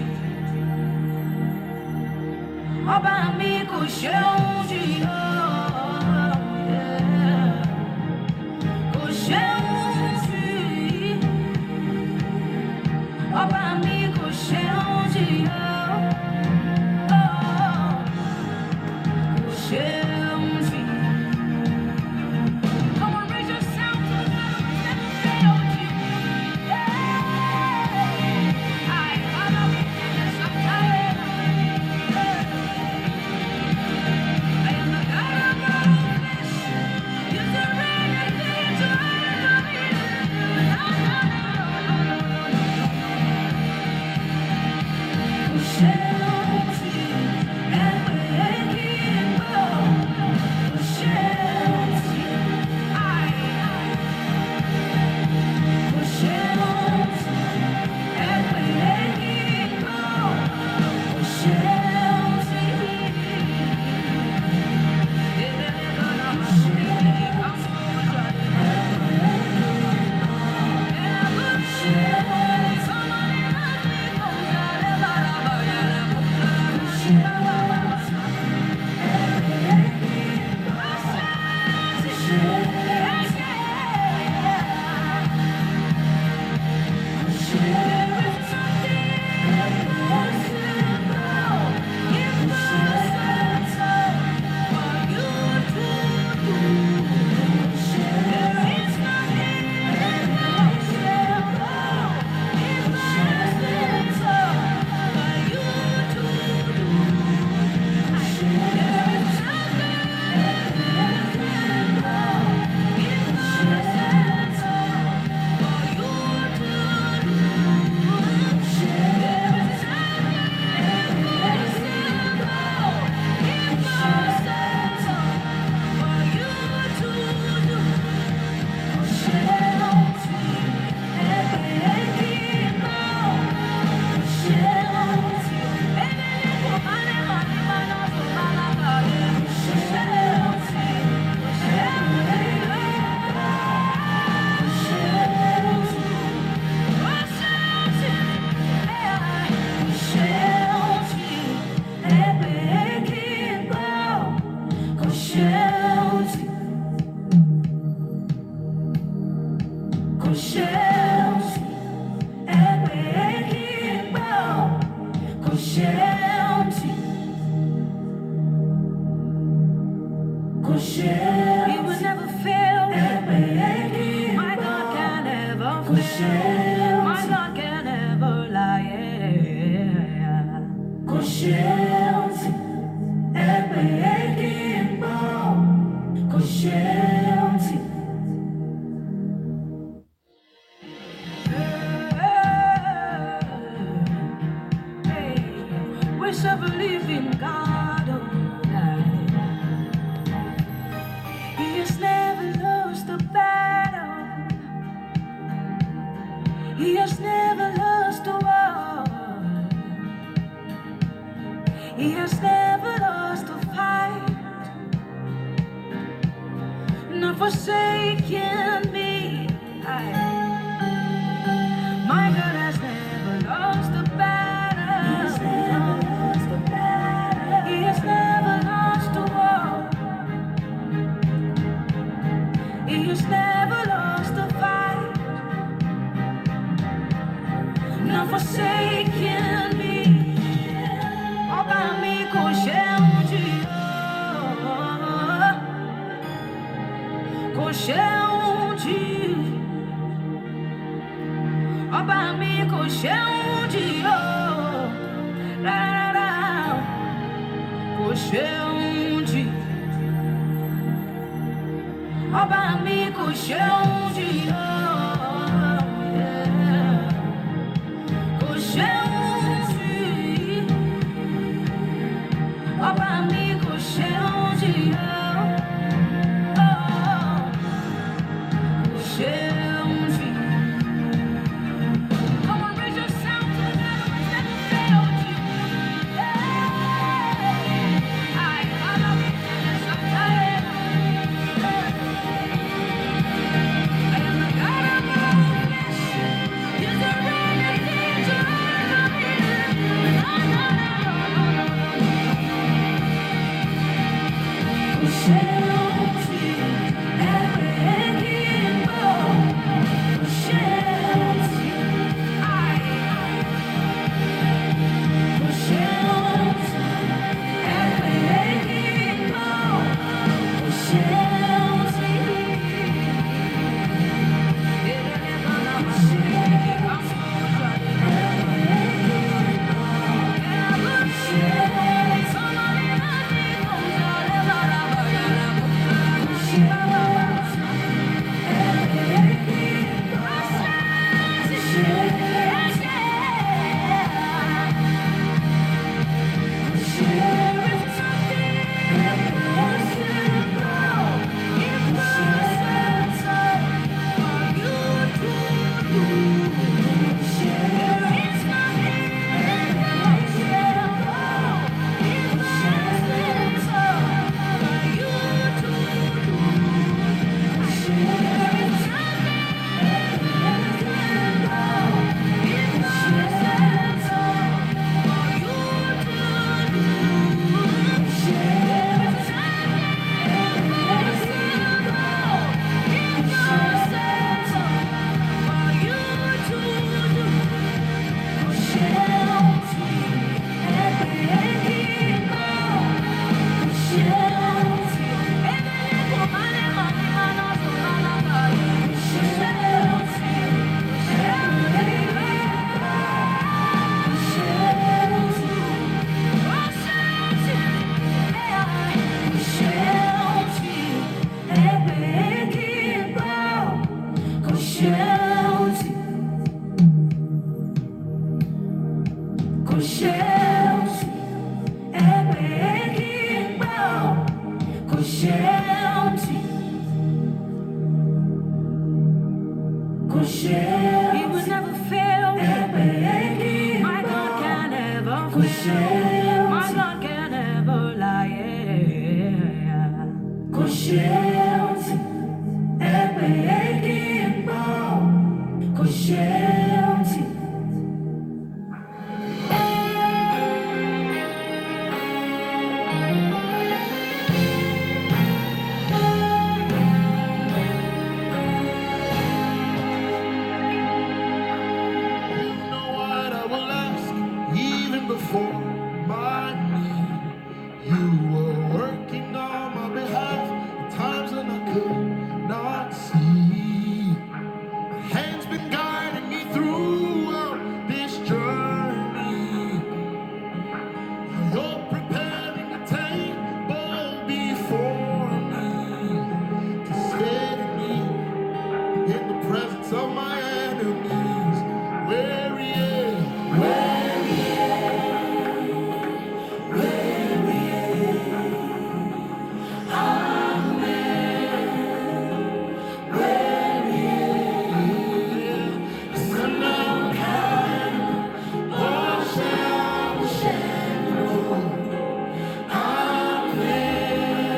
Oba, 2.86 3.10
amigo, 3.30 3.78
hoje 3.78 4.55